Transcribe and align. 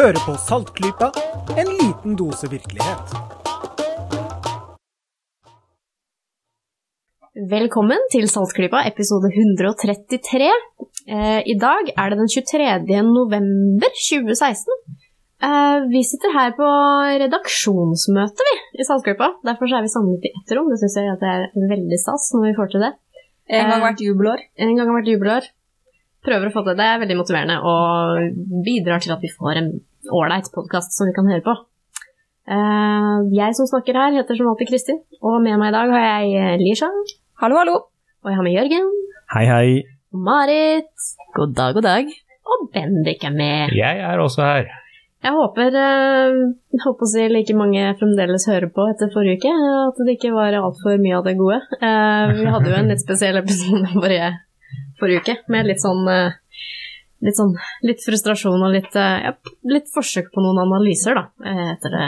Hører 0.00 0.16
på 0.24 0.32
Saltklypa, 0.40 1.10
en 1.60 1.70
liten 1.76 2.14
dose 2.16 2.48
virkelighet. 2.48 3.10
Velkommen 7.50 8.06
til 8.14 8.24
Saltklypa, 8.32 8.80
episode 8.88 9.28
133. 9.28 10.48
Eh, 11.04 11.42
I 11.52 11.56
dag 11.60 11.92
er 11.92 12.14
det 12.14 12.20
den 12.22 12.32
23. 12.32 13.02
november 13.10 13.92
2016. 13.92 14.72
Eh, 15.44 15.84
vi 15.92 16.00
sitter 16.08 16.32
her 16.38 16.56
på 16.56 16.72
redaksjonsmøte, 17.26 18.48
vi, 18.48 18.58
i 18.80 18.88
Saltklypa. 18.88 19.34
Derfor 19.44 19.68
er 19.68 19.84
vi 19.84 19.92
samlet 19.98 20.24
i 20.24 20.32
ett 20.32 20.56
rom. 20.56 20.72
Det 20.72 20.80
syns 20.80 20.96
jeg 20.96 21.12
at 21.12 21.20
det 21.20 21.36
er 21.36 21.72
veldig 21.76 22.00
stas 22.00 22.32
når 22.38 22.48
vi 22.48 22.56
får 22.62 22.72
til 22.72 22.88
det. 22.88 22.94
En 23.52 23.68
gang 23.68 23.84
hvert 23.84 24.00
jubelår. 24.08 24.48
En 24.64 24.78
gang 24.78 24.86
har 24.86 25.02
vært 25.02 25.12
jubelår. 25.12 25.54
Prøver 26.26 26.50
å 26.50 26.52
få 26.52 26.64
til 26.64 26.74
det. 26.74 26.80
Det 26.82 26.88
er 26.88 27.02
veldig 27.02 27.18
motiverende 27.20 27.58
og 27.64 28.40
bidrar 28.66 29.00
til 29.00 29.14
at 29.14 29.22
vi 29.24 29.32
får 29.32 29.60
en 29.60 29.70
ålreit 30.12 30.50
podkast 30.52 30.96
som 30.96 31.08
vi 31.08 31.14
kan 31.16 31.28
høre 31.30 31.44
på. 31.46 31.54
Eh, 32.50 33.16
jeg 33.36 33.56
som 33.56 33.68
snakker 33.70 33.96
her, 33.96 34.16
heter 34.18 34.36
som 34.36 34.50
alltid 34.50 34.68
Kristin, 34.72 35.00
og 35.22 35.38
med 35.44 35.56
meg 35.60 35.70
i 35.70 35.76
dag 35.76 35.94
har 35.94 36.04
jeg 36.26 36.60
Lisha. 36.64 36.90
Hallo, 37.40 37.60
hallo. 37.62 37.76
Og 38.20 38.32
jeg 38.32 38.36
har 38.36 38.44
med 38.44 38.56
Jørgen. 38.56 38.90
Hei, 39.32 39.46
hei. 39.48 39.66
Marit. 40.12 40.92
God 41.36 41.54
dag, 41.56 41.72
god 41.78 41.86
dag. 41.88 42.12
Og 42.50 42.68
Bendik 42.74 43.24
er 43.24 43.32
med. 43.32 43.72
Jeg 43.76 44.04
er 44.04 44.20
også 44.20 44.44
her. 44.44 44.70
Jeg 45.20 45.36
håper, 45.36 45.74
jeg 45.76 46.80
håper 46.80 47.04
å 47.04 47.08
si 47.12 47.26
like 47.28 47.52
mange 47.52 47.90
fremdeles 48.00 48.46
hører 48.48 48.70
på 48.72 48.86
etter 48.88 49.10
forrige 49.12 49.42
uke. 49.42 49.52
At 49.52 49.98
det 50.04 50.16
ikke 50.16 50.32
var 50.32 50.56
altfor 50.56 50.96
mye 51.00 51.18
av 51.18 51.26
det 51.28 51.36
gode. 51.36 51.58
Uh, 51.76 52.32
vi 52.38 52.46
hadde 52.48 52.72
jo 52.72 52.78
en 52.78 52.88
litt 52.88 53.04
spesiell 53.04 53.36
episode 53.40 53.92
forrige, 53.98 54.30
forrige 55.00 55.24
uke 55.24 55.36
med 55.52 55.70
litt 55.70 55.82
sånn 55.82 56.06
uh, 56.08 56.38
Litt 57.20 57.36
sånn 57.36 57.50
litt 57.84 58.00
frustrasjon 58.00 58.62
og 58.64 58.70
litt, 58.72 58.94
ja, 58.96 59.34
litt 59.68 59.90
forsøk 59.92 60.30
på 60.32 60.40
noen 60.40 60.56
analyser, 60.62 61.18
da, 61.18 61.50
etter 61.74 61.92
det, 61.92 62.06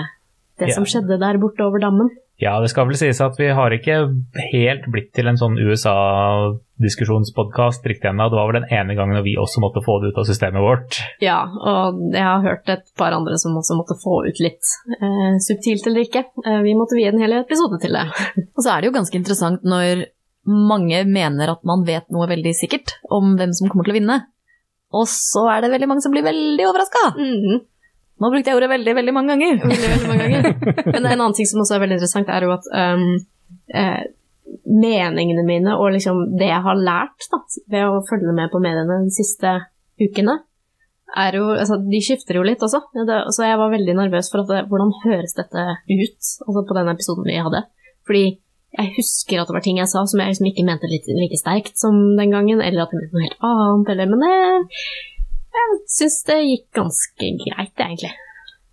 det 0.62 0.70
som 0.72 0.86
skjedde 0.88 1.18
der 1.20 1.36
borte 1.42 1.66
over 1.66 1.82
dammen. 1.84 2.08
Ja, 2.42 2.56
det 2.58 2.72
skal 2.72 2.88
vel 2.88 2.96
sies 2.98 3.20
at 3.22 3.36
vi 3.38 3.46
har 3.54 3.70
ikke 3.70 4.08
helt 4.50 4.88
blitt 4.90 5.12
til 5.14 5.28
en 5.30 5.36
sånn 5.38 5.54
USA-diskusjonspodkast 5.62 7.86
riktig 7.86 8.10
ennå. 8.10 8.26
Det 8.32 8.38
var 8.38 8.48
vel 8.50 8.58
den 8.58 8.72
ene 8.74 8.96
gangen 8.98 9.22
vi 9.22 9.38
også 9.38 9.62
måtte 9.62 9.78
få 9.84 10.00
det 10.02 10.08
ut 10.10 10.18
av 10.18 10.26
systemet 10.26 10.58
vårt. 10.64 10.98
Ja, 11.22 11.46
og 11.46 12.10
jeg 12.10 12.26
har 12.26 12.42
hørt 12.42 12.66
et 12.72 12.82
par 12.98 13.12
andre 13.14 13.38
som 13.38 13.54
også 13.60 13.74
måtte 13.78 13.94
få 14.02 14.26
ut 14.26 14.38
litt 14.42 14.64
eh, 14.98 15.38
subtilt 15.44 15.86
eller 15.86 16.02
ikke. 16.08 16.24
Eh, 16.42 16.60
vi 16.66 16.74
måtte 16.78 16.96
vie 16.98 17.10
en 17.12 17.22
hel 17.22 17.32
episode 17.38 17.78
til 17.84 17.92
det. 17.94 18.06
Og 18.56 18.60
så 18.64 18.68
er 18.72 18.76
det 18.80 18.86
jo 18.90 18.98
ganske 18.98 19.18
interessant 19.22 19.60
når 19.62 19.94
mange 20.48 21.04
mener 21.06 21.52
at 21.54 21.62
man 21.68 21.84
vet 21.86 22.08
noe 22.14 22.28
veldig 22.30 22.52
sikkert 22.56 22.96
om 23.14 23.36
hvem 23.38 23.52
som 23.54 23.70
kommer 23.70 23.86
til 23.86 23.94
å 23.94 23.98
vinne, 24.00 24.16
og 24.92 25.06
så 25.08 25.46
er 25.54 25.62
det 25.64 25.72
veldig 25.72 25.88
mange 25.88 26.04
som 26.04 26.14
blir 26.14 26.26
veldig 26.26 26.66
overraska. 26.68 27.04
Mhm. 27.16 27.60
Nå 28.22 28.28
brukte 28.30 28.52
jeg 28.52 28.58
ordet 28.58 28.70
veldig, 28.70 28.92
veldig 28.94 29.12
mange 29.16 29.34
ganger. 29.34 29.56
Veldig, 29.62 29.88
veldig 29.92 30.08
mange 30.10 30.26
ganger. 30.30 30.74
Men 30.94 31.06
en 31.08 31.12
annen 31.16 31.32
ting 31.34 31.48
som 31.48 31.62
også 31.62 31.74
er 31.74 31.80
veldig 31.82 31.96
interessant, 31.96 32.28
er 32.30 32.44
jo 32.46 32.52
at 32.54 32.68
um, 32.70 33.16
eh, 33.74 34.02
meningene 34.68 35.42
mine 35.46 35.74
og 35.74 35.90
liksom 35.96 36.20
det 36.38 36.52
jeg 36.52 36.62
har 36.62 36.78
lært 36.78 37.26
da, 37.32 37.40
ved 37.72 37.88
å 37.88 38.02
følge 38.06 38.34
med 38.36 38.52
på 38.52 38.60
mediene 38.62 39.00
de 39.08 39.14
siste 39.16 39.56
ukene, 39.98 40.36
er 41.12 41.36
jo, 41.36 41.48
altså, 41.50 41.80
de 41.82 42.00
skifter 42.04 42.38
jo 42.38 42.44
litt 42.46 42.62
også. 42.62 42.80
Det, 42.94 43.18
så 43.34 43.48
jeg 43.48 43.58
var 43.60 43.72
veldig 43.74 43.96
nervøs 43.98 44.30
for 44.32 44.44
at 44.44 44.70
hvordan 44.70 44.94
høres 45.02 45.34
dette 45.36 45.66
ut 45.90 46.30
altså 46.46 46.62
på 46.68 46.78
den 46.78 46.92
episoden 46.94 47.28
vi 47.28 47.42
hadde. 47.42 47.64
Fordi 48.08 48.24
jeg 48.72 48.92
husker 48.96 49.40
at 49.40 49.50
det 49.50 49.56
var 49.56 49.64
ting 49.64 49.78
jeg 49.80 49.90
sa 49.90 50.02
som 50.08 50.20
jeg 50.22 50.32
liksom 50.32 50.48
ikke 50.48 50.64
mente 50.64 50.88
litt, 50.90 51.08
like 51.12 51.38
sterkt 51.40 51.76
som 51.80 51.96
den 52.18 52.32
gangen, 52.32 52.62
eller 52.64 52.86
at 52.86 52.92
jeg 52.94 53.02
mente 53.02 53.16
noe 53.16 53.26
helt 53.26 53.46
annet, 53.48 53.94
eller, 53.94 54.12
men 54.12 54.26
jeg, 54.26 54.82
jeg 55.58 55.80
syns 55.96 56.18
det 56.28 56.38
gikk 56.40 56.66
ganske 56.80 57.32
greit, 57.44 57.74
egentlig. 57.76 58.12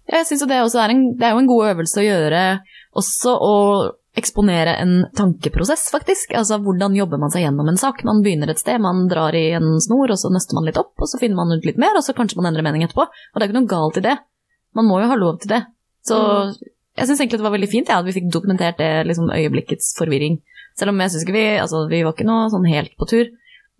Jeg 0.09 0.25
synes 0.25 0.41
jo 0.41 0.49
det, 0.49 0.59
også 0.65 0.81
er 0.81 0.93
en, 0.95 1.03
det 1.19 1.27
er 1.27 1.35
jo 1.35 1.41
en 1.43 1.49
god 1.49 1.71
øvelse 1.73 2.01
å 2.01 2.05
gjøre 2.07 2.43
også 2.97 3.33
å 3.45 3.55
eksponere 4.17 4.73
en 4.81 4.93
tankeprosess, 5.15 5.89
faktisk. 5.93 6.33
Altså 6.37 6.57
hvordan 6.63 6.95
jobber 6.97 7.21
man 7.21 7.31
seg 7.33 7.45
gjennom 7.45 7.69
en 7.69 7.77
sak. 7.79 8.01
Man 8.07 8.23
begynner 8.25 8.51
et 8.51 8.61
sted, 8.61 8.79
man 8.81 9.05
drar 9.11 9.35
i 9.37 9.51
en 9.57 9.77
snor, 9.83 10.09
og 10.09 10.19
så 10.19 10.31
nøster 10.33 10.57
man 10.57 10.66
litt 10.67 10.79
opp, 10.81 10.95
og 10.97 11.11
så 11.11 11.19
finner 11.21 11.37
man 11.39 11.53
ut 11.53 11.67
litt 11.67 11.79
mer, 11.81 11.93
og 11.97 12.05
så 12.05 12.16
kanskje 12.17 12.39
man 12.39 12.49
endrer 12.49 12.66
mening 12.66 12.87
etterpå. 12.87 13.05
Og 13.05 13.37
det 13.37 13.45
er 13.45 13.51
ikke 13.51 13.59
noe 13.61 13.71
galt 13.75 14.01
i 14.01 14.05
det. 14.07 14.17
Man 14.77 14.89
må 14.89 14.99
jo 15.03 15.11
ha 15.11 15.19
lov 15.19 15.39
til 15.43 15.53
det. 15.53 15.61
Så 16.05 16.17
jeg 16.99 17.07
syns 17.07 17.21
egentlig 17.21 17.39
det 17.39 17.47
var 17.47 17.55
veldig 17.55 17.71
fint 17.71 17.91
ja, 17.91 17.99
at 18.01 18.07
vi 18.07 18.15
fikk 18.15 18.31
dokumentert 18.33 18.79
det 18.81 18.91
liksom, 19.07 19.31
øyeblikkets 19.31 19.93
forvirring. 19.97 20.39
Selv 20.79 20.93
om 20.93 20.99
jeg 21.03 21.13
syns 21.13 21.25
ikke 21.25 21.37
vi 21.37 21.45
Altså, 21.59 21.85
vi 21.91 22.03
var 22.05 22.15
ikke 22.15 22.27
noe 22.27 22.49
sånn 22.51 22.67
helt 22.69 22.93
på 22.99 23.07
tur. 23.09 23.31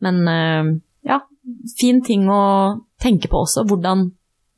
Men 0.04 0.24
eh, 0.32 0.72
ja, 1.10 1.20
fin 1.80 2.02
ting 2.06 2.28
å 2.32 2.42
tenke 3.04 3.32
på 3.32 3.44
også. 3.44 3.66
Hvordan, 3.70 4.10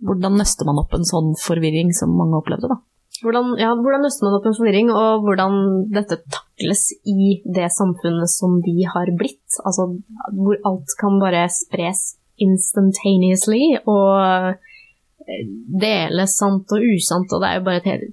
hvordan 0.06 0.40
nøster 0.42 0.70
man 0.70 0.82
opp 0.82 0.94
en 0.98 1.08
sånn 1.08 1.34
forvirring 1.42 1.94
som 1.98 2.14
mange 2.18 2.40
opplevde, 2.42 2.70
da. 2.72 2.80
Hvordan, 3.22 3.52
ja, 3.60 3.74
hvordan 3.78 4.06
nøster 4.06 4.26
man 4.26 4.38
opp 4.40 4.48
en 4.50 4.56
forvirring, 4.58 4.90
og 4.96 5.26
hvordan 5.28 5.58
dette 5.94 6.22
takles 6.32 6.88
i 7.06 7.36
det 7.46 7.68
samfunnet 7.76 8.32
som 8.32 8.56
vi 8.66 8.88
har 8.88 9.12
blitt? 9.20 9.60
Altså 9.62 9.92
hvor 10.38 10.58
alt 10.66 10.96
kan 11.02 11.20
bare 11.22 11.44
spres 11.54 12.16
instantaneously 12.42 13.76
og 13.84 14.16
eh, 14.16 15.44
deles 15.84 16.34
sant 16.40 16.74
og 16.74 16.88
usant, 16.96 17.30
og 17.30 17.44
det 17.44 17.52
er 17.52 17.60
jo 17.60 17.68
bare 17.68 17.84
et 17.84 17.92
helt 17.92 18.10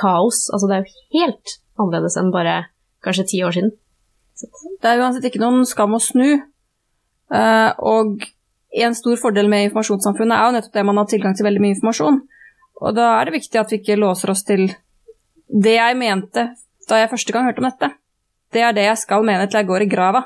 kaos. 0.00 0.46
Altså 0.52 0.70
det 0.70 0.76
er 0.76 0.84
jo 0.84 1.20
helt 1.20 1.56
annerledes 1.76 2.16
enn 2.20 2.32
bare 2.34 2.56
kanskje 3.04 3.28
ti 3.32 3.42
år 3.46 3.56
siden. 3.56 3.74
Det 4.82 4.90
er 4.90 5.00
uansett 5.00 5.26
ikke 5.28 5.42
noen 5.42 5.64
skam 5.68 5.96
å 5.96 6.02
snu. 6.02 6.40
Uh, 7.32 7.72
og 7.82 8.26
en 8.76 8.94
stor 8.94 9.18
fordel 9.18 9.48
med 9.50 9.68
informasjonssamfunnet 9.68 10.36
er 10.36 10.44
jo 10.44 10.56
nettopp 10.56 10.76
det 10.76 10.86
man 10.86 11.00
har 11.00 11.08
tilgang 11.10 11.36
til 11.36 11.46
veldig 11.46 11.62
mye 11.62 11.74
informasjon. 11.74 12.20
Og 12.84 12.96
da 12.96 13.14
er 13.16 13.28
det 13.28 13.38
viktig 13.38 13.60
at 13.60 13.72
vi 13.72 13.80
ikke 13.80 13.98
låser 13.98 14.32
oss 14.32 14.44
til 14.46 14.68
det 15.46 15.76
jeg 15.78 15.98
mente 15.98 16.50
da 16.86 17.00
jeg 17.00 17.10
første 17.10 17.34
gang 17.34 17.48
hørte 17.48 17.62
om 17.62 17.68
dette. 17.70 17.90
Det 18.52 18.62
er 18.62 18.74
det 18.76 18.86
jeg 18.86 19.00
skal 19.00 19.24
mene 19.26 19.48
til 19.48 19.62
jeg 19.62 19.68
går 19.70 19.86
i 19.86 19.90
grava. 19.90 20.22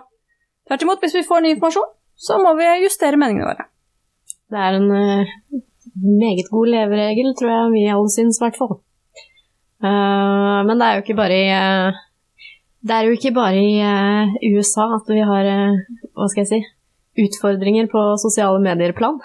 Tvert 0.69 0.85
imot, 0.85 1.01
hvis 1.03 1.17
vi 1.17 1.27
får 1.27 1.45
ny 1.45 1.55
informasjon, 1.55 1.95
så 2.21 2.37
må 2.43 2.53
vi 2.59 2.69
justere 2.85 3.19
meningene 3.21 3.49
våre. 3.49 3.65
Det 4.51 4.61
er 4.61 4.77
en 4.77 4.91
uh, 4.93 5.33
meget 6.21 6.51
god 6.51 6.73
leveregel, 6.75 7.33
tror 7.39 7.55
jeg 7.55 7.73
vi 7.75 7.87
alle 7.95 8.13
syns, 8.13 8.39
i 8.41 8.45
hvert 8.45 8.59
fall. 8.61 8.77
Eh, 9.81 10.59
men 10.69 10.77
det 10.77 10.87
er 10.87 10.99
jo 10.99 11.05
ikke 11.05 11.17
bare 11.17 11.37
i 11.41 11.47
uh, 11.57 12.01
Det 12.85 12.93
er 12.93 13.07
jo 13.07 13.15
ikke 13.17 13.31
bare 13.33 13.57
i 13.57 13.79
uh, 13.81 14.35
USA 14.53 14.91
at 14.99 15.09
vi 15.09 15.23
har 15.25 15.47
uh, 15.49 15.79
Hva 16.13 16.27
skal 16.29 16.45
jeg 16.45 16.51
si 16.51 16.61
utfordringer 17.21 17.89
på 17.91 18.01
sosiale 18.23 18.61
medier-plan. 18.63 19.17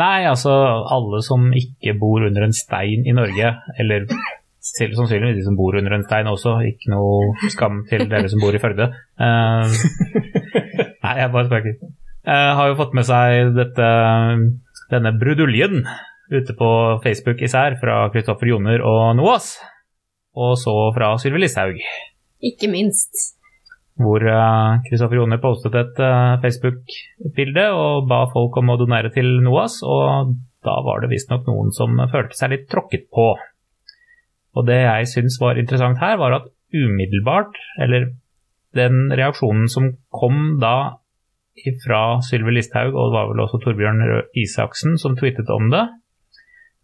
Nei, 0.00 0.20
altså 0.30 0.52
alle 0.94 1.18
som 1.26 1.48
ikke 1.56 1.96
bor 1.98 2.22
under 2.24 2.46
en 2.46 2.54
stein 2.56 3.02
i 3.04 3.12
Norge, 3.12 3.50
eller 3.82 4.06
selv 4.64 4.94
sannsynligvis 4.96 5.40
de 5.40 5.44
som 5.48 5.58
bor 5.58 5.76
under 5.76 5.96
en 5.96 6.06
stein 6.06 6.30
også, 6.30 6.54
ikke 6.70 6.92
noe 6.94 7.50
skam 7.52 7.82
til 7.90 8.06
dere 8.08 8.30
som 8.32 8.40
bor 8.40 8.56
i 8.56 8.62
Førde. 8.62 8.86
Uh, 9.18 9.66
nei, 11.04 11.16
jeg 11.18 11.34
bare 11.34 11.48
spøker. 11.50 11.76
Har 12.30 12.70
jo 12.70 12.78
fått 12.78 12.96
med 12.96 13.08
seg 13.10 13.52
dette, 13.58 13.90
denne 14.94 15.16
bruduljen 15.20 15.82
ute 16.30 16.54
på 16.56 16.70
Facebook 17.04 17.42
især 17.42 17.76
fra 17.80 18.04
Kristoffer 18.14 18.52
Joner 18.52 18.82
og 18.86 19.16
Noas, 19.18 19.56
og 20.38 20.56
så 20.60 20.74
fra 20.94 21.12
Sylvi 21.18 21.42
Listhaug. 21.42 21.78
Ikke 22.40 22.70
minst. 22.70 23.36
hvor 24.00 24.22
Kristoffer 24.86 25.18
Joner 25.18 25.36
postet 25.42 25.74
et 25.76 25.98
uh, 26.00 26.38
Facebook-bilde 26.40 27.66
og 27.76 28.06
ba 28.08 28.22
folk 28.32 28.56
om 28.56 28.72
å 28.72 28.78
donere 28.80 29.10
til 29.12 29.28
NOAS, 29.44 29.82
og 29.84 30.30
da 30.64 30.78
var 30.86 31.02
det 31.02 31.10
visstnok 31.10 31.44
noen 31.48 31.68
som 31.76 32.00
følte 32.08 32.38
seg 32.38 32.54
litt 32.54 32.64
tråkket 32.72 33.10
på. 33.12 33.34
Og 34.56 34.66
det 34.66 34.78
jeg 34.80 35.10
syns 35.10 35.36
var 35.42 35.60
interessant 35.60 36.00
her, 36.00 36.16
var 36.16 36.38
at 36.38 36.48
umiddelbart, 36.72 37.60
eller 37.76 38.08
den 38.78 39.10
reaksjonen 39.12 39.68
som 39.68 39.92
kom 40.14 40.56
da 40.62 40.96
fra 41.84 42.22
Sylvi 42.24 42.56
Listhaug, 42.56 42.94
og 42.94 43.10
det 43.10 43.16
var 43.18 43.30
vel 43.34 43.44
også 43.44 43.60
Torbjørn 43.66 44.04
Røe 44.06 44.26
Isaksen 44.38 44.96
som 45.02 45.16
tweetet 45.18 45.50
om 45.52 45.68
det, 45.74 45.84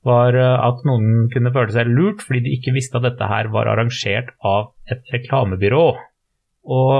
var 0.06 0.36
eh, 0.38 0.56
at 0.68 0.84
noen 0.88 1.26
kunne 1.32 1.52
føle 1.54 1.74
seg 1.74 1.90
lurt 1.90 2.24
fordi 2.24 2.44
de 2.46 2.56
ikke 2.56 2.74
visste 2.76 2.98
at 2.98 3.06
dette 3.08 3.30
her 3.30 3.50
var 3.54 3.70
arrangert 3.72 4.32
av 4.46 4.72
et 4.90 5.02
reklamebyrå. 5.14 5.86
Og 6.76 6.94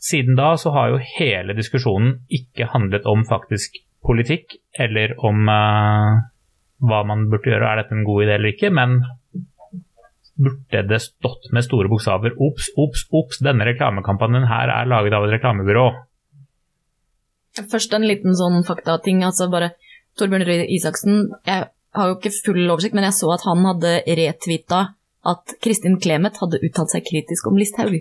siden 0.00 0.36
da 0.38 0.54
så 0.60 0.72
har 0.76 0.92
jo 0.92 1.04
hele 1.18 1.56
diskusjonen 1.56 2.20
ikke 2.32 2.70
handlet 2.72 3.08
om 3.08 3.26
faktisk 3.28 3.80
politikk 4.06 4.56
eller 4.80 5.16
om 5.26 5.48
eh, 5.52 6.20
hva 6.80 7.00
man 7.04 7.26
burde 7.32 7.52
gjøre, 7.52 7.66
er 7.68 7.82
dette 7.82 7.96
en 7.96 8.06
god 8.08 8.24
idé 8.24 8.36
eller 8.38 8.54
ikke, 8.54 8.70
men 8.72 9.00
burde 10.40 10.84
det 10.88 11.00
stått 11.04 11.50
med 11.52 11.66
store 11.66 11.90
bokstaver 11.92 12.36
obs, 12.40 12.70
obs, 12.80 13.04
obs, 13.12 13.42
denne 13.44 13.66
reklamekampanjen 13.68 14.48
her 14.48 14.72
er 14.72 14.88
laget 14.88 15.16
av 15.16 15.26
et 15.26 15.34
reklamebyrå. 15.36 15.84
Først 17.70 17.92
en 17.96 18.06
liten 18.06 18.36
sånn 18.38 18.62
faktating. 18.64 19.24
altså 19.26 19.50
bare 19.52 19.74
Torbjørn 20.18 20.46
Røe 20.46 20.66
Isaksen 20.74 21.28
Jeg 21.46 21.68
har 21.96 22.10
jo 22.10 22.16
ikke 22.18 22.32
full 22.34 22.62
oversikt, 22.70 22.94
men 22.96 23.06
jeg 23.08 23.16
så 23.18 23.30
at 23.34 23.44
han 23.48 23.64
hadde 23.66 23.94
retweeta 24.20 24.80
at 25.30 25.54
Kristin 25.62 25.98
Clemet 26.00 26.38
hadde 26.40 26.60
uttalt 26.64 26.92
seg 26.94 27.04
kritisk 27.06 27.50
om 27.50 27.58
Listhaug. 27.60 27.98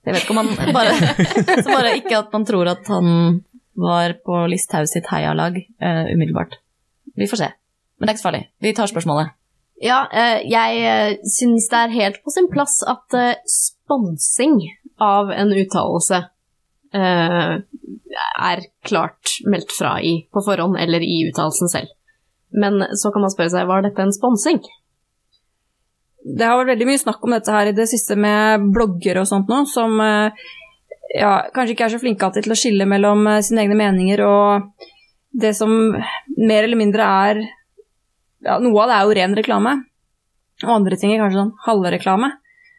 Jeg 0.00 0.16
vet 0.16 0.24
ikke 0.24 0.36
om 0.36 0.42
han 0.42 0.74
bare, 0.76 0.94
Så 1.64 1.68
bare 1.68 1.96
ikke 1.98 2.20
at 2.20 2.32
man 2.34 2.46
tror 2.48 2.70
at 2.72 2.86
han 2.90 3.40
var 3.80 4.16
på 4.24 4.44
Listhaug 4.50 4.88
sitt 4.90 5.08
heialag 5.12 5.58
uh, 5.60 6.06
umiddelbart. 6.12 6.58
Vi 7.16 7.28
får 7.30 7.44
se. 7.44 7.50
Men 7.98 8.06
det 8.06 8.10
er 8.10 8.16
ikke 8.16 8.22
så 8.22 8.30
farlig. 8.30 8.42
Vi 8.60 8.74
tar 8.76 8.90
spørsmålet. 8.90 9.36
Ja, 9.80 10.02
uh, 10.12 10.38
jeg 10.44 10.82
eh, 10.84 11.14
syns 11.24 11.70
det 11.72 11.78
er 11.78 11.94
helt 11.94 12.20
på 12.24 12.32
sin 12.34 12.50
plass 12.52 12.82
at 12.84 13.16
uh, 13.16 13.38
sponsing 13.48 14.60
av 15.00 15.32
en 15.32 15.54
uttalelse 15.56 16.26
er 16.90 18.64
klart 18.82 19.36
meldt 19.46 19.70
fra 19.70 19.92
i 20.02 20.24
på 20.34 20.42
forhånd, 20.42 20.74
eller 20.82 21.04
i 21.06 21.20
uttalelsen 21.28 21.70
selv. 21.70 21.92
Men 22.52 22.82
så 22.98 23.12
kan 23.14 23.24
man 23.24 23.32
spørre 23.32 23.52
seg, 23.52 23.68
var 23.68 23.84
dette 23.84 24.02
en 24.02 24.14
sponsing? 24.14 24.60
Det 26.20 26.44
har 26.44 26.58
vært 26.58 26.74
veldig 26.74 26.88
mye 26.88 27.00
snakk 27.00 27.22
om 27.24 27.34
dette 27.34 27.52
her 27.54 27.70
i 27.70 27.76
det 27.76 27.86
siste 27.88 28.16
med 28.18 28.66
blogger 28.74 29.22
og 29.22 29.28
sånt 29.30 29.48
nå, 29.48 29.62
som 29.70 29.94
eh, 30.04 30.42
ja, 31.16 31.30
kanskje 31.54 31.74
ikke 31.74 31.86
er 31.86 31.94
så 31.94 32.00
flinke 32.02 32.26
alltid 32.26 32.44
til 32.46 32.54
å 32.54 32.58
skille 32.58 32.88
mellom 32.88 33.24
eh, 33.30 33.40
sine 33.46 33.64
egne 33.64 33.78
meninger 33.78 34.22
og 34.26 34.84
det 35.30 35.54
som 35.56 35.70
mer 35.70 36.66
eller 36.66 36.78
mindre 36.78 37.06
er 37.06 37.40
ja, 38.40 38.56
Noe 38.60 38.82
av 38.82 38.90
det 38.90 38.96
er 38.96 39.06
jo 39.06 39.16
ren 39.18 39.36
reklame, 39.36 39.72
og 40.64 40.70
andre 40.72 40.96
ting 40.96 41.12
er 41.12 41.20
kanskje 41.20 41.42
sånn 41.42 41.56
halvreklame. 41.66 42.30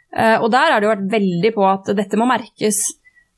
Eh, 0.09 0.37
og 0.41 0.49
der 0.53 0.73
har 0.73 0.81
det 0.81 0.87
jo 0.87 0.93
vært 0.95 1.11
veldig 1.11 1.51
på 1.53 1.67
at 1.69 1.91
dette 1.97 2.17
må 2.17 2.25
merkes. 2.29 2.79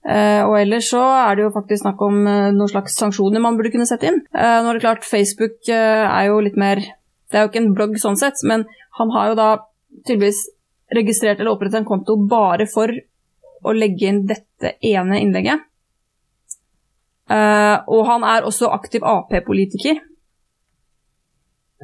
Eh, 0.03 0.41
og 0.43 0.57
ellers 0.59 0.89
så 0.91 0.99
er 0.99 1.37
det 1.37 1.45
jo 1.45 1.53
faktisk 1.55 1.85
snakk 1.85 2.01
om 2.03 2.25
eh, 2.27 2.49
noen 2.51 2.67
slags 2.71 2.97
sanksjoner 2.99 3.39
man 3.43 3.55
burde 3.55 3.71
kunne 3.71 3.87
sette 3.87 4.09
inn. 4.09 4.19
Eh, 4.35 4.57
nå 4.59 4.71
er 4.71 4.75
det 4.75 4.83
klart, 4.83 5.07
Facebook 5.07 5.69
er 5.71 6.27
jo 6.27 6.41
litt 6.43 6.59
mer 6.59 6.81
Det 6.83 7.39
er 7.39 7.45
jo 7.45 7.49
ikke 7.49 7.61
en 7.63 7.73
blogg 7.73 7.95
sånn 7.97 8.19
sett, 8.19 8.43
men 8.45 8.67
han 8.99 9.13
har 9.15 9.31
jo 9.31 9.37
da 9.39 9.47
tydeligvis 10.03 10.43
registrert 10.93 11.39
eller 11.39 11.55
opprettet 11.55 11.79
en 11.79 11.87
konto 11.87 12.13
bare 12.29 12.67
for 12.69 12.91
å 13.63 13.73
legge 13.73 14.05
inn 14.05 14.19
dette 14.29 14.75
ene 14.85 15.17
innlegget. 15.23 15.63
Og 17.33 18.01
han 18.05 18.27
er 18.29 18.45
også 18.45 18.69
aktiv 18.75 19.01
Ap-politiker. 19.01 19.97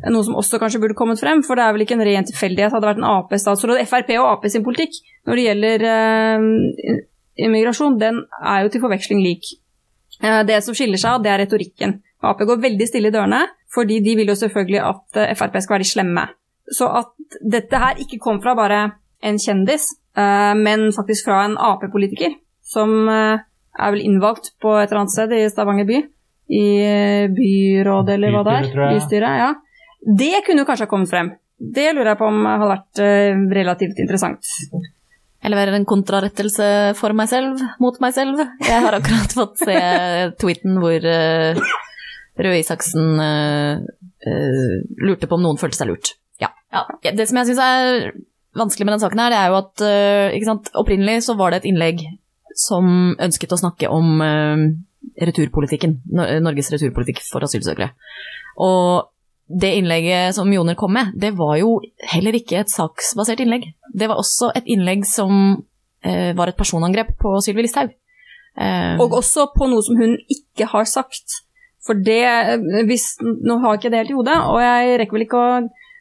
Noe 0.06 0.28
som 0.28 0.38
også 0.38 0.60
kanskje 0.62 0.84
burde 0.84 1.00
kommet 1.00 1.24
frem, 1.24 1.42
for 1.42 1.58
det 1.58 1.66
er 1.66 1.74
vel 1.74 1.88
ikke 1.88 1.98
en 1.98 2.06
ren 2.06 2.30
tilfeldighet. 2.30 2.76
Hadde 2.76 2.92
vært 2.92 3.02
en 3.02 3.10
Ap-statsråd, 3.10 3.82
Frp 3.90 4.14
og 4.20 4.30
Ap 4.36 4.46
sin 4.54 4.68
politikk 4.68 5.02
når 5.26 5.40
det 5.40 5.48
gjelder 5.48 5.88
immigrasjon, 7.46 7.98
den 8.00 8.24
er 8.44 8.64
jo 8.66 8.72
til 8.74 8.84
forveksling 8.84 9.24
lik. 9.24 9.48
Eh, 10.24 10.44
det 10.48 10.60
som 10.66 10.76
skiller 10.76 11.00
seg 11.00 11.16
av, 11.16 11.24
det 11.24 11.32
er 11.32 11.44
retorikken. 11.46 12.00
Ap 12.26 12.42
går 12.44 12.60
veldig 12.60 12.88
stille 12.90 13.12
i 13.12 13.16
dørene, 13.16 13.46
fordi 13.72 14.02
de 14.04 14.16
vil 14.20 14.32
jo 14.32 14.38
selvfølgelig 14.40 14.82
at 14.84 15.20
eh, 15.22 15.36
Frp 15.40 15.60
skal 15.62 15.78
være 15.78 15.86
de 15.86 15.92
slemme. 15.94 16.26
Så 16.70 16.90
at 17.00 17.40
dette 17.40 17.82
her 17.82 18.02
ikke 18.04 18.20
kom 18.22 18.42
fra 18.44 18.56
bare 18.58 18.82
en 19.26 19.40
kjendis, 19.40 19.94
eh, 20.20 20.54
men 20.60 20.90
faktisk 20.96 21.30
fra 21.30 21.44
en 21.48 21.58
Ap-politiker, 21.58 22.36
som 22.70 23.10
er 23.10 23.94
vel 23.96 24.04
innvalgt 24.04 24.52
på 24.62 24.76
et 24.78 24.92
eller 24.92 25.06
annet 25.06 25.16
sted 25.16 25.34
i 25.34 25.48
Stavanger 25.50 25.88
by, 25.90 26.04
i 26.50 26.66
byrådet 27.34 28.14
eller 28.18 28.34
hva 28.36 28.44
det 28.46 28.56
er, 28.60 28.70
Bystyret, 28.94 29.40
ja. 29.42 29.50
Det 30.06 30.44
kunne 30.46 30.62
jo 30.62 30.68
kanskje 30.70 30.86
ha 30.86 30.92
kommet 30.92 31.10
frem. 31.10 31.32
Det 31.58 31.88
lurer 31.96 32.12
jeg 32.12 32.20
på 32.20 32.30
om 32.30 32.46
har 32.46 32.70
vært 32.70 33.02
relativt 33.58 33.98
interessant. 34.04 34.46
Jeg 35.40 35.54
leverer 35.54 35.78
en 35.78 35.88
kontrarettelse 35.88 36.66
for 37.00 37.16
meg 37.16 37.30
selv, 37.32 37.62
mot 37.80 37.96
meg 38.04 38.16
selv. 38.16 38.42
Jeg 38.66 38.84
har 38.84 38.96
akkurat 38.98 39.36
fått 39.38 39.62
se 39.62 39.76
tweeten 40.42 40.80
hvor 40.84 41.06
uh, 41.08 41.62
Røe 42.40 42.58
Isaksen 42.60 43.22
uh, 43.22 43.80
uh, 43.80 44.74
lurte 45.00 45.30
på 45.30 45.38
om 45.40 45.46
noen 45.46 45.62
følte 45.62 45.80
seg 45.80 45.92
lurt. 45.94 46.12
Ja. 46.44 46.52
Det 47.02 47.26
som 47.30 47.40
jeg 47.40 47.52
syns 47.52 47.62
er 47.64 48.10
vanskelig 48.60 48.88
med 48.88 48.98
den 48.98 49.04
saken 49.06 49.24
her, 49.24 49.32
det 49.32 49.40
er 49.40 49.54
jo 49.54 49.60
at 49.62 49.84
ikke 50.36 50.50
sant? 50.50 50.70
opprinnelig 50.78 51.24
så 51.26 51.36
var 51.40 51.54
det 51.54 51.62
et 51.62 51.70
innlegg 51.72 52.04
som 52.60 53.16
ønsket 53.16 53.56
å 53.56 53.60
snakke 53.62 53.90
om 53.94 54.20
returpolitikken, 55.20 55.96
Norges 56.44 56.72
returpolitikk 56.74 57.22
for 57.30 57.46
asylsøkere. 57.48 57.94
Og 58.60 59.08
det 59.50 59.72
innlegget 59.80 60.36
som 60.36 60.52
Joner 60.54 60.76
kom 60.78 60.94
med, 60.94 61.14
det 61.18 61.32
var 61.38 61.58
jo 61.58 61.80
heller 62.12 62.36
ikke 62.38 62.60
et 62.62 62.70
saksbasert 62.70 63.42
innlegg. 63.42 63.66
Det 63.94 64.10
var 64.10 64.22
også 64.22 64.52
et 64.56 64.68
innlegg 64.70 65.08
som 65.10 65.34
eh, 66.06 66.36
var 66.38 66.52
et 66.52 66.58
personangrep 66.60 67.16
på 67.18 67.34
Sylvi 67.42 67.66
Listhaug. 67.66 67.96
Eh, 68.60 69.00
Og 69.02 69.16
også 69.18 69.48
på 69.56 69.70
noe 69.72 69.82
som 69.86 69.98
hun 69.98 70.18
ikke 70.30 70.70
har 70.70 70.86
sagt. 70.86 71.42
For 71.86 71.98
det 71.98 72.22
hvis, 72.86 73.16
Nå 73.24 73.58
har 73.64 73.74
jeg 73.74 73.80
ikke 73.80 73.92
det 73.94 74.02
helt 74.04 74.14
i 74.14 74.18
hodet, 74.20 74.38
og 74.52 74.60
jeg 74.62 75.00
rekker 75.02 75.18
vel 75.18 75.26
ikke 75.26 75.42
å 75.42 75.60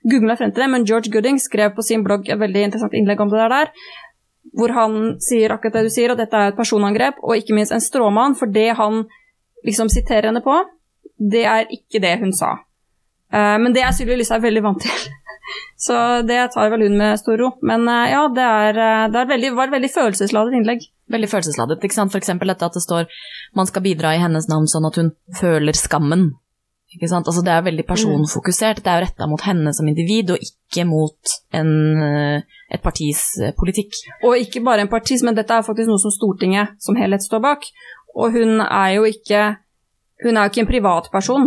google 0.09 0.37
frem 0.37 0.53
til 0.53 0.65
det, 0.65 0.71
men 0.75 0.85
George 0.85 1.13
Gooding 1.15 1.41
skrev 1.41 1.73
på 1.77 1.85
sin 1.87 2.05
blogg 2.05 2.29
et 2.29 2.41
veldig 2.41 2.67
interessant 2.69 2.95
innlegg 2.99 3.21
om 3.25 3.33
det 3.33 3.49
der, 3.55 3.73
hvor 4.57 4.73
han 4.77 5.17
sier 5.25 5.55
akkurat 5.55 5.79
det 5.79 5.89
du 5.89 5.93
sier, 5.93 6.13
at 6.13 6.21
dette 6.21 6.37
er 6.37 6.53
et 6.53 6.59
personangrep, 6.59 7.19
og 7.23 7.37
ikke 7.37 7.57
minst 7.57 7.73
en 7.73 7.85
stråmann, 7.85 8.37
for 8.37 8.51
det 8.51 8.71
han 8.79 9.07
liksom 9.67 9.89
siterer 9.93 10.31
henne 10.31 10.45
på, 10.45 10.55
det 11.19 11.45
er 11.49 11.71
ikke 11.75 12.03
det 12.05 12.19
hun 12.21 12.33
sa. 12.37 12.57
Eh, 13.33 13.57
men 13.61 13.75
det 13.77 13.85
er 13.85 13.95
Sylvi 13.97 14.19
Listhaug 14.19 14.45
veldig 14.45 14.65
vant 14.65 14.85
til. 14.85 15.09
Så 15.87 15.95
det 16.27 16.41
tar 16.55 16.73
vel 16.73 16.87
hun 16.87 16.99
med 17.01 17.21
stor 17.21 17.39
ro. 17.41 17.53
Men 17.67 17.87
eh, 17.89 18.11
ja, 18.15 18.25
det, 18.33 18.49
er, 18.65 18.83
eh, 18.85 19.07
det 19.13 19.23
er 19.23 19.31
veldig, 19.35 19.55
var 19.59 19.71
et 19.71 19.77
veldig 19.77 19.93
følelsesladet 19.95 20.59
innlegg. 20.59 20.89
Veldig 21.13 21.31
følelsesladet. 21.31 21.85
ikke 21.85 21.99
sant? 22.01 22.17
Eksempel 22.19 22.53
dette 22.53 22.69
at 22.69 22.77
det 22.77 22.85
står 22.85 23.09
man 23.57 23.69
skal 23.69 23.85
bidra 23.85 24.15
i 24.15 24.21
hennes 24.23 24.49
navn 24.51 24.69
sånn 24.71 24.89
at 24.89 25.01
hun 25.01 25.15
føler 25.39 25.77
skammen. 25.77 26.31
Ikke 26.89 27.09
sant? 27.11 27.29
Altså 27.29 27.45
Det 27.45 27.53
er 27.53 27.67
veldig 27.67 27.85
personfokusert. 27.89 28.83
Det 28.85 28.93
er 28.93 29.05
retta 29.05 29.29
mot 29.29 29.43
henne 29.45 29.75
som 29.77 29.89
individ, 29.91 30.33
og 30.33 30.45
ikke 30.45 30.87
mot 30.89 31.33
en, 31.53 31.73
et 32.41 32.81
partis 32.81 33.27
politikk. 33.61 33.93
Og 34.25 34.41
ikke 34.41 34.63
bare 34.65 34.87
en 34.87 34.93
partis, 34.93 35.21
men 35.25 35.37
dette 35.37 35.53
er 35.53 35.67
faktisk 35.67 35.93
noe 35.93 36.01
som 36.01 36.15
Stortinget 36.15 36.81
som 36.81 36.97
helhet 36.97 37.27
står 37.27 37.45
bak. 37.45 37.69
Og 38.17 38.33
hun 38.37 38.63
er 38.65 38.95
jo 38.97 39.05
ikke 39.09 39.59
Hun 40.25 40.35
er 40.35 40.49
jo 40.49 40.51
ikke 40.51 40.63
en 40.65 40.73
privatperson 40.73 41.45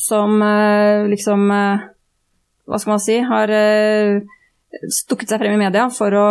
som 0.00 0.42
eh, 0.42 1.06
liksom 1.10 1.50
eh, 1.52 1.88
Hva 2.70 2.78
skal 2.80 2.94
man 2.94 3.02
si 3.02 3.18
Har 3.26 3.52
eh, 3.52 4.20
stukket 4.94 5.32
seg 5.32 5.42
frem 5.42 5.56
i 5.56 5.60
media 5.60 5.88
for 5.92 6.14
å 6.14 6.28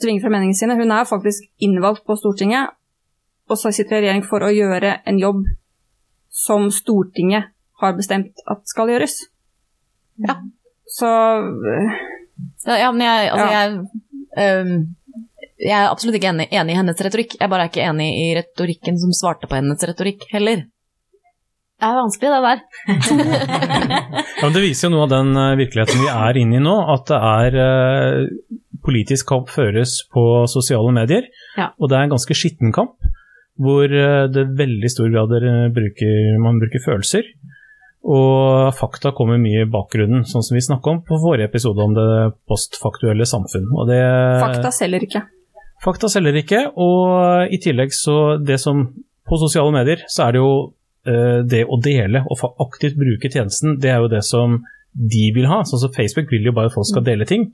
tvinge 0.00 0.22
frem 0.22 0.32
meningene 0.32 0.56
sine. 0.56 0.78
Hun 0.78 0.94
er 0.96 1.08
faktisk 1.08 1.44
innvalgt 1.62 2.06
på 2.08 2.16
Stortinget 2.16 2.72
og 3.50 3.58
så 3.58 3.72
sitter 3.74 3.98
i 3.98 4.04
regjering 4.04 4.22
for 4.26 4.46
å 4.46 4.52
gjøre 4.54 5.00
en 5.10 5.18
jobb 5.18 5.42
som 6.30 6.68
Stortinget 6.72 7.50
har 7.82 7.96
bestemt 7.98 8.38
at 8.48 8.62
skal 8.70 8.92
gjøres. 8.92 9.16
Ja. 10.22 10.38
Så 10.90 11.10
Ja, 12.64 12.76
ja 12.86 12.92
men 12.94 13.04
jeg, 13.04 13.30
altså, 13.34 13.46
Ja. 13.50 13.60
jeg, 13.60 14.64
um 14.64 14.96
jeg 15.60 15.76
er 15.76 15.90
absolutt 15.90 16.16
ikke 16.16 16.30
enig, 16.32 16.46
enig 16.56 16.72
i 16.72 16.78
hennes 16.78 17.00
retorikk. 17.04 17.34
Jeg 17.36 17.52
bare 17.52 17.66
er 17.66 17.68
ikke 17.68 17.84
enig 17.84 18.08
i 18.16 18.28
retorikken 18.38 18.96
som 19.00 19.12
svarte 19.12 19.48
på 19.48 19.58
hennes 19.58 19.82
retorikk, 19.84 20.24
heller. 20.32 20.62
Det 21.80 21.88
er 21.88 21.96
vanskelig, 21.96 22.30
det 22.30 22.40
der. 22.44 22.58
Ja, 24.40 24.46
men 24.46 24.54
det 24.56 24.62
viser 24.64 24.88
jo 24.88 24.92
noe 24.94 25.06
av 25.06 25.12
den 25.12 25.30
eh, 25.36 25.54
virkeligheten 25.60 26.02
vi 26.04 26.10
er 26.12 26.38
inne 26.40 26.58
i 26.58 26.62
nå, 26.64 26.74
at 26.94 27.06
det 27.10 27.20
er 27.30 27.56
eh, 27.64 28.58
politisk 28.84 29.28
kamp 29.32 29.48
føres 29.52 29.98
på 30.12 30.24
sosiale 30.48 30.92
medier, 30.96 31.26
Ja. 31.58 31.70
og 31.78 31.90
det 31.90 31.98
er 31.98 32.06
en 32.06 32.14
ganske 32.14 32.36
skitten 32.36 32.72
kamp, 32.76 32.96
hvor 33.60 33.84
eh, 33.88 34.26
det 34.32 34.44
i 34.46 34.54
veldig 34.60 34.90
stor 34.92 35.10
grad 35.12 35.32
bruker, 35.76 36.38
man 36.44 36.60
bruker 36.62 36.84
følelser. 36.84 37.28
Og 38.00 38.72
fakta 38.78 39.12
kommer 39.12 39.36
mye 39.40 39.66
i 39.66 39.68
bakgrunnen, 39.68 40.24
sånn 40.24 40.44
som 40.44 40.56
vi 40.56 40.62
snakka 40.64 40.88
om 40.94 41.00
på 41.04 41.18
forrige 41.20 41.50
episode 41.50 41.84
om 41.84 41.92
det 41.96 42.06
postfaktuelle 42.48 43.26
samfunn. 43.28 43.66
Og 43.76 43.90
det, 43.92 44.00
fakta 44.40 44.72
selger 44.72 45.04
ikke. 45.04 45.20
Fakta 45.84 46.08
selger 46.12 46.36
ikke, 46.40 46.62
og 46.80 47.52
i 47.52 47.60
tillegg 47.60 47.92
så 47.96 48.36
det 48.40 48.60
som 48.60 48.88
På 49.30 49.36
sosiale 49.38 49.70
medier 49.70 50.00
så 50.10 50.24
er 50.26 50.32
det 50.34 50.40
jo 50.40 50.72
det 51.00 51.62
å 51.64 51.78
dele 51.80 52.20
og 52.28 52.42
aktivt 52.60 52.98
bruke 53.00 53.30
tjenesten, 53.32 53.78
det 53.80 53.88
er 53.88 54.02
jo 54.02 54.10
det 54.12 54.20
som 54.26 54.58
de 54.92 55.32
vil 55.34 55.46
ha. 55.48 55.64
Sånn 55.64 55.80
som 55.84 55.92
Facebook 55.94 56.28
vil 56.32 56.44
jo 56.48 56.52
bare 56.56 56.68
at 56.68 56.76
folk 56.76 56.88
skal 56.90 57.04
dele 57.06 57.24
ting. 57.28 57.52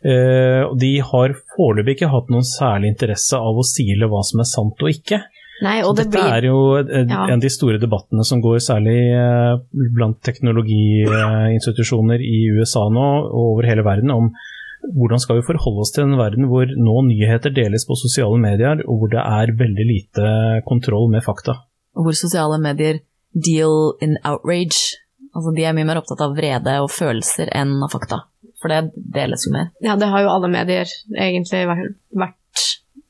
Eh, 0.00 0.64
de 0.80 0.94
har 1.04 1.34
foreløpig 1.56 1.98
ikke 1.98 2.08
hatt 2.08 2.30
noen 2.32 2.46
særlig 2.46 2.88
interesse 2.94 3.36
av 3.36 3.58
å 3.60 3.64
sile 3.66 4.08
hva 4.08 4.22
som 4.24 4.40
er 4.40 4.48
sant 4.48 4.80
og 4.80 4.88
ikke. 4.88 5.20
Nei, 5.60 5.84
og 5.84 5.92
det 5.92 6.08
dette 6.08 6.16
blir 6.16 6.32
er 6.38 6.44
jo 6.48 6.80
eh, 6.80 7.04
en 7.04 7.36
av 7.36 7.42
de 7.42 7.50
store 7.52 7.76
debattene 7.82 8.24
som 8.24 8.40
går 8.40 8.64
særlig 8.64 9.12
eh, 9.12 9.60
blant 9.92 10.16
teknologiinstitusjoner 10.24 12.16
i 12.24 12.48
USA 12.56 12.88
nå 12.88 13.28
og 13.28 13.44
over 13.44 13.68
hele 13.68 13.84
verden 13.84 14.08
om 14.14 14.32
hvordan 14.96 15.20
skal 15.20 15.36
vi 15.36 15.44
forholde 15.44 15.84
oss 15.84 15.92
til 15.92 16.06
en 16.06 16.16
verden 16.16 16.48
hvor 16.48 16.64
nå 16.64 17.02
nyheter 17.10 17.52
deles 17.52 17.84
på 17.84 17.92
sosiale 18.00 18.40
medier, 18.40 18.80
og 18.88 19.02
hvor 19.02 19.10
det 19.12 19.20
er 19.20 19.52
veldig 19.58 19.84
lite 19.84 20.24
kontroll 20.64 21.12
med 21.12 21.20
fakta. 21.26 21.68
Og 21.98 22.06
hvor 22.06 22.16
sosiale 22.16 22.58
medier 22.62 23.00
deal 23.34 23.94
in 24.02 24.16
outrage. 24.24 24.98
Altså, 25.34 25.52
de 25.54 25.64
er 25.64 25.74
mye 25.76 25.86
mer 25.86 26.00
opptatt 26.00 26.22
av 26.24 26.34
vrede 26.34 26.76
og 26.82 26.90
følelser 26.92 27.52
enn 27.54 27.76
av 27.84 27.92
fakta. 27.92 28.24
For 28.60 28.72
det 28.72 28.90
deles 29.14 29.46
jo 29.46 29.54
mer. 29.54 29.70
Ja, 29.84 29.96
det 29.96 30.10
har 30.10 30.24
jo 30.24 30.32
alle 30.32 30.50
medier 30.52 30.90
egentlig 31.14 31.62
vært, 31.70 32.64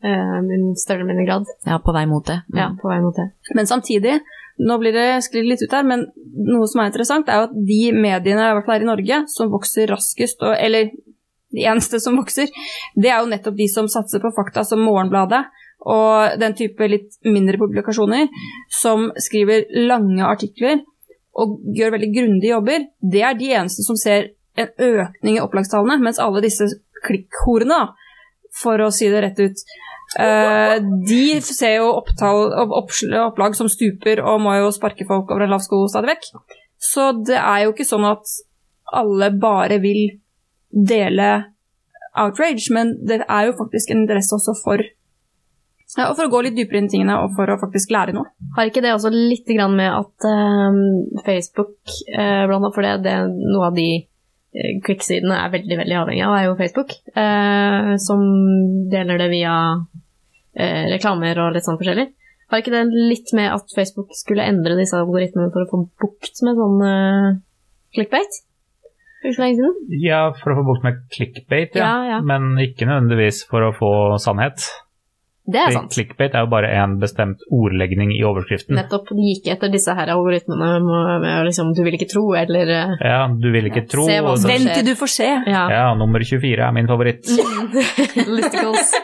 i 0.04 0.10
eh, 0.12 0.36
i 0.44 0.60
større 0.78 1.00
eller 1.00 1.08
mindre 1.08 1.26
grad. 1.26 1.48
Ja, 1.66 1.80
på 1.82 1.94
vei 1.96 2.04
mot 2.10 2.26
det. 2.26 2.42
Mm. 2.52 2.60
Ja, 2.60 2.68
på 2.78 2.90
vei 2.92 3.00
mot 3.02 3.16
det. 3.16 3.30
Men 3.56 3.66
samtidig, 3.66 4.20
nå 4.60 4.76
blir 4.82 4.94
det 4.94 5.08
sklidd 5.26 5.48
litt 5.48 5.64
ut 5.64 5.74
her, 5.74 5.86
men 5.88 6.06
noe 6.46 6.68
som 6.70 6.82
er 6.82 6.92
interessant, 6.92 7.28
er 7.28 7.40
jo 7.40 7.48
at 7.48 7.56
de 7.56 7.80
mediene, 7.96 8.50
i 8.50 8.58
hvert 8.58 8.68
fall 8.68 8.78
her 8.78 8.86
i 8.86 8.90
Norge, 8.92 9.22
som 9.32 9.50
vokser 9.52 9.90
raskest, 9.90 10.44
og, 10.44 10.54
eller 10.54 10.92
de 11.50 11.64
eneste 11.66 11.98
som 11.98 12.18
vokser, 12.20 12.52
det 12.94 13.10
er 13.10 13.24
jo 13.24 13.30
nettopp 13.32 13.56
de 13.58 13.66
som 13.72 13.88
satser 13.90 14.22
på 14.22 14.30
fakta, 14.36 14.62
som 14.66 14.84
Morgenbladet 14.86 15.48
og 15.80 16.40
den 16.40 16.54
type 16.58 16.88
litt 16.88 17.16
mindre 17.24 17.60
publikasjoner, 17.60 18.28
som 18.80 19.08
skriver 19.20 19.68
lange 19.88 20.24
artikler, 20.26 20.82
og 21.40 21.60
gjør 21.76 21.94
veldig 21.94 22.10
grundige 22.14 22.52
jobber, 22.52 22.86
det 23.00 23.22
er 23.24 23.38
de 23.38 23.52
eneste 23.54 23.84
som 23.86 23.98
ser 23.98 24.32
en 24.60 24.72
økning 24.76 25.38
i 25.38 25.42
opplagstallene, 25.44 26.00
mens 26.02 26.20
alle 26.20 26.42
disse 26.44 26.66
klikkhorene, 27.06 27.86
for 28.60 28.82
å 28.82 28.90
si 28.92 29.08
det 29.08 29.22
rett 29.24 29.40
ut, 29.40 29.62
eh, 30.18 30.76
de 31.06 31.40
ser 31.46 31.76
jo 31.78 31.92
opptall, 32.00 32.50
opplag 33.22 33.54
som 33.56 33.70
stuper 33.70 34.20
og 34.24 34.42
må 34.42 34.56
jo 34.58 34.72
sparke 34.74 35.06
folk 35.08 35.30
over 35.30 35.46
en 35.46 35.54
lav 35.54 35.62
sko 35.64 35.84
stadig 35.88 36.16
vekk. 36.16 36.32
Så 36.80 37.12
det 37.24 37.38
er 37.38 37.64
jo 37.64 37.72
ikke 37.72 37.88
sånn 37.88 38.08
at 38.08 38.26
alle 38.92 39.30
bare 39.38 39.78
vil 39.80 40.18
dele 40.70 41.30
outrage, 42.18 42.72
men 42.74 42.96
det 43.06 43.22
er 43.22 43.48
jo 43.48 43.58
faktisk 43.58 43.92
en 43.92 44.02
interesse 44.02 44.34
også 44.34 44.56
for 44.64 44.82
ja, 45.98 46.06
og 46.10 46.16
for 46.18 46.28
å 46.28 46.30
gå 46.30 46.42
litt 46.46 46.54
dypere 46.54 46.78
inn 46.78 46.86
i 46.86 46.92
tingene 46.92 47.16
og 47.24 47.32
for 47.34 47.50
å 47.50 47.58
faktisk 47.58 47.90
lære 47.94 48.14
noe. 48.14 48.30
Har 48.56 48.68
ikke 48.70 48.82
det 48.84 48.92
også 48.94 49.10
litt 49.14 49.48
med 49.72 49.88
at 49.88 50.26
uh, 50.28 50.76
Facebook, 51.26 51.74
uh, 52.14 52.46
blant 52.46 52.60
annet, 52.60 52.76
for 52.76 52.86
det, 52.86 52.92
det 53.06 53.14
er 53.16 53.30
noe 53.30 53.70
av 53.70 53.78
de 53.78 53.88
uh, 54.04 54.70
quick-sidene 54.86 55.34
er 55.34 55.54
veldig 55.56 55.78
veldig 55.80 55.96
avhengig 56.02 56.22
av, 56.26 56.36
er 56.36 56.46
jo 56.46 56.58
Facebook, 56.60 56.94
uh, 57.16 57.96
som 58.02 58.22
deler 58.92 59.20
det 59.22 59.30
via 59.34 59.56
reklamer 60.60 61.38
og 61.38 61.54
litt 61.54 61.64
sånn 61.64 61.78
forskjellig. 61.78 62.08
Har 62.50 62.60
ikke 62.60 62.72
det 62.74 62.80
litt 62.90 63.30
med 63.38 63.52
at 63.54 63.70
Facebook 63.70 64.10
skulle 64.18 64.44
endre 64.50 64.74
disse 64.76 64.98
algoritmene 64.98 65.52
for 65.54 65.62
å 65.62 65.68
få 65.70 65.78
bukt 66.02 66.42
med 66.42 66.58
sånn 66.58 66.80
clickbait? 67.94 68.40
Ja, 70.02 70.20
for 70.36 70.52
å 70.52 70.58
få 70.58 70.66
bukt 70.66 70.84
med 70.84 70.98
clickbait, 71.14 71.78
ja. 71.78 71.86
Ja, 71.86 72.16
ja. 72.16 72.20
Men 72.26 72.58
ikke 72.60 72.90
nødvendigvis 72.90 73.44
for 73.48 73.68
å 73.68 73.72
få 73.78 73.92
sannhet. 74.20 74.66
Det 75.50 75.58
er 75.58 75.72
sant. 75.72 75.90
Clickbait 75.94 76.34
er 76.36 76.44
jo 76.44 76.50
bare 76.52 76.68
en 76.82 76.98
bestemt 77.00 77.40
ordlegning 77.50 78.12
i 78.14 78.20
overskriften. 78.28 78.76
Nettopp. 78.76 79.08
De 79.16 79.24
gikk 79.24 79.48
etter 79.54 79.72
disse 79.72 79.94
her 79.96 80.12
algoritmene 80.12 80.68
med, 80.84 81.46
liksom 81.48 81.72
'du 81.74 81.82
vil 81.86 81.96
ikke 81.96 82.10
tro' 82.12 82.34
eller 82.38 82.68
uh, 82.70 82.92
Ja, 83.00 83.22
du 83.32 83.48
vil 83.50 83.66
ikke 83.70 83.86
tro. 83.88 84.04
Se 84.06 84.20
hva 84.20 84.36
som 84.36 84.46
skjer. 84.50 84.58
Vent 84.58 84.74
til 84.76 84.86
du 84.92 84.94
får 85.00 85.10
se. 85.16 85.30
Ja. 85.48 85.64
Ja, 85.72 85.86
nummer 85.98 86.20
24 86.20 86.60
er 86.68 86.72
min 86.76 86.86
favoritt. 86.90 87.24
Listicles. 88.36 88.94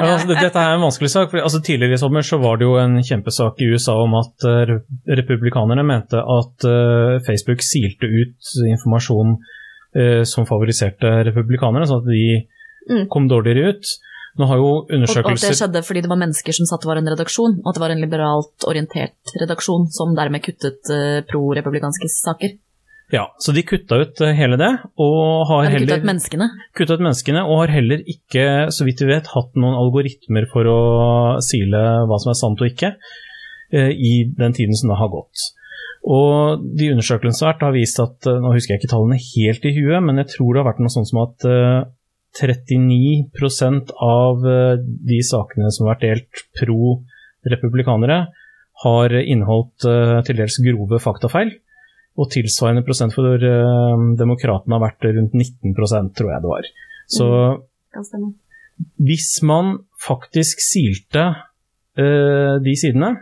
Ja, 0.00 0.14
altså, 0.14 0.30
dette 0.32 0.56
er 0.56 0.74
en 0.78 0.80
vanskelig 0.80 1.10
sak. 1.12 1.26
For, 1.28 1.42
altså, 1.44 1.58
tidligere 1.60 1.92
i 1.92 2.00
sommer 2.00 2.24
så 2.24 2.38
var 2.40 2.56
det 2.56 2.64
jo 2.64 2.78
en 2.80 3.02
kjempesak 3.04 3.58
i 3.60 3.66
USA 3.68 3.98
om 4.00 4.14
at 4.16 4.46
uh, 4.48 4.78
republikanerne 5.18 5.84
mente 5.84 6.16
at 6.16 6.64
uh, 6.64 7.18
Facebook 7.26 7.60
silte 7.60 8.08
ut 8.08 8.52
informasjon 8.70 9.34
uh, 9.36 10.22
som 10.24 10.48
favoriserte 10.48 11.10
republikanerne, 11.28 11.84
sånn 11.90 12.00
at 12.00 12.08
de 12.08 12.24
Mm. 12.88 13.08
kom 13.12 13.26
dårligere 13.28 13.74
ut. 13.74 13.84
Nå 14.38 14.46
har 14.46 14.60
jo 14.60 14.70
Og, 14.86 15.10
og 15.26 15.38
det 15.42 15.54
skjedde 15.58 15.82
fordi 15.82 16.02
det 16.04 16.10
var 16.10 16.20
mennesker 16.20 16.54
som 16.54 16.68
satt 16.68 16.86
var 16.86 17.00
en 17.00 17.10
redaksjon, 17.10 17.60
og 17.64 17.70
at 17.70 17.78
det 17.78 17.82
var 17.82 17.94
en 17.94 18.02
liberalt 18.02 18.66
orientert 18.70 19.34
redaksjon 19.40 19.88
som 19.94 20.14
dermed 20.18 20.44
kuttet 20.44 20.90
eh, 20.94 21.20
pro-republikanske 21.26 22.10
saker. 22.14 22.54
Ja, 23.10 23.24
så 23.42 23.52
de 23.52 23.64
kutta 23.66 23.98
ut 24.04 24.20
eh, 24.22 24.36
hele 24.38 24.58
det, 24.60 24.70
og 25.02 25.46
har 25.50 25.64
Eller 25.64 25.80
heller 25.80 25.86
kutta 25.88 26.04
ut 26.04 26.10
menneskene. 26.12 26.50
kutta 26.78 26.94
ut 26.96 27.02
menneskene, 27.02 27.42
og 27.42 27.64
har 27.64 27.74
heller 27.74 28.04
ikke, 28.06 28.44
så 28.70 28.86
vidt 28.86 29.02
vi 29.02 29.10
vet, 29.10 29.32
hatt 29.34 29.58
noen 29.58 29.78
algoritmer 29.80 30.46
for 30.52 30.70
å 30.70 30.80
sile 31.42 31.80
hva 32.06 32.20
som 32.22 32.30
er 32.30 32.38
sant 32.38 32.62
og 32.62 32.70
ikke, 32.70 32.94
eh, 33.74 33.90
i 33.90 34.12
den 34.38 34.54
tiden 34.54 34.78
som 34.78 34.94
det 34.94 35.00
har 35.02 35.10
gått. 35.10 35.50
Og 36.06 36.62
de 36.78 36.92
undersøkelsene 36.94 37.58
har 37.60 37.74
vist 37.74 37.98
at 38.00 38.24
Nå 38.24 38.54
husker 38.54 38.72
jeg 38.72 38.80
ikke 38.80 38.94
tallene 38.94 39.18
helt 39.20 39.66
i 39.68 39.74
huet, 39.74 40.00
men 40.00 40.22
jeg 40.22 40.30
tror 40.32 40.54
det 40.54 40.62
har 40.62 40.70
vært 40.70 40.80
noe 40.80 40.94
sånt 40.94 41.10
som 41.10 41.20
at 41.26 41.44
39 42.38 43.90
av 44.06 44.44
eh, 44.46 44.76
de 44.80 45.22
sakene 45.26 45.70
som 45.74 45.86
har 45.86 45.96
vært 45.96 46.06
delt 46.06 46.44
pro 46.60 47.00
republikanere, 47.50 48.20
har 48.84 49.16
inneholdt 49.20 49.88
eh, 49.88 50.20
til 50.26 50.38
dels 50.40 50.60
grove 50.64 51.00
faktafeil. 51.02 51.54
Og 52.20 52.28
tilsvarende 52.34 52.82
prosent 52.84 53.14
for 53.14 53.24
uh, 53.24 54.00
demokratene 54.18 54.74
har 54.76 54.82
vært 54.82 55.06
rundt 55.06 55.32
19% 55.32 56.10
tror 56.18 56.32
jeg 56.34 56.42
det 56.42 56.50
var. 56.50 56.66
Så 57.08 57.28
Kan 57.94 58.34
hvis 59.00 59.40
man 59.46 59.78
faktisk 60.00 60.60
silte 60.64 61.24
eh, 61.98 62.56
de 62.64 62.74
sidene 62.78 63.12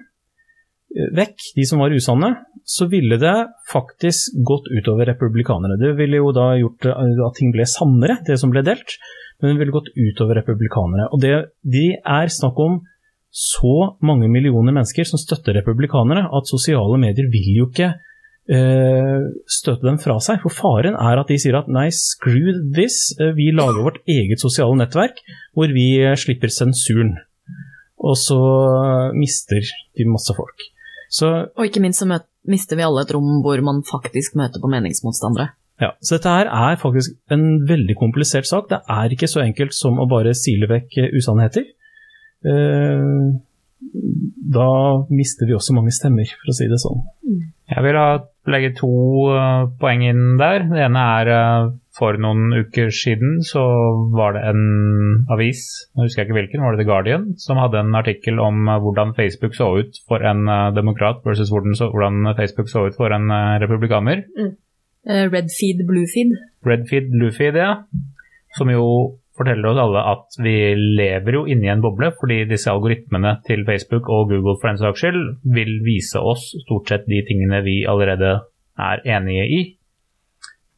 eh, 0.95 1.11
vekk, 1.17 1.37
de 1.57 1.67
som 1.67 1.83
var 1.83 1.95
usanne, 1.95 2.31
så 2.68 2.88
ville 2.92 3.16
det 3.20 3.37
faktisk 3.70 4.34
gått 4.44 4.68
utover 4.68 5.08
republikanere. 5.08 5.78
Det 5.80 5.94
ville 5.96 6.20
jo 6.20 6.34
da 6.37 6.50
gjort 6.60 6.90
eh, 6.90 7.22
at 7.26 7.38
ting 7.38 7.54
ble 7.54 7.64
sannere, 7.68 8.20
det 8.26 8.37
som 8.40 8.52
ble 8.52 8.64
delt, 8.66 8.98
men 9.40 9.54
det 9.54 9.62
ville 9.62 9.76
gått 9.76 9.92
utover 9.96 10.40
republikanere. 10.42 11.08
Og 11.14 11.22
det, 11.22 11.34
de 11.64 11.87
er 11.96 12.34
snakk 12.34 12.58
om 12.60 12.82
så 13.28 13.94
mange 14.04 14.28
millioner 14.32 14.75
mennesker 14.75 15.06
som 15.08 15.20
støtter 15.20 15.56
republikanere, 15.60 16.26
at 16.28 16.50
sosiale 16.50 17.00
medier 17.00 17.28
vil 17.32 17.56
jo 17.62 17.70
ikke 17.70 17.92
støtte 17.92 18.06
støte 19.52 19.84
dem 19.84 19.98
fra 20.00 20.16
seg. 20.25 20.40
For 20.40 20.54
faren 20.54 20.96
er 20.96 21.20
at 21.20 21.28
de 21.28 21.37
sier 21.40 21.58
at 21.58 21.68
nei, 21.68 21.88
screw 21.92 22.56
this, 22.72 23.12
eh, 23.20 23.34
vi 23.37 23.50
lager 23.52 23.84
vårt 23.84 24.00
eget 24.08 24.40
sosiale 24.40 24.76
nettverk 24.78 25.20
hvor 25.52 25.68
vi 25.68 26.00
eh, 26.00 26.16
slipper 26.16 26.48
sensuren. 26.48 27.16
Og 27.98 28.16
så 28.16 28.38
eh, 28.38 29.18
mister 29.18 29.60
de 29.60 30.08
masse 30.08 30.32
folk. 30.32 30.64
Så, 31.10 31.28
Og 31.56 31.68
ikke 31.68 31.80
minst 31.80 32.02
så 32.02 32.08
møt, 32.08 32.26
mister 32.50 32.78
vi 32.78 32.87
alle 32.87 33.05
et 33.05 33.14
rom 33.14 33.40
hvor 33.45 33.61
man 33.64 33.83
faktisk 33.87 34.38
møter 34.40 34.62
på 34.62 34.71
meningsmotstandere. 34.73 35.50
ja, 35.81 35.93
så 36.02 36.17
dette 36.17 36.37
her 36.37 36.50
er 36.50 36.81
faktisk 36.81 37.17
en 37.35 37.67
veldig 37.69 37.97
komplisert 38.00 38.49
sak. 38.50 38.71
Det 38.71 38.81
er 38.90 39.14
ikke 39.14 39.31
så 39.31 39.45
enkelt 39.45 39.76
som 39.76 40.00
å 40.00 40.09
bare 40.11 40.35
sile 40.37 40.71
vekk 40.71 40.99
eh, 41.05 41.12
usannheter. 41.19 41.69
Eh, 42.47 43.05
da 44.59 44.71
mister 45.11 45.47
vi 45.47 45.55
også 45.55 45.76
mange 45.76 45.93
stemmer, 45.95 46.28
for 46.40 46.50
å 46.50 46.57
si 46.57 46.67
det 46.71 46.81
sånn. 46.83 47.05
Jeg 47.69 47.85
vil 47.85 47.99
legge 48.50 48.73
to 48.78 48.93
eh, 49.35 49.69
poeng 49.81 50.05
inn 50.09 50.38
der. 50.40 50.67
Det 50.71 50.83
ene 50.88 51.05
er 51.21 51.33
eh, 51.35 51.71
for 51.99 52.19
noen 52.23 52.52
uker 52.55 52.93
siden 52.95 53.40
så 53.47 53.62
var 54.14 54.37
det 54.37 54.45
en 54.47 54.62
avis, 55.35 55.64
nå 55.95 56.07
husker 56.07 56.23
jeg 56.23 56.28
ikke 56.28 56.38
hvilken, 56.38 56.62
var 56.64 56.76
det 56.76 56.85
The 56.85 56.88
Guardian, 56.88 57.26
som 57.43 57.59
hadde 57.61 57.83
en 57.83 57.99
artikkel 57.99 58.38
om 58.43 58.69
eh, 58.69 58.81
hvordan 58.85 59.14
Facebook 59.19 59.59
så 59.59 59.73
ut 59.81 59.99
for 60.09 60.23
en 60.23 60.47
eh, 60.47 60.71
demokrat 60.76 61.25
versus 61.26 61.50
hvordan, 61.50 62.35
Facebook 62.38 62.71
så 62.71 62.87
ut 62.88 62.99
for 62.99 63.14
en 63.14 63.31
eh, 63.35 63.59
republikaner. 63.64 64.25
Mm. 64.38 64.55
Red 65.09 65.49
feed, 65.55 65.87
blue 65.88 66.07
feed. 66.11 66.35
Redfeed, 66.69 67.09
Bluefeed, 67.14 67.57
ja. 67.57 67.71
Som 68.59 68.69
jo 68.73 68.85
forteller 69.38 69.71
oss 69.71 69.81
alle 69.81 70.02
at 70.11 70.38
vi 70.43 70.55
lever 70.99 71.38
jo 71.38 71.45
inni 71.50 71.71
en 71.71 71.83
boble, 71.83 72.11
fordi 72.19 72.43
disse 72.50 72.71
algoritmene 72.73 73.38
til 73.47 73.64
Facebook 73.69 74.11
og 74.11 74.33
Google 74.33 74.59
for 74.59 74.71
den 74.71 74.81
saks 74.83 75.05
skyld 75.05 75.23
vil 75.55 75.78
vise 75.87 76.21
oss 76.21 76.50
stort 76.67 76.90
sett 76.90 77.07
de 77.09 77.23
tingene 77.28 77.62
vi 77.67 77.81
allerede 77.88 78.35
er 78.78 79.05
enige 79.07 79.47
i. 79.47 79.61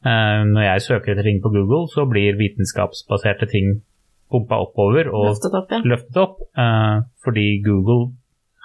Eh, 0.01 0.41
Når 0.49 0.63
jeg 0.65 0.85
søker 0.87 1.13
etter 1.13 1.27
ting 1.27 1.41
på 1.43 1.51
Google, 1.53 1.85
så 1.91 2.07
blir 2.09 2.39
vitenskapsbaserte 2.39 3.49
ting 3.51 3.81
pumpa 4.31 4.61
oppover 4.63 5.09
og 5.11 5.27
Løftet 5.33 5.57
opp, 5.59 5.73
ja. 5.73 5.81
løftet 5.83 6.17
opp, 6.21 6.37
eh, 6.55 7.03
fordi 7.23 7.47
Google 7.65 8.13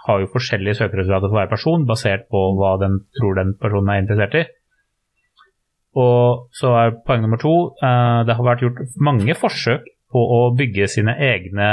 har 0.07 0.23
jo 0.23 0.31
forskjellige 0.31 0.79
søkeresultater 0.79 1.27
for 1.27 1.41
hver 1.41 1.51
person, 1.51 1.87
basert 1.89 2.29
på 2.31 2.43
hva 2.59 2.77
den 2.83 3.01
tror 3.19 3.35
den 3.41 3.57
personen 3.59 3.91
er 3.91 4.05
interessert 4.05 4.39
i. 4.39 4.45
Og 5.97 6.47
så 6.55 6.73
er 6.77 6.97
poeng 7.09 7.23
nummer 7.25 7.41
to 7.41 7.53
eh, 7.81 8.19
Det 8.29 8.37
har 8.37 8.45
vært 8.45 8.65
gjort 8.67 8.99
mange 9.01 9.37
forsøk 9.39 9.87
på 10.13 10.23
å 10.23 10.41
bygge 10.57 10.87
sine 10.89 11.17
egne 11.19 11.69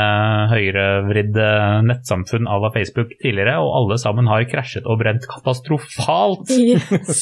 høyrevridde 0.51 1.49
nettsamfunn 1.87 2.49
à 2.49 2.57
la 2.63 2.71
Facebook 2.73 3.13
tidligere, 3.21 3.59
og 3.61 3.75
alle 3.77 3.99
sammen 4.01 4.27
har 4.31 4.47
krasjet 4.49 4.87
og 4.89 4.99
brent 5.03 5.27
katastrofalt 5.29 6.51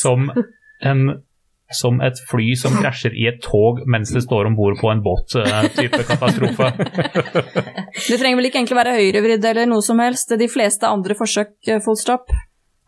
som, 0.03 0.31
en, 0.79 1.03
som 1.78 2.01
et 2.04 2.20
fly 2.30 2.51
som 2.60 2.75
krasjer 2.78 3.16
i 3.18 3.28
et 3.32 3.42
tog 3.44 3.82
mens 3.90 4.12
det 4.13 4.24
står 4.25 4.50
om 4.50 4.58
bord 4.58 4.78
på 4.82 4.92
en 4.92 5.01
båt, 5.04 5.36
eh, 5.40 5.68
type 5.78 6.04
katastrofe. 6.12 6.72
Det 7.96 8.20
trenger 8.20 8.40
vel 8.40 8.50
ikke 8.50 8.62
egentlig 8.62 8.80
være 8.80 8.96
høyrevridd 9.00 9.50
eller 9.51 9.70
noe 9.72 9.84
som 9.86 10.00
helst. 10.04 10.34
De 10.38 10.50
fleste 10.51 10.88
andre 10.90 11.18
forsøk, 11.18 11.56
eh, 11.68 11.82
full 11.84 12.00
stop, 12.00 12.32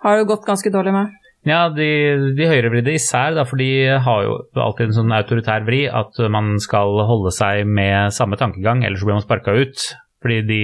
har 0.04 0.22
jo 0.22 0.30
gått 0.34 0.48
ganske 0.48 0.72
dårlig 0.74 0.96
med. 0.96 1.20
Ja, 1.44 1.66
de, 1.68 1.90
de 2.38 2.48
høyrevridde 2.48 2.94
især, 2.96 3.34
da, 3.36 3.44
for 3.44 3.60
de 3.60 3.98
har 4.06 4.22
jo 4.24 4.38
alltid 4.64 4.88
en 4.88 4.98
sånn 5.02 5.16
autoritær 5.16 5.66
vri 5.68 5.82
at 5.92 6.22
man 6.32 6.56
skal 6.64 7.02
holde 7.10 7.34
seg 7.36 7.68
med 7.68 8.16
samme 8.16 8.40
tankegang, 8.40 8.86
ellers 8.88 9.04
blir 9.04 9.18
man 9.18 9.26
sparka 9.26 9.56
ut. 9.60 9.90
Fordi 10.24 10.40
de 10.48 10.62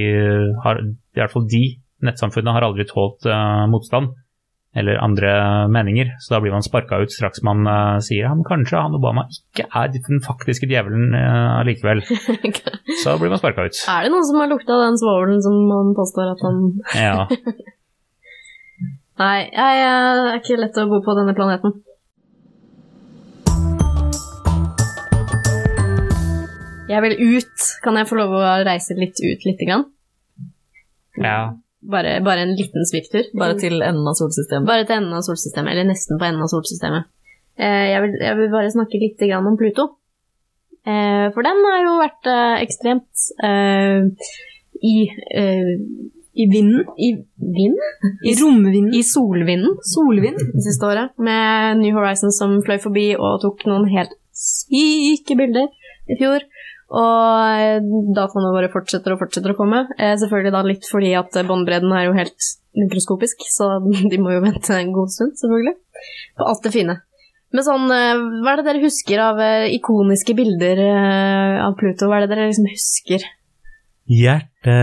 har, 0.64 0.80
i 0.80 1.20
hvert 1.20 1.34
fall 1.34 1.50
de 1.52 1.64
nettsamfunnet, 2.08 2.54
har 2.56 2.64
aldri 2.64 2.86
tålt 2.88 3.28
uh, 3.28 3.68
motstand 3.68 4.14
eller 4.80 5.00
andre 5.04 5.32
meninger, 5.72 6.14
så 6.24 6.36
da 6.36 6.40
blir 6.44 6.54
man 6.56 6.64
sparka 6.66 7.02
ut 7.04 7.12
straks 7.14 7.44
man 7.46 7.68
uh, 7.68 8.00
sier 8.04 8.26
ja, 8.28 8.34
men 8.36 8.48
kanskje 8.48 8.80
han 8.80 8.96
Obama 8.96 9.26
ikke 9.34 9.68
er 9.68 9.92
den 9.96 10.24
faktiske 10.26 10.70
djevelen 10.70 11.12
uh, 11.16 11.60
allikevel. 11.60 12.04
Så 13.04 13.18
blir 13.20 13.32
man 13.32 13.40
sparka 13.42 13.68
ut. 13.68 13.78
Er 13.92 14.08
det 14.08 14.14
noen 14.14 14.26
som 14.28 14.40
har 14.42 14.50
lukta 14.52 14.80
den 14.82 14.98
svovelen 15.00 15.44
som 15.46 15.60
man 15.70 15.94
påstår 15.98 16.34
at 16.34 16.42
han 16.48 16.64
Ja. 16.98 17.28
Nei, 19.20 19.38
jeg 19.52 19.80
er 19.84 20.38
ikke 20.38 20.58
lett 20.62 20.78
å 20.80 20.88
bo 20.88 21.02
på 21.04 21.14
denne 21.18 21.36
planeten. 21.36 21.74
Jeg 26.90 27.04
vil 27.04 27.18
ut. 27.36 27.66
Kan 27.84 28.00
jeg 28.00 28.08
få 28.10 28.18
lov 28.18 28.32
å 28.40 28.44
reise 28.66 28.96
litt 28.98 29.20
ut 29.20 29.44
lite 29.46 29.68
grann? 29.68 29.90
ja. 31.20 31.42
Bare, 31.80 32.18
bare 32.24 32.44
en 32.44 32.58
liten 32.60 32.84
svipptur. 32.86 33.30
Bare 33.40 33.56
til 33.60 33.80
enden 33.80 34.08
av 34.08 34.18
solsystemet. 34.20 34.68
Bare 34.68 34.84
til 34.84 34.98
enden 34.98 35.16
av 35.16 35.24
solsystemet, 35.24 35.72
eller 35.72 35.88
nesten 35.88 36.20
på 36.20 36.28
enden 36.28 36.44
av 36.44 36.52
solsystemet. 36.52 37.08
Eh, 37.60 37.86
jeg, 37.94 38.04
vil, 38.04 38.20
jeg 38.24 38.38
vil 38.40 38.52
bare 38.52 38.74
snakke 38.74 39.00
litt 39.00 39.24
om 39.38 39.58
Pluto. 39.60 39.88
Eh, 40.88 41.28
for 41.36 41.44
den 41.46 41.64
har 41.68 41.82
jo 41.84 41.98
vært 42.00 42.30
eh, 42.32 42.56
ekstremt 42.64 43.28
i, 44.80 44.96
i 46.40 46.46
vinden 46.48 46.86
I 46.96 47.10
vind? 47.40 47.80
I 48.24 48.36
romvinden. 48.40 48.94
I 48.96 49.04
solvinden. 49.04 49.76
solvind. 49.84 50.40
det 50.54 50.64
siste 50.64 50.88
året, 50.88 51.12
med 51.18 51.82
New 51.82 51.96
Horizons 52.00 52.40
som 52.40 52.60
fløy 52.64 52.80
forbi 52.80 53.10
og 53.18 53.42
tok 53.44 53.66
noen 53.68 53.90
helt 53.92 54.16
syke 54.32 55.36
bilder 55.36 55.68
i 56.08 56.20
fjor. 56.20 56.46
Og 56.90 57.60
eh, 57.60 57.84
dataene 58.16 58.54
våre 58.56 58.72
fortsetter 58.74 59.14
og 59.14 59.22
fortsetter 59.22 59.54
å 59.54 59.58
komme. 59.58 59.84
Eh, 59.98 60.16
selvfølgelig 60.18 60.54
da 60.56 60.64
litt 60.66 60.88
fordi 60.90 61.12
at 61.20 61.38
eh, 61.38 61.46
båndbredden 61.46 61.94
er 61.94 62.08
jo 62.08 62.16
helt 62.18 62.50
mikroskopisk, 62.80 63.46
så 63.54 63.76
de 64.12 64.22
må 64.22 64.34
jo 64.34 64.46
vente 64.46 64.74
en 64.78 64.96
god 64.96 65.14
stund, 65.14 65.38
selvfølgelig. 65.42 65.78
På 66.40 66.50
alt 66.50 66.66
det 66.66 66.74
fine. 66.74 66.98
Men 67.54 67.66
sånn, 67.66 67.90
eh, 67.94 68.24
hva 68.44 68.54
er 68.54 68.62
det 68.62 68.68
dere 68.70 68.86
husker 68.86 69.22
av 69.26 69.42
eh, 69.42 69.68
ikoniske 69.78 70.38
bilder 70.38 70.82
eh, 70.86 71.60
av 71.66 71.78
Pluto? 71.78 72.10
Hva 72.10 72.20
er 72.20 72.26
det 72.26 72.34
dere 72.34 72.50
liksom 72.50 72.70
husker? 72.70 73.26
Hjerte 74.10 74.80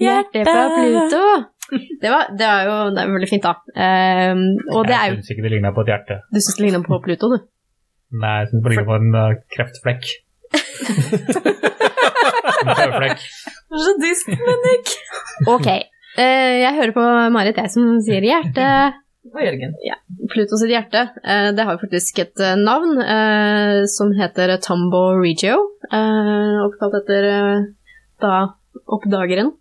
Hjertet 0.00 0.44
på 0.44 0.64
Pluto! 0.76 1.22
Det, 1.66 2.10
var, 2.12 2.28
det 2.36 2.46
er 2.46 2.68
jo 2.68 2.74
det 2.94 3.02
er 3.02 3.08
veldig 3.10 3.28
fint, 3.30 3.46
da. 3.46 3.56
Eh, 3.74 4.32
og 4.70 4.86
det 4.86 4.94
er 4.96 5.08
jo 5.08 5.16
Jeg 5.16 5.24
syns 5.24 5.32
ikke 5.34 5.46
det 5.46 5.52
ligna 5.56 5.72
på 5.74 5.82
et 5.82 5.92
hjerte. 5.92 6.18
Du 6.30 6.38
syns 6.38 6.58
det 6.58 6.64
ligner 6.66 6.84
på 6.86 7.00
Pluto, 7.04 7.30
du? 7.32 7.38
Nei, 8.16 8.34
jeg 8.42 8.50
syns 8.52 8.62
det 8.62 8.72
ligner 8.72 8.88
på 8.88 8.98
en 9.00 9.16
uh, 9.16 9.38
kreftflekk. 9.56 10.12
Føflekk. 12.80 13.24
Så 13.76 13.96
dyst, 14.02 14.30
Bennik. 14.30 14.94
Ok. 15.52 15.68
Eh, 15.70 16.54
jeg 16.62 16.76
hører 16.78 16.94
på 16.96 17.04
Marit, 17.34 17.58
jeg 17.60 17.72
som 17.74 17.98
sier 18.04 18.24
hjerte. 18.24 18.68
Og 19.34 19.42
Jørgen. 19.42 19.74
Pluto 20.32 20.58
sitt 20.60 20.72
hjerte. 20.72 21.08
Eh, 21.24 21.50
det 21.56 21.66
har 21.66 21.76
jo 21.76 21.82
faktisk 21.82 22.20
et 22.22 22.42
eh, 22.42 22.56
navn 22.60 23.00
eh, 23.02 23.82
som 23.90 24.12
heter 24.16 24.54
Tombo 24.64 25.08
Regio. 25.18 25.58
Eh, 25.90 26.56
oppkalt 26.64 27.00
etter 27.02 27.30
da 28.22 28.36
oppdageren. 28.86 29.52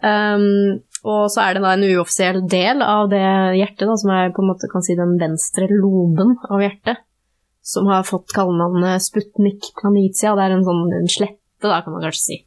Um, 0.00 0.80
og 1.04 1.26
så 1.32 1.44
er 1.44 1.56
det 1.56 1.62
da 1.64 1.74
en 1.76 1.84
uoffisiell 1.84 2.40
del 2.48 2.80
av 2.84 3.10
det 3.12 3.20
hjertet, 3.58 3.86
da, 3.88 3.96
som 4.00 4.12
er 4.14 4.32
på 4.32 4.42
en 4.42 4.50
måte 4.52 4.68
kan 4.72 4.84
si 4.84 4.96
den 4.96 5.16
venstre 5.20 5.68
loben 5.72 6.34
av 6.48 6.64
hjertet, 6.64 7.02
som 7.62 7.88
har 7.90 8.06
fått 8.08 8.32
kallenavnet 8.34 9.04
Sputnik 9.04 9.72
planitia. 9.80 10.36
Det 10.36 10.46
er 10.46 10.56
en 10.56 10.66
sånn 10.66 11.10
slette, 11.12 11.66
da, 11.66 11.82
kan 11.84 11.94
man 11.94 12.06
kanskje 12.06 12.24
si. 12.24 12.38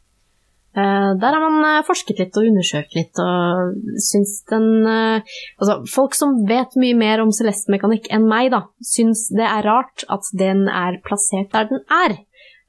Uh, 0.74 1.14
der 1.22 1.36
har 1.36 1.42
man 1.44 1.66
eh, 1.68 1.84
forsket 1.86 2.18
litt 2.18 2.38
og 2.40 2.48
undersøkt 2.50 2.96
litt, 2.98 3.20
og 3.22 3.76
syns 4.02 4.40
den 4.50 4.88
uh, 4.88 5.34
Altså, 5.62 5.76
folk 5.86 6.18
som 6.18 6.40
vet 6.50 6.74
mye 6.82 6.96
mer 6.98 7.22
om 7.22 7.30
celestemekanikk 7.30 8.08
enn 8.10 8.26
meg, 8.26 8.50
da, 8.56 8.64
syns 8.82 9.28
det 9.38 9.46
er 9.46 9.68
rart 9.68 10.02
at 10.10 10.32
den 10.34 10.66
er 10.66 10.98
plassert 11.06 11.54
der 11.54 11.70
den 11.70 11.84
er. 11.94 12.16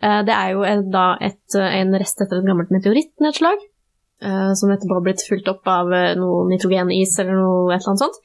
Uh, 0.04 0.20
det 0.28 0.36
er 0.36 0.52
jo 0.52 0.66
en, 0.68 0.84
da 0.92 1.06
et, 1.24 1.56
en 1.56 1.96
rest 1.96 2.20
etter 2.20 2.42
et 2.42 2.50
gammelt 2.50 2.74
meteorittnedslag, 2.74 3.70
som 4.24 4.70
etterpå 4.72 4.94
har 4.96 5.02
blitt 5.04 5.24
fulgt 5.26 5.48
opp 5.50 5.66
av 5.68 5.90
noe 6.16 6.44
nitrogenis 6.48 7.16
eller 7.20 7.34
noe 7.36 7.74
et 7.74 7.82
eller 7.82 7.90
annet 7.90 8.04
sånt. 8.06 8.20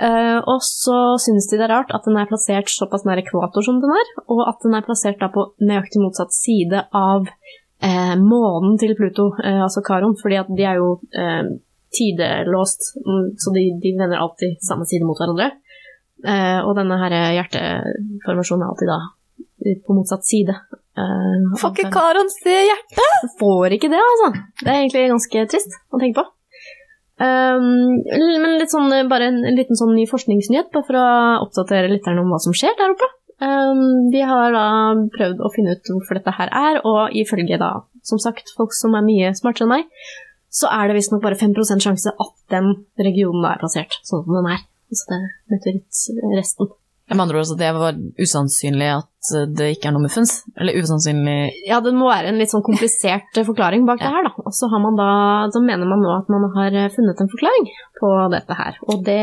Eh, 0.00 0.38
og 0.48 0.62
så 0.64 0.96
synes 1.20 1.50
de 1.50 1.58
det 1.60 1.66
er 1.66 1.74
rart 1.74 1.90
at 1.92 2.06
den 2.08 2.16
er 2.16 2.28
plassert 2.28 2.70
såpass 2.72 3.04
nær 3.04 3.20
ekvator 3.20 3.64
som 3.66 3.82
den 3.82 3.92
er, 3.92 4.12
og 4.32 4.46
at 4.48 4.62
den 4.64 4.76
er 4.76 4.86
plassert 4.86 5.20
da 5.20 5.28
på 5.32 5.50
nøyaktig 5.60 6.00
motsatt 6.00 6.32
side 6.32 6.86
av 6.96 7.28
uh, 7.28 8.14
månen 8.16 8.78
til 8.80 8.94
Pluto, 8.96 9.28
uh, 9.36 9.60
altså 9.66 9.84
Karon, 9.84 10.16
fordi 10.22 10.40
at 10.40 10.48
de 10.56 10.64
er 10.64 10.80
jo 10.80 10.94
tidelåst, 11.90 12.92
mm, 13.02 13.28
så 13.42 13.52
de, 13.52 13.66
de 13.82 13.92
vender 13.98 14.20
alltid 14.22 14.56
samme 14.64 14.86
side 14.88 15.04
mot 15.04 15.18
hverandre. 15.18 15.50
Og 16.20 16.74
denne 16.76 16.98
her 17.00 17.14
hjerteformasjonen 17.34 18.62
er 18.62 18.68
alltid 18.70 18.90
da 18.92 18.98
på 19.88 19.96
motsatt 19.96 20.26
side. 20.28 20.54
Får 21.58 21.72
ikke 21.72 21.90
Karon 21.96 22.28
se 22.30 22.58
hjertet? 22.68 23.32
får 23.40 23.74
ikke 23.74 23.90
det, 23.90 24.02
altså. 24.12 24.28
Det 24.60 24.68
er 24.68 24.82
egentlig 24.82 25.06
ganske 25.16 25.46
trist 25.50 25.74
å 25.90 25.98
tenke 25.98 26.20
på. 26.20 26.26
Um, 27.20 28.00
men 28.08 28.56
litt 28.56 28.72
sånn, 28.72 28.88
bare 29.10 29.28
en, 29.28 29.42
en 29.44 29.58
liten 29.58 29.76
sånn 29.76 29.92
ny 29.92 30.06
forskningsnyhet, 30.08 30.70
bare 30.72 30.86
for 30.88 30.96
å 30.96 31.08
oppdatere 31.44 31.90
lytterne 31.92 32.22
om 32.22 32.32
hva 32.32 32.40
som 32.40 32.56
skjer 32.56 32.72
der 32.78 32.94
oppe. 32.94 33.08
Um, 33.40 34.08
de 34.12 34.24
har 34.24 34.52
da 34.52 34.64
prøvd 35.12 35.38
å 35.44 35.52
finne 35.52 35.76
ut 35.76 35.92
hvorfor 35.92 36.20
dette 36.20 36.34
her 36.36 36.52
er, 36.52 36.80
og 36.88 37.14
ifølge 37.16 37.60
da, 37.60 37.70
som 38.04 38.20
sagt, 38.20 38.52
folk 38.56 38.72
som 38.76 38.96
er 38.96 39.04
mye 39.04 39.34
smartere 39.36 39.68
enn 39.68 39.74
meg, 39.74 40.10
så 40.50 40.68
er 40.72 40.88
det 40.88 40.96
visstnok 40.96 41.22
bare 41.22 41.38
5 41.38 41.54
sjanse 41.80 42.10
at 42.10 42.34
den 42.52 42.72
regionen 42.98 43.44
da 43.44 43.54
er 43.54 43.62
plassert 43.62 44.00
sånn 44.02 44.24
som 44.24 44.40
den 44.40 44.50
er. 44.56 44.64
Altså 44.90 45.12
det 45.12 45.20
meteorittresten. 45.52 46.72
Med 47.10 47.24
andre 47.24 47.40
ord, 47.40 47.48
så 47.50 47.56
det 47.58 47.70
var 47.74 47.96
usannsynlig 48.22 48.90
at 48.94 49.30
det 49.58 49.66
ikke 49.74 49.90
er 49.90 49.94
noe 49.96 50.04
muffens? 50.04 50.36
Eller 50.54 50.78
usannsynlig 50.78 51.66
Ja, 51.66 51.80
det 51.84 51.92
må 51.96 52.06
være 52.08 52.30
en 52.30 52.38
litt 52.38 52.52
sånn 52.52 52.64
komplisert 52.64 53.34
eh, 53.36 53.46
forklaring 53.46 53.82
bak 53.88 53.98
det 54.02 54.12
her, 54.14 54.28
da. 54.28 54.32
Og 54.46 54.54
så 54.54 54.70
har 54.70 54.82
man 54.84 54.98
da, 54.98 55.10
så 55.50 55.62
mener 55.64 55.90
man 55.90 56.04
nå 56.04 56.12
at 56.14 56.30
man 56.32 56.46
har 56.54 56.78
eh, 56.84 56.92
funnet 56.94 57.18
en 57.20 57.32
forklaring 57.32 57.66
på 58.00 58.12
dette 58.32 58.56
her. 58.56 58.78
Og 58.86 59.02
det 59.06 59.18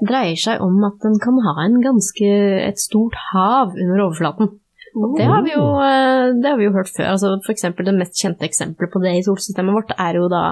dreier 0.00 0.40
seg 0.40 0.64
om 0.64 0.80
at 0.88 0.98
den 1.04 1.20
kan 1.22 1.38
ha 1.44 1.58
en 1.66 1.78
ganske, 1.84 2.32
et 2.64 2.80
stort 2.80 3.20
hav 3.30 3.76
under 3.76 4.06
overflaten. 4.08 4.56
Og 4.92 5.16
det 5.16 5.26
har 5.28 5.44
vi 5.44 5.54
jo, 5.54 5.66
eh, 5.80 6.32
det 6.36 6.50
har 6.50 6.58
vi 6.60 6.66
jo 6.66 6.74
hørt 6.74 6.90
før. 6.92 7.12
Altså, 7.14 7.34
for 7.44 7.54
eksempel 7.54 7.88
det 7.88 7.96
mest 7.96 8.18
kjente 8.20 8.48
eksempelet 8.48 8.92
på 8.92 9.00
det 9.04 9.14
i 9.16 9.24
solsystemet 9.24 9.76
vårt 9.76 9.94
er 9.96 10.18
jo 10.20 10.28
da 10.32 10.44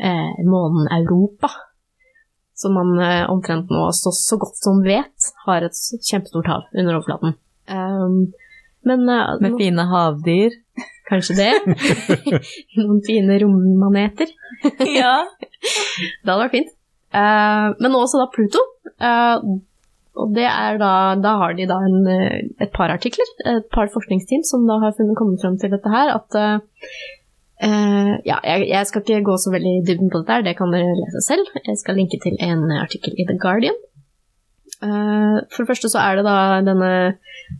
eh, 0.00 0.44
månen 0.48 0.88
Europa. 1.00 1.50
Som 2.58 2.74
man 2.74 2.96
eh, 2.98 3.24
omtrent 3.30 3.70
nå 3.70 3.84
så, 3.94 4.10
så 4.14 4.38
godt 4.40 4.58
som 4.58 4.80
vet 4.82 5.28
har 5.46 5.66
et 5.66 5.78
kjempestort 6.02 6.48
hav 6.50 6.64
under 6.74 6.96
overflaten. 6.98 7.36
Um, 7.70 8.32
men 8.88 9.04
eh, 9.06 9.36
med 9.44 9.54
nå- 9.54 9.60
fine 9.60 9.84
havdyr? 9.92 10.56
Kanskje 11.08 11.36
det. 11.38 11.52
Noen 12.80 12.98
fine 13.06 13.38
rommaneter. 13.44 14.32
Ja. 14.84 15.22
Det 16.22 16.28
hadde 16.28 16.42
vært 16.42 16.56
fint. 16.58 16.74
Uh, 17.14 17.72
men 17.80 17.94
også 17.96 18.20
da 18.20 18.28
Pluto. 18.34 18.60
Uh, 18.98 19.62
og 20.18 20.32
det 20.34 20.46
er 20.50 20.78
da, 20.80 20.90
da 21.22 21.36
har 21.38 21.54
de 21.54 21.66
da 21.70 21.76
en, 21.86 22.00
eh, 22.10 22.40
et 22.64 22.72
par 22.74 22.90
artikler, 22.90 23.28
et 23.46 23.68
par 23.70 23.86
forskningsteam 23.92 24.42
som 24.46 24.64
da 24.66 24.80
har 24.82 24.96
funnet, 24.96 25.14
kommet 25.18 25.38
frem 25.44 25.54
til 25.62 25.70
dette 25.70 25.92
her, 25.92 26.10
at 26.16 26.38
eh, 26.38 26.88
eh, 27.66 28.12
ja, 28.28 28.38
jeg, 28.44 28.68
jeg 28.70 28.88
skal 28.88 29.04
ikke 29.04 29.26
gå 29.26 29.36
så 29.42 29.52
veldig 29.54 29.74
i 29.78 29.84
dybden 29.86 30.10
på 30.12 30.22
dette 30.22 30.36
her, 30.36 30.46
det 30.46 30.56
kan 30.58 30.72
dere 30.74 30.96
lese 30.98 31.22
selv. 31.26 31.52
Jeg 31.58 31.78
skal 31.80 31.98
linke 31.98 32.20
til 32.22 32.38
en 32.44 32.66
artikkel 32.78 33.16
i 33.18 33.26
The 33.28 33.38
Guardian. 33.40 33.78
Uh, 34.78 35.42
for 35.50 35.64
det 35.64 35.72
første 35.72 35.88
så 35.90 35.98
er 35.98 36.18
det 36.18 36.22
da 36.28 36.60
denne 36.62 36.90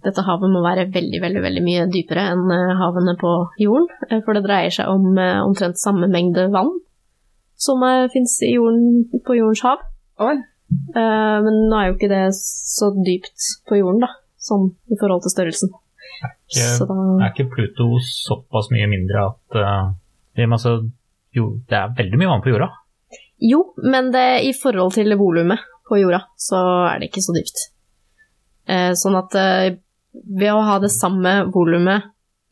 Dette 0.05 0.23
havet 0.23 0.53
må 0.53 0.61
være 0.63 0.85
veldig, 0.95 1.19
veldig 1.23 1.41
veldig 1.43 1.63
mye 1.65 1.87
dypere 1.91 2.27
enn 2.35 2.51
eh, 2.53 2.75
havene 2.77 3.15
på 3.19 3.31
jorden, 3.59 3.89
for 4.27 4.37
det 4.37 4.43
dreier 4.45 4.75
seg 4.75 4.91
om 4.93 5.17
uh, 5.17 5.41
omtrent 5.47 5.81
samme 5.81 6.11
mengde 6.13 6.45
vann 6.53 6.75
som 7.57 7.81
uh, 7.83 8.05
fins 8.13 8.37
på 8.45 9.39
jordens 9.39 9.65
hav. 9.65 9.81
Oi. 10.21 10.37
Men 10.93 11.55
nå 11.71 11.79
er 11.79 11.87
jo 11.89 11.95
ikke 11.97 12.11
det 12.13 12.27
så 12.37 12.91
dypt 12.93 13.47
på 13.65 13.79
jorden, 13.81 14.03
da, 14.05 14.11
sånn 14.37 14.69
i 14.93 14.99
forhold 15.01 15.25
til 15.25 15.33
størrelsen. 15.33 15.73
Ikke- 16.23 16.77
Så 16.79 16.87
da 16.89 16.97
Er 17.25 17.33
ikke 17.33 17.49
Pluto 17.53 17.89
såpass 18.03 18.71
mye 18.75 18.89
mindre 18.91 19.27
at 19.31 19.57
uh, 19.61 19.91
det, 20.35 20.43
er 20.45 20.51
masse, 20.51 20.69
jo, 21.37 21.49
det 21.69 21.77
er 21.79 21.95
veldig 21.99 22.19
mye 22.21 22.31
vann 22.33 22.43
på 22.45 22.53
jorda? 22.55 22.71
Jo, 23.39 23.61
men 23.85 24.11
det, 24.15 24.27
i 24.49 24.53
forhold 24.57 24.93
til 24.97 25.13
volumet 25.17 25.61
på 25.89 26.01
jorda, 26.01 26.25
så 26.37 26.59
er 26.91 26.99
det 27.01 27.11
ikke 27.13 27.23
så 27.25 27.35
dypt. 27.37 27.61
Eh, 28.69 28.93
sånn 28.99 29.17
at 29.17 29.35
eh, 29.39 29.77
ved 30.13 30.51
å 30.53 30.61
ha 30.67 30.79
det 30.83 30.91
samme 30.93 31.47
volumet 31.55 32.03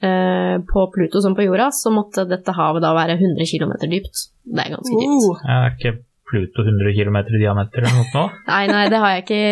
eh, 0.00 0.56
på 0.70 0.84
Pluto 0.94 1.20
som 1.24 1.34
på 1.36 1.44
jorda, 1.44 1.68
så 1.74 1.90
måtte 1.92 2.24
dette 2.30 2.54
havet 2.56 2.84
da 2.84 2.94
være 2.96 3.18
100 3.18 3.48
km 3.50 3.74
dypt. 3.90 4.28
Det 4.46 4.62
er 4.62 4.76
ganske 4.76 5.00
dypt. 5.02 5.42
Er 5.50 5.74
ikke 5.74 5.94
Pluto 6.26 6.62
100 6.64 6.94
km 6.96 7.18
i 7.22 7.42
diameter 7.42 7.82
eller 7.82 7.98
noe 7.98 8.08
nå? 8.14 8.24
Nei, 8.48 8.62
nei, 8.70 8.84
det 8.90 8.98
har 9.02 9.12
jeg 9.16 9.26
ikke 9.26 9.42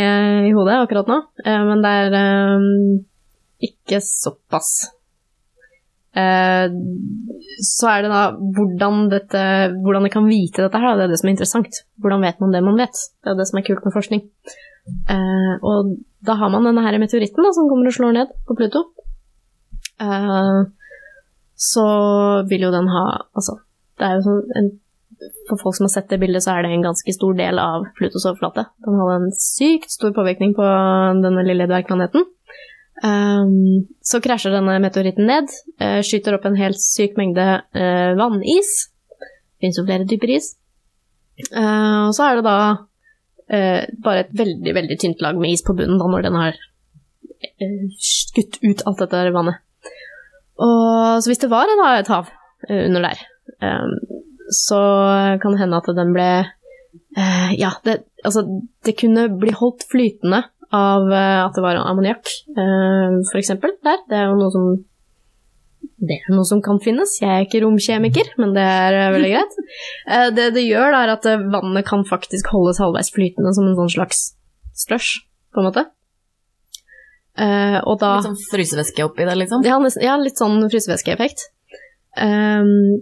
i 0.49 0.55
hodet 0.57 0.79
akkurat 0.87 1.11
nå, 1.11 1.19
eh, 1.45 1.61
men 1.69 1.85
det 1.85 1.93
er 2.05 2.17
eh, 2.23 2.71
ikke 3.68 4.00
såpass. 4.05 4.74
Eh, 6.14 6.66
så 7.66 7.88
er 7.90 8.05
det 8.05 8.11
da 8.12 8.22
hvordan, 8.38 9.09
dette, 9.11 9.40
hvordan 9.83 10.07
jeg 10.07 10.14
kan 10.14 10.29
vite 10.29 10.62
dette 10.62 10.83
her, 10.85 10.94
det 10.98 11.09
er 11.09 11.14
det 11.14 11.18
som 11.20 11.31
er 11.31 11.35
interessant. 11.35 11.81
Hvordan 11.98 12.22
vet 12.27 12.44
man 12.44 12.55
det 12.55 12.62
man 12.66 12.79
vet? 12.79 13.03
Det 13.24 13.33
er 13.33 13.40
det 13.40 13.48
som 13.50 13.59
er 13.59 13.66
kult 13.66 13.87
med 13.87 13.96
forskning. 13.96 14.22
Eh, 15.11 15.55
og 15.64 15.96
da 16.24 16.38
har 16.38 16.53
man 16.53 16.68
denne 16.68 16.85
her 16.85 17.00
meteoritten 17.03 17.42
da, 17.42 17.53
som 17.57 17.68
kommer 17.70 17.90
og 17.90 17.96
slår 17.96 18.16
ned 18.18 18.33
på 18.46 18.57
Pluto. 18.61 18.87
Eh, 20.05 20.62
så 21.55 21.85
vil 22.50 22.66
jo 22.66 22.72
den 22.74 22.88
ha 22.90 23.05
Altså, 23.38 23.61
det 23.98 24.07
er 24.07 24.16
jo 24.18 24.24
sånn 24.27 24.57
en 24.59 24.72
for 25.48 25.61
folk 25.61 25.77
som 25.77 25.87
har 25.87 25.92
sett 25.94 26.11
det 26.11 26.18
bildet, 26.20 26.42
så 26.44 26.55
er 26.55 26.64
det 26.64 26.72
en 26.74 26.85
ganske 26.85 27.12
stor 27.14 27.37
del 27.38 27.61
av 27.62 27.87
Plutos 27.96 28.27
overflate. 28.27 28.66
Den 28.85 28.98
hadde 29.00 29.14
en 29.22 29.37
sykt 29.38 29.92
stor 29.94 30.12
påvirkning 30.16 30.55
på 30.57 30.66
denne 31.24 31.44
lille 31.46 31.68
dvergplaneten. 31.70 32.27
Um, 33.02 33.88
så 34.07 34.20
krasjer 34.22 34.54
denne 34.54 34.76
meteoritten 34.83 35.26
ned, 35.26 35.50
uh, 35.83 35.98
skyter 36.07 36.37
opp 36.37 36.44
en 36.46 36.59
helt 36.59 36.78
syk 36.78 37.16
mengde 37.18 37.42
uh, 37.74 38.12
vannis. 38.18 38.70
Finnes 39.59 39.80
jo 39.80 39.87
flere 39.87 40.07
typer 40.09 40.30
is. 40.37 40.52
Uh, 41.50 42.07
og 42.07 42.14
så 42.14 42.28
er 42.28 42.38
det 42.38 42.46
da 42.46 42.59
bare 43.44 44.22
et 44.22 44.30
veldig, 44.33 44.72
veldig 44.72 44.96
tynt 44.96 45.20
lag 45.20 45.37
med 45.37 45.52
is 45.52 45.61
på 45.61 45.74
bunnen 45.76 45.98
da 46.00 46.07
når 46.09 46.22
den 46.24 46.37
har 46.40 46.54
skutt 48.00 48.57
ut 48.62 48.80
alt 48.88 49.02
dette 49.02 49.20
vannet. 49.35 49.59
Og 50.64 51.20
så 51.20 51.28
hvis 51.28 51.42
det 51.42 51.50
var 51.52 51.68
da, 51.68 51.90
et 51.98 52.09
hav 52.09 52.30
under 52.72 53.04
der, 53.04 53.20
um, 53.61 53.92
så 54.48 54.80
kan 55.42 55.52
det 55.52 55.61
hende 55.61 55.83
at 55.83 55.92
den 55.98 56.16
ble 56.16 56.30
Ja, 57.61 57.74
det, 57.85 57.98
altså, 58.24 58.46
det 58.87 58.96
kunne 58.98 59.28
bli 59.38 59.52
holdt 59.54 59.85
flytende 59.92 60.40
av 60.74 61.12
eh, 61.12 61.38
at 61.44 61.54
det 61.56 61.62
var 61.64 61.78
ammoniakk, 61.80 62.32
eh, 62.56 63.20
eksempel, 63.38 63.76
der. 63.87 64.02
Det 64.10 64.18
er 64.18 64.28
jo 64.30 64.40
noe 64.40 64.52
som 64.54 64.74
det 66.04 66.16
er 66.16 66.34
noe 66.34 66.44
som 66.48 66.60
kan 66.64 66.78
finnes. 66.84 67.14
Jeg 67.20 67.30
er 67.30 67.44
ikke 67.46 67.62
romkjemiker, 67.62 68.34
men 68.40 68.52
det 68.56 68.64
er 68.64 68.96
eh, 68.98 69.12
veldig 69.14 69.32
greit. 69.34 69.58
Det 70.37 70.50
det 70.56 70.64
gjør, 70.66 70.96
er 70.96 71.12
at 71.14 71.26
vannet 71.52 71.87
kan 71.88 72.04
faktisk 72.08 72.50
holdes 72.52 72.80
halvveis 72.82 73.12
flytende 73.14 73.54
som 73.56 73.68
en 73.68 73.76
sånn 73.78 73.92
slags 73.94 74.24
slush, 74.84 75.24
på 75.54 75.62
en 75.62 75.68
måte. 75.70 75.84
Og 77.34 77.96
da 77.98 78.10
Litt 78.18 78.28
sånn 78.28 78.42
frysevæske 78.52 79.06
oppi 79.06 79.24
det, 79.26 79.34
liksom. 79.40 79.64
ja, 79.66 79.78
nesten, 79.82 80.04
ja, 80.06 80.14
litt 80.20 80.38
sånn 80.38 80.60
frysevæskeeffekt. 80.70 81.48
Um, 82.14 83.00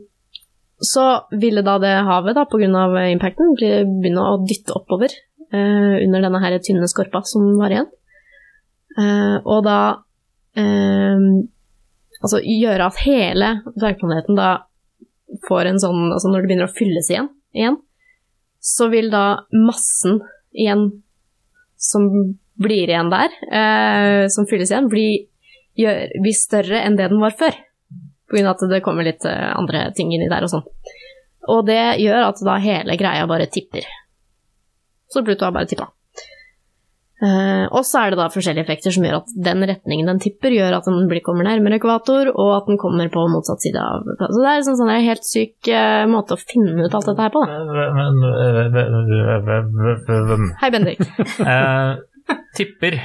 så 0.82 1.04
ville 1.36 1.62
da 1.66 1.76
det 1.82 1.92
havet, 2.06 2.38
da, 2.38 2.46
av 2.46 2.96
impacten, 3.04 3.52
begynne 3.58 4.24
å 4.24 4.40
dytte 4.46 4.78
oppover 4.78 5.12
eh, 5.52 5.94
under 6.04 6.24
denne 6.24 6.40
her 6.42 6.58
tynne 6.64 6.88
skorpa 6.90 7.22
som 7.28 7.46
var 7.60 7.74
igjen. 7.74 7.88
Eh, 8.98 9.36
og 9.44 9.64
da 9.66 9.80
ehm, 10.60 11.48
Altså 12.22 12.38
gjøre 12.44 12.84
at 12.86 12.98
hele 13.02 13.46
dvergplaneten 13.72 14.36
da 14.38 14.50
får 15.48 15.70
en 15.70 15.80
sånn 15.82 16.02
Altså 16.12 16.28
når 16.30 16.44
det 16.44 16.50
begynner 16.50 16.68
å 16.68 16.74
fylles 16.76 17.08
igjen, 17.10 17.30
igjen 17.56 17.78
så 18.62 18.86
vil 18.92 19.10
da 19.10 19.42
massen 19.50 20.20
igjen 20.54 20.84
som 21.76 22.04
blir 22.62 22.86
igjen 22.86 23.10
der, 23.10 23.32
eh, 23.50 24.28
som 24.30 24.46
fylles 24.46 24.70
igjen, 24.70 24.86
bli 24.88 25.06
gjør, 25.74 26.12
bli, 26.22 26.34
større 26.36 26.82
enn 26.86 26.96
det 26.96 27.08
den 27.10 27.22
var 27.22 27.34
før. 27.34 27.56
På 28.28 28.36
grunn 28.36 28.46
av 28.46 28.54
at 28.54 28.70
det 28.70 28.82
kommer 28.84 29.06
litt 29.06 29.26
eh, 29.26 29.48
andre 29.50 29.88
ting 29.96 30.12
inni 30.14 30.30
der 30.30 30.46
og 30.46 30.52
sånn. 30.52 30.66
Og 31.50 31.64
det 31.66 31.98
gjør 32.04 32.28
at 32.28 32.44
da 32.46 32.54
hele 32.62 32.96
greia 33.00 33.26
bare 33.26 33.50
tipper. 33.50 33.88
Så 35.12 35.24
Pluto 35.26 35.44
har 35.46 35.54
bare 35.54 35.68
tippa. 35.70 35.92
Uh, 37.22 37.68
og 37.70 37.84
så 37.86 38.00
er 38.00 38.10
det 38.10 38.16
da 38.18 38.24
forskjellige 38.34 38.64
effekter 38.64 38.90
som 38.90 39.04
gjør 39.06 39.20
at 39.20 39.28
den 39.46 39.62
retningen 39.70 40.08
den 40.10 40.18
tipper, 40.18 40.50
gjør 40.56 40.74
at 40.80 40.86
den 40.88 41.04
blir, 41.06 41.20
kommer 41.22 41.46
nærmere 41.46 41.76
ekvator, 41.78 42.32
og 42.32 42.48
at 42.56 42.66
den 42.66 42.80
kommer 42.82 43.06
på 43.14 43.22
motsatt 43.30 43.62
side 43.62 43.78
av 43.78 44.02
Så 44.18 44.40
det 44.40 44.48
er 44.50 44.64
sånn, 44.66 44.78
sånn 44.80 44.90
en 44.90 45.04
helt 45.06 45.28
syk 45.28 45.70
uh, 45.70 46.02
måte 46.10 46.34
å 46.34 46.40
finne 46.42 46.74
ut 46.82 46.96
alt 46.98 47.06
dette 47.12 47.22
her 47.22 47.30
på, 47.30 47.44
da. 47.46 47.52
Hei, 50.64 50.70
Bendik. 50.74 51.04
uh, 51.46 51.92
tipper. 52.58 52.98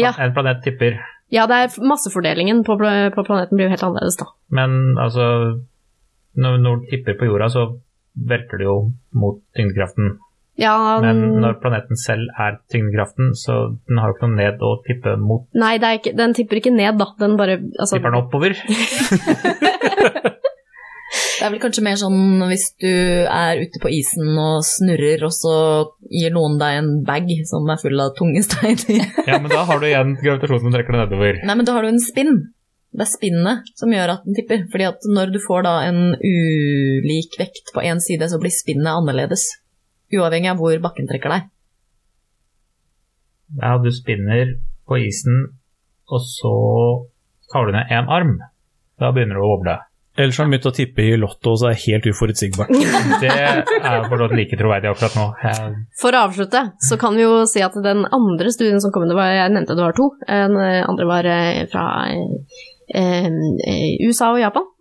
Ja. 0.00 0.14
En 0.16 0.32
planet 0.32 0.64
tipper. 0.64 0.96
Ja, 1.34 1.44
det 1.50 1.58
er 1.60 1.76
massefordelingen 1.84 2.62
på, 2.64 2.78
på 2.78 3.26
planeten 3.26 3.58
blir 3.58 3.68
jo 3.68 3.74
helt 3.74 3.84
annerledes, 3.84 4.16
da. 4.16 4.30
Men 4.48 4.96
altså 4.96 5.26
Når, 6.38 6.56
når 6.62 6.72
den 6.78 6.88
tipper 6.88 7.18
på 7.20 7.28
jorda, 7.28 7.50
så 7.52 7.66
velter 8.16 8.60
det 8.60 8.64
jo 8.68 8.78
mot 9.12 9.42
tyngdekraften. 9.58 10.16
Ja, 10.58 10.98
Men 11.02 11.38
når 11.38 11.60
planeten 11.62 11.98
selv 12.00 12.32
er 12.34 12.56
tyngdekraften, 12.72 13.30
så 13.38 13.78
den 13.86 14.00
har 14.00 14.10
jo 14.10 14.16
ikke 14.16 14.26
noe 14.26 14.38
ned 14.40 14.64
å 14.66 14.72
tippe 14.82 15.14
mot. 15.22 15.46
Nei, 15.54 15.76
det 15.78 15.86
er 15.86 16.00
ikke, 16.00 16.14
den 16.18 16.34
tipper 16.34 16.58
ikke 16.58 16.74
ned, 16.74 16.98
da. 16.98 17.06
Den 17.20 17.36
bare 17.38 17.60
altså, 17.78 17.98
Tipper 17.98 18.10
den 18.10 18.22
oppover? 18.24 18.58
Det 21.38 21.46
er 21.46 21.52
vel 21.54 21.60
kanskje 21.62 21.82
mer 21.86 21.96
sånn 21.96 22.42
hvis 22.50 22.64
du 22.82 22.90
er 22.90 23.60
ute 23.62 23.80
på 23.80 23.90
isen 23.94 24.34
og 24.42 24.64
snurrer, 24.66 25.22
og 25.24 25.32
så 25.32 25.54
gir 26.10 26.34
noen 26.34 26.58
deg 26.60 26.80
en 26.80 26.90
bag 27.06 27.30
som 27.48 27.68
er 27.70 27.78
full 27.80 28.02
av 28.02 28.10
tunge 28.18 28.42
steiner. 28.44 29.06
Ja, 29.28 29.38
men 29.38 29.48
da 29.52 29.62
har 29.68 29.78
du 29.78 29.86
igjen 29.86 30.16
gravitasjonen 30.18 30.66
som 30.66 30.74
trekker 30.74 30.96
deg 30.96 31.04
nedover. 31.06 31.38
Nei, 31.46 31.56
men 31.60 31.68
da 31.68 31.76
har 31.76 31.86
du 31.86 31.92
en 31.92 32.02
spinn. 32.02 32.34
Det 32.90 33.04
er 33.04 33.10
spinnet 33.12 33.70
som 33.78 33.94
gjør 33.94 34.16
at 34.16 34.26
den 34.26 34.36
tipper. 34.36 34.66
Fordi 34.72 34.88
at 34.88 35.08
når 35.14 35.32
du 35.36 35.38
får 35.44 35.64
da 35.68 35.74
en 35.86 36.02
ulik 36.18 37.38
vekt 37.38 37.72
på 37.76 37.84
én 37.86 38.02
side, 38.02 38.26
så 38.32 38.40
blir 38.42 38.54
spinnet 38.54 38.90
annerledes. 38.90 39.46
Uavhengig 40.14 40.52
av 40.52 40.60
hvor 40.60 40.78
bakken 40.84 41.08
trekker 41.10 41.34
deg. 41.34 41.48
Ja, 43.58 43.76
du 43.80 43.90
spinner 43.92 44.56
på 44.88 45.00
isen, 45.00 45.44
og 46.08 46.24
så 46.24 46.54
tar 47.52 47.68
du 47.68 47.76
ned 47.76 47.92
én 47.92 48.08
arm. 48.12 48.38
Da 48.98 49.12
begynner 49.14 49.38
du 49.38 49.44
å 49.44 49.52
boble. 49.56 49.76
Ellers 50.18 50.38
har 50.40 50.48
han 50.48 50.50
begynt 50.50 50.66
å 50.66 50.74
tippe 50.74 51.04
i 51.04 51.18
Lotto, 51.20 51.52
så 51.54 51.68
er 51.68 51.76
det 51.76 51.84
helt 51.84 52.08
uforutsigbart. 52.10 52.72
Det 53.22 53.30
er 53.30 53.60
for 54.08 54.18
noe 54.18 54.34
like 54.34 54.56
troverdig 54.58 54.90
akkurat 54.90 55.14
nå. 55.14 55.26
Jeg, 55.44 55.76
For 56.00 56.16
å 56.16 56.24
avslutte, 56.26 56.62
så 56.82 56.98
kan 56.98 57.14
vi 57.14 57.22
jo 57.22 57.44
si 57.46 57.62
at 57.62 57.76
den 57.84 58.02
andre 58.16 58.50
studien 58.50 58.82
som 58.82 58.90
kom, 58.94 59.06
inn, 59.06 59.14
jeg 59.14 59.54
nevnte 59.54 59.76
det 59.78 59.86
var 59.86 59.94
to. 59.94 60.08
Den 60.26 60.58
andre 60.58 61.06
var 61.06 61.28
eh, 61.30 61.62
fra 61.70 61.84
eh, 62.10 62.58
eh, 62.98 63.94
USA 64.02 64.32
og 64.34 64.42
Japan, 64.42 64.66
eh, 64.66 64.77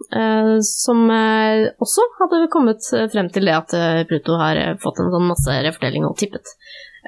som 0.64 1.10
eh, 1.12 1.68
også 1.84 2.06
hadde 2.20 2.48
kommet 2.52 2.86
frem 3.12 3.28
til 3.34 3.48
det 3.50 3.56
at 3.56 3.74
eh, 3.76 4.04
Pluto 4.08 4.38
har 4.40 4.56
eh, 4.56 4.76
fått 4.80 5.02
en 5.04 5.12
sånn 5.12 5.28
masse 5.28 5.58
refortelling 5.66 6.06
og 6.08 6.16
tippet. 6.20 6.54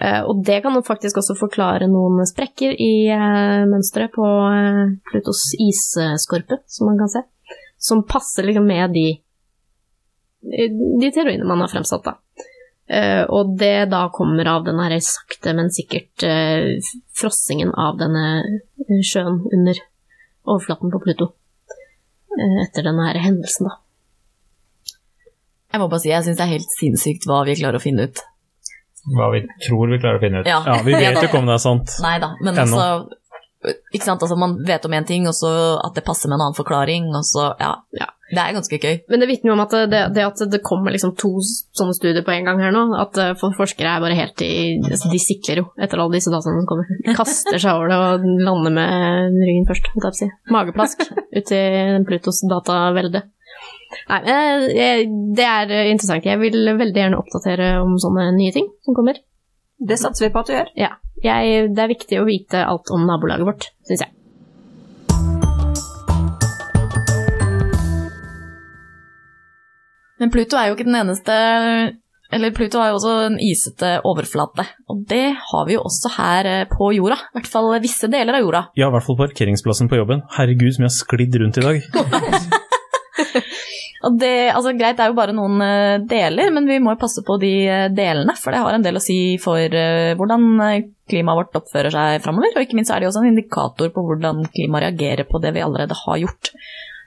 Eh, 0.02 0.22
Og 0.28 0.44
det 0.46 0.62
kan 0.64 0.76
faktisk 0.84 1.22
også 1.22 1.38
forklare 1.40 1.88
noen 1.88 2.26
sprekker 2.28 2.76
i 2.76 3.08
eh, 3.08 3.64
mønsteret 3.72 4.12
på 4.16 4.28
eh, 4.28 4.84
Plutos 5.08 5.54
isskorpe, 5.60 6.60
som 6.68 6.92
man 6.92 7.00
kan 7.00 7.14
se, 7.16 7.24
som 7.80 8.04
passer 8.04 8.44
liksom 8.48 8.68
med 8.68 8.92
de, 8.96 9.08
de 10.44 11.12
teoriene 11.16 11.48
man 11.48 11.64
har 11.64 11.72
fremsatt, 11.72 12.04
da. 12.04 12.18
Uh, 12.90 13.22
og 13.30 13.52
det 13.62 13.92
da 13.92 14.08
kommer 14.10 14.48
av 14.50 14.64
den 14.66 14.80
her 14.82 14.96
sakte, 15.06 15.52
men 15.54 15.68
sikkert 15.70 16.24
uh, 16.26 16.80
frossingen 17.14 17.70
av 17.78 18.00
denne 18.00 18.24
eh, 18.42 19.04
sjøen 19.06 19.44
under 19.46 19.78
overflaten 20.50 20.90
på 20.90 21.02
Pluto. 21.04 21.28
Eh, 22.40 22.58
etter 22.66 22.88
denne 22.90 23.06
her 23.10 23.20
hendelsen, 23.24 23.70
da. 23.70 23.78
Jeg 25.70 25.82
må 25.84 25.88
bare 25.92 26.02
si, 26.02 26.10
jeg 26.10 26.26
syns 26.26 26.40
det 26.40 26.46
er 26.48 26.54
helt 26.56 26.72
sinnssykt 26.80 27.28
hva 27.30 27.44
vi 27.46 27.54
klarer 27.60 27.78
å 27.78 27.84
finne 27.84 28.08
ut. 28.10 28.24
hva 29.16 29.28
vi 29.36 29.44
tror 29.68 29.92
vi 29.92 30.00
klarer 30.02 30.18
å 30.18 30.24
finne 30.24 30.42
ut. 30.42 30.48
Ja, 30.50 30.60
Ja, 30.66 30.80
vi 30.86 30.96
vet 31.04 31.20
jo 31.20 31.28
ikke 31.30 31.42
om 31.44 31.50
det 31.50 31.56
er 31.60 31.64
sant. 31.66 31.94
Nei 32.04 32.16
da, 32.24 32.32
men 32.42 32.56
Ennå. 32.56 32.64
altså 32.64 33.19
ikke 33.68 34.06
sant, 34.06 34.22
altså 34.24 34.38
Man 34.40 34.56
vet 34.66 34.86
om 34.88 34.94
én 34.96 35.08
ting, 35.08 35.28
og 35.28 35.36
så 35.36 35.52
at 35.84 35.98
det 35.98 36.06
passer 36.08 36.30
med 36.30 36.40
en 36.40 36.48
annen 36.48 36.58
forklaring. 36.58 37.12
og 37.16 37.26
så, 37.28 37.52
ja, 37.60 37.76
Ja. 38.00 38.08
Det 38.30 38.38
er 38.38 38.54
ganske 38.54 38.78
gøy. 38.78 38.98
Men 39.10 39.24
det 39.24 39.28
vitner 39.30 39.50
jo 39.50 39.56
om 39.56 39.64
at 39.64 39.72
det, 39.90 40.02
det 40.14 40.22
at 40.22 40.42
det 40.54 40.60
kommer 40.62 40.94
liksom 40.94 41.16
to 41.18 41.32
sånne 41.42 41.96
studier 41.98 42.22
på 42.22 42.30
en 42.36 42.46
gang 42.46 42.62
her 42.62 42.74
nå, 42.76 42.84
at 43.02 43.18
eh, 43.18 43.32
forskere 43.34 43.96
er 43.96 44.04
bare 44.04 44.18
helt 44.20 44.44
i 44.46 44.78
altså, 44.78 45.10
De 45.10 45.18
sikler 45.24 45.64
jo 45.64 45.66
etter 45.82 45.98
alle 45.98 46.14
disse 46.14 46.30
dataene 46.30 46.62
som 46.62 46.68
kommer. 46.70 46.92
De 47.08 47.16
kaster 47.18 47.58
seg 47.58 47.74
over 47.74 47.90
det 47.90 47.98
og 47.98 48.28
lander 48.46 48.76
med 48.76 49.40
ryggen 49.42 49.66
først, 49.70 49.90
si. 50.20 50.30
Mageplask 50.54 51.02
ut 51.10 51.54
i 51.58 51.64
Plutos 52.06 52.44
datavelde. 52.52 53.24
Nei, 54.10 54.20
eh, 54.30 55.08
det 55.34 55.50
er 55.50 55.74
interessant. 55.90 56.30
Jeg 56.30 56.38
vil 56.42 56.70
veldig 56.78 57.02
gjerne 57.02 57.18
oppdatere 57.18 57.80
om 57.82 57.98
sånne 57.98 58.30
nye 58.38 58.54
ting 58.54 58.70
som 58.86 58.98
kommer. 58.98 59.18
Det 59.80 59.96
satser 59.96 60.28
vi 60.28 60.34
på 60.34 60.42
at 60.42 60.50
du 60.50 60.54
gjør. 60.58 60.70
Ja. 60.76 60.90
Jeg, 61.24 61.70
det 61.76 61.84
er 61.84 61.92
viktig 61.92 62.20
å 62.20 62.28
vite 62.28 62.64
alt 62.68 62.90
om 62.92 63.06
nabolaget 63.08 63.48
vårt, 63.48 63.70
syns 63.88 64.04
jeg. 64.04 64.12
Men 70.20 70.32
Pluto 70.36 70.60
er 70.60 70.68
jo 70.68 70.76
ikke 70.76 70.84
den 70.84 70.98
eneste 71.00 71.32
Eller 72.36 72.52
Pluto 72.52 72.82
har 72.82 72.90
jo 72.92 72.98
også 72.98 73.14
en 73.30 73.38
isete 73.40 73.94
overflate. 74.08 74.66
Og 74.92 75.06
det 75.08 75.30
har 75.40 75.70
vi 75.70 75.78
jo 75.78 75.86
også 75.88 76.12
her 76.18 76.50
eh, 76.50 76.66
på 76.70 76.92
jorda. 76.98 77.16
I 77.32 77.40
hvert 77.40 77.50
fall 77.50 77.72
visse 77.82 78.12
deler 78.12 78.36
av 78.36 78.44
jorda. 78.44 78.62
Ja, 78.78 78.92
i 78.92 78.94
hvert 78.94 79.08
fall 79.08 79.18
parkeringsplassen 79.24 79.90
på 79.90 79.98
jobben. 79.98 80.22
Herregud, 80.36 80.76
som 80.76 80.86
jeg 80.86 80.92
har 80.92 81.00
sklidd 81.00 81.40
rundt 81.40 81.58
i 81.58 81.66
dag. 81.66 81.78
Og 84.08 84.16
det, 84.16 84.52
altså 84.56 84.72
Greit, 84.78 84.96
det 84.96 85.04
er 85.04 85.12
jo 85.12 85.18
bare 85.18 85.36
noen 85.36 85.60
eh, 85.64 85.98
deler, 86.08 86.54
men 86.56 86.68
vi 86.70 86.78
må 86.80 86.94
jo 86.94 87.02
passe 87.02 87.24
på 87.28 87.36
de 87.42 87.52
eh, 87.68 87.88
delene. 87.92 88.36
For 88.40 88.56
det 88.56 88.62
har 88.64 88.78
en 88.78 88.86
del 88.86 89.00
å 89.00 89.04
si 89.04 89.36
for 89.44 89.60
eh, 89.60 90.14
hvordan 90.20 90.46
klimaet 91.10 91.40
vårt 91.42 91.58
oppfører 91.60 91.92
seg 91.92 92.24
framover. 92.24 92.54
Og 92.56 92.64
ikke 92.64 92.78
minst 92.80 92.94
er 92.96 93.04
det 93.04 93.10
også 93.10 93.26
en 93.26 93.34
indikator 93.34 93.92
på 93.92 94.06
hvordan 94.08 94.46
klimaet 94.54 94.88
reagerer 94.88 95.28
på 95.28 95.42
det 95.44 95.52
vi 95.58 95.66
allerede 95.66 95.98
har 96.06 96.22
gjort. 96.24 96.54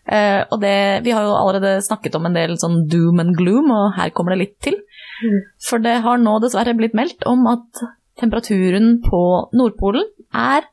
Uh, 0.03 0.43
og 0.51 0.57
det, 0.59 1.05
Vi 1.07 1.13
har 1.15 1.23
jo 1.23 1.35
allerede 1.39 1.77
snakket 1.87 2.17
om 2.19 2.25
en 2.27 2.35
del 2.35 2.57
sånn 2.59 2.89
doom 2.91 3.23
and 3.23 3.37
gloom, 3.39 3.71
og 3.71 3.93
her 3.95 4.11
kommer 4.11 4.35
det 4.35 4.41
litt 4.41 4.57
til. 4.67 4.81
For 5.63 5.79
det 5.79 6.01
har 6.03 6.19
nå 6.19 6.41
dessverre 6.43 6.75
blitt 6.75 6.97
meldt 6.99 7.23
om 7.31 7.47
at 7.47 7.85
temperaturen 8.19 8.97
på 9.07 9.23
Nordpolen 9.55 10.09
er 10.35 10.67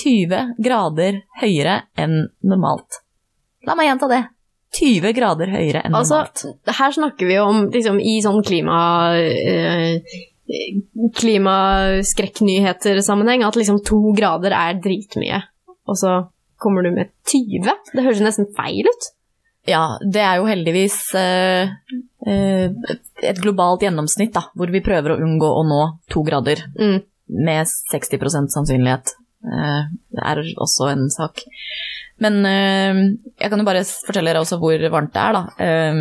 20 0.00 0.56
grader 0.64 1.20
høyere 1.42 1.82
enn 2.00 2.24
normalt. 2.40 3.04
La 3.68 3.76
meg 3.76 3.92
gjenta 3.92 4.08
det. 4.10 4.22
20 4.74 5.12
grader 5.16 5.48
høyere 5.54 5.80
enn 5.86 5.94
Altså, 5.94 6.14
normalt. 6.24 6.40
her 6.78 6.90
snakker 6.96 7.26
vi 7.30 7.36
om 7.42 7.56
liksom 7.74 7.96
i 8.00 8.20
sånn 8.24 8.42
klima... 8.46 8.78
Eh, 9.16 9.98
klimaskrekknyheter-sammenheng, 11.16 13.40
at 13.46 13.56
liksom 13.56 13.78
to 13.86 14.12
grader 14.16 14.52
er 14.52 14.74
dritmye. 14.82 15.38
Og 15.88 15.96
så 15.98 16.10
kommer 16.60 16.82
du 16.84 16.90
med 16.94 17.06
20? 17.30 17.70
Det 17.94 18.02
høres 18.04 18.20
nesten 18.24 18.46
feil 18.56 18.86
ut. 18.88 19.02
Ja, 19.68 19.96
det 20.04 20.20
er 20.20 20.36
jo 20.42 20.46
heldigvis 20.50 20.98
eh, 21.16 21.68
eh, 22.28 22.68
et 23.24 23.38
globalt 23.40 23.80
gjennomsnitt, 23.86 24.34
da, 24.36 24.42
hvor 24.52 24.68
vi 24.72 24.82
prøver 24.84 25.10
å 25.14 25.20
unngå 25.24 25.48
å 25.48 25.62
nå 25.64 25.80
to 26.12 26.20
grader 26.26 26.58
Mm. 26.76 26.98
med 27.28 27.66
60 27.90 28.18
sannsynlighet. 28.52 29.14
Eh, 29.44 29.82
det 30.12 30.22
er 30.28 30.36
også 30.60 30.90
en 30.92 31.08
sak. 31.08 31.40
Men 32.24 32.40
eh, 32.48 33.02
jeg 33.42 33.52
kan 33.52 33.60
jo 33.60 33.66
bare 33.68 33.84
fortelle 33.84 34.32
dere 34.32 34.44
også 34.44 34.58
hvor 34.62 34.86
varmt 34.92 35.14
det 35.14 35.22
er, 35.24 35.36
da. 35.36 35.42
Eh, 35.66 35.94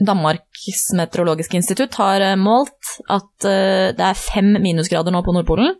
Danmarks 0.00 0.86
meteorologiske 0.96 1.58
institutt 1.60 1.98
har 2.00 2.24
eh, 2.24 2.38
målt 2.40 2.94
at 3.12 3.48
det 3.96 4.06
er 4.06 4.18
fem 4.18 4.54
minusgrader 4.62 5.14
nå 5.14 5.22
på 5.26 5.34
Nordpolen, 5.36 5.74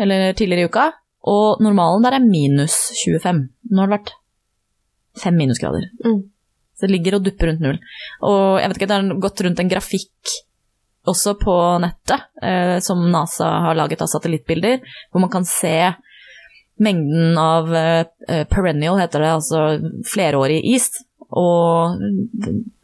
eller 0.00 0.32
tidligere 0.36 0.66
i 0.66 0.70
uka, 0.70 0.90
og 1.26 1.62
normalen 1.64 2.04
der 2.04 2.16
er 2.18 2.24
minus 2.24 2.76
25. 3.02 3.44
Nå 3.72 3.82
har 3.82 3.90
det 3.90 3.98
vært 3.98 4.16
fem 5.20 5.38
minusgrader. 5.38 5.88
Mm. 6.04 6.24
Så 6.76 6.84
det 6.84 6.92
ligger 6.92 7.16
og 7.16 7.24
dupper 7.24 7.50
rundt 7.50 7.64
null. 7.64 7.78
Og 8.28 8.58
jeg 8.60 8.68
vet 8.68 8.78
ikke, 8.78 8.88
det 8.90 8.98
har 8.98 9.22
gått 9.24 9.42
rundt 9.46 9.62
en 9.62 9.70
grafikk 9.72 10.34
også 11.06 11.36
på 11.40 11.54
nettet, 11.82 12.26
eh, 12.42 12.76
som 12.84 13.00
NASA 13.12 13.48
har 13.66 13.78
laget 13.78 14.02
av 14.02 14.10
satellittbilder, 14.10 14.82
hvor 15.10 15.22
man 15.22 15.32
kan 15.32 15.46
se 15.48 15.94
mengden 16.82 17.38
av 17.40 17.70
eh, 17.74 18.44
perennial, 18.50 18.98
heter 19.00 19.22
det, 19.24 19.30
altså 19.38 19.62
flerårig 20.12 20.60
is, 20.74 20.90
og, 21.30 21.96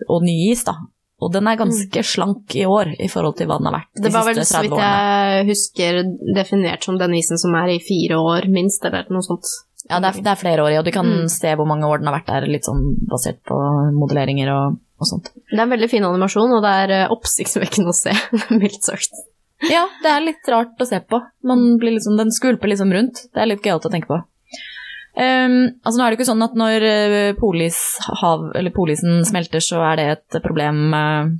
og 0.08 0.24
ny 0.26 0.36
is, 0.52 0.64
da. 0.68 0.78
Og 1.22 1.30
den 1.30 1.46
er 1.46 1.54
ganske 1.60 2.02
slank 2.02 2.50
i 2.58 2.64
år 2.66 2.96
i 2.98 3.06
forhold 3.12 3.36
til 3.38 3.46
hva 3.46 3.60
den 3.60 3.68
har 3.70 3.76
vært 3.76 3.92
de 3.94 4.10
siste 4.10 4.10
30 4.10 4.16
årene. 4.16 4.16
Det 4.16 4.16
var 4.16 4.26
vel, 4.26 4.40
så 4.48 4.62
vidt 4.64 4.80
jeg 4.82 5.44
husker, 5.52 6.00
definert 6.34 6.88
som 6.88 6.96
den 6.98 7.14
isen 7.14 7.38
som 7.38 7.54
er 7.60 7.70
i 7.76 7.82
fire 7.84 8.18
år 8.18 8.48
minst, 8.50 8.82
eller 8.88 9.06
noe 9.14 9.22
sånt. 9.22 9.46
Ja, 9.86 10.00
det 10.02 10.08
er, 10.12 10.18
det 10.24 10.32
er 10.32 10.40
flerårig, 10.40 10.80
og 10.80 10.86
du 10.86 10.92
kan 10.94 11.06
Mm. 11.06 11.28
se 11.30 11.54
hvor 11.58 11.66
mange 11.66 11.86
år 11.86 11.98
den 12.02 12.10
har 12.10 12.16
vært 12.18 12.28
der, 12.32 12.48
litt 12.50 12.66
sånn 12.66 12.82
basert 13.10 13.38
på 13.46 13.54
modelleringer 13.98 14.50
og, 14.54 14.76
og 15.02 15.06
sånt. 15.10 15.30
Det 15.50 15.58
er 15.58 15.64
en 15.68 15.72
veldig 15.76 15.88
fin 15.90 16.04
animasjon, 16.06 16.52
og 16.58 16.62
det 16.66 16.74
er 16.84 16.94
eh, 17.00 17.14
oppsiktsvekkende 17.14 17.90
å 17.90 17.96
se, 17.96 18.14
mildt 18.62 18.82
sagt. 18.86 19.14
Ja, 19.70 19.86
det 20.02 20.10
er 20.10 20.24
litt 20.24 20.48
rart 20.50 20.80
å 20.80 20.86
se 20.88 20.98
på. 21.06 21.20
Man 21.46 21.76
blir 21.78 21.94
liksom, 21.94 22.16
den 22.18 22.32
skvulper 22.34 22.70
liksom 22.72 22.92
rundt. 22.94 23.26
Det 23.30 23.42
er 23.42 23.50
litt 23.50 23.64
gøyalt 23.64 23.86
å 23.86 23.92
tenke 23.92 24.10
på. 24.10 24.18
Um, 25.12 25.76
altså 25.84 25.98
Nå 25.98 26.04
er 26.04 26.12
det 26.12 26.16
ikke 26.16 26.30
sånn 26.30 26.44
at 26.46 26.54
når 26.56 26.84
eh, 26.88 27.32
polis, 27.36 27.78
hav, 28.22 28.46
eller 28.56 28.72
polisen 28.72 29.20
smelter, 29.28 29.60
så 29.60 29.82
er 29.90 29.98
det 30.00 30.06
et 30.14 30.38
problem 30.44 30.86
eh, 30.96 31.34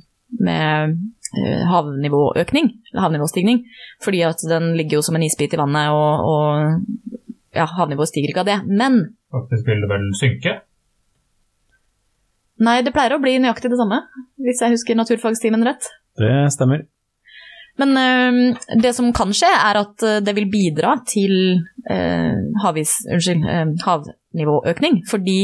med 0.45 0.93
eh, 1.41 1.63
havnivåøkning, 1.71 2.69
eller 2.91 3.05
havnivåstigning. 3.07 3.63
Fordi 4.03 4.21
at 4.29 4.45
den 4.49 4.75
ligger 4.77 4.99
jo 4.99 5.07
som 5.09 5.17
en 5.17 5.25
isbit 5.25 5.57
i 5.57 5.59
vannet, 5.59 5.89
og, 5.89 6.29
og 6.29 7.57
ja, 7.57 7.65
havnivået 7.79 8.13
stiger 8.13 8.33
ikke 8.33 8.45
av 8.45 8.51
det. 8.51 8.59
Men 8.69 9.01
Faktisk 9.33 9.67
vil 9.67 9.81
det 9.81 9.89
vel 9.89 10.07
synke. 10.21 10.55
nei, 12.63 12.79
det 12.85 12.93
pleier 12.95 13.17
å 13.17 13.21
bli 13.21 13.39
nøyaktig 13.41 13.73
det 13.73 13.81
samme, 13.81 14.03
hvis 14.37 14.61
jeg 14.61 14.77
husker 14.77 15.01
naturfagstimen 15.01 15.65
rett. 15.65 15.89
Det 16.21 16.35
stemmer. 16.53 16.85
Men 17.81 17.97
øh, 17.97 18.57
det 18.81 18.93
som 18.93 19.09
kan 19.15 19.33
skje, 19.33 19.49
er 19.49 19.79
at 19.81 20.05
eh, 20.05 20.19
det 20.25 20.35
vil 20.37 20.49
bidra 20.51 20.95
til 21.09 21.33
øh, 21.89 22.35
havis, 22.63 22.99
unnskyld, 23.09 23.47
øh, 23.49 23.73
havnivåøkning, 23.81 25.01
fordi 25.09 25.39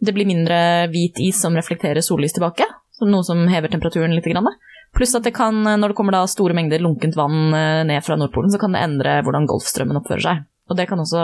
det 0.00 0.14
blir 0.16 0.26
mindre 0.26 0.88
hvit 0.90 1.20
is 1.22 1.38
som 1.42 1.54
reflekterer 1.54 2.02
sollys 2.02 2.34
tilbake, 2.34 2.66
som 2.96 3.10
noe 3.12 3.26
som 3.26 3.44
hever 3.52 3.70
temperaturen 3.70 4.16
litt. 4.16 4.26
Grann. 4.26 4.48
Pluss 4.96 5.14
at 5.14 5.26
det 5.26 5.34
kan, 5.36 5.60
når 5.62 5.92
det 5.92 5.96
kommer 5.98 6.16
da 6.16 6.24
store 6.26 6.56
mengder 6.56 6.82
lunkent 6.82 7.14
vann 7.14 7.52
ned 7.86 8.02
fra 8.02 8.16
Nordpolen, 8.18 8.50
så 8.50 8.58
kan 8.58 8.74
det 8.74 8.80
endre 8.82 9.20
hvordan 9.22 9.46
Golfstrømmen 9.46 10.00
oppfører 10.00 10.24
seg. 10.24 10.40
Og 10.70 10.78
det 10.78 10.88
kan 10.90 10.98
også 11.02 11.20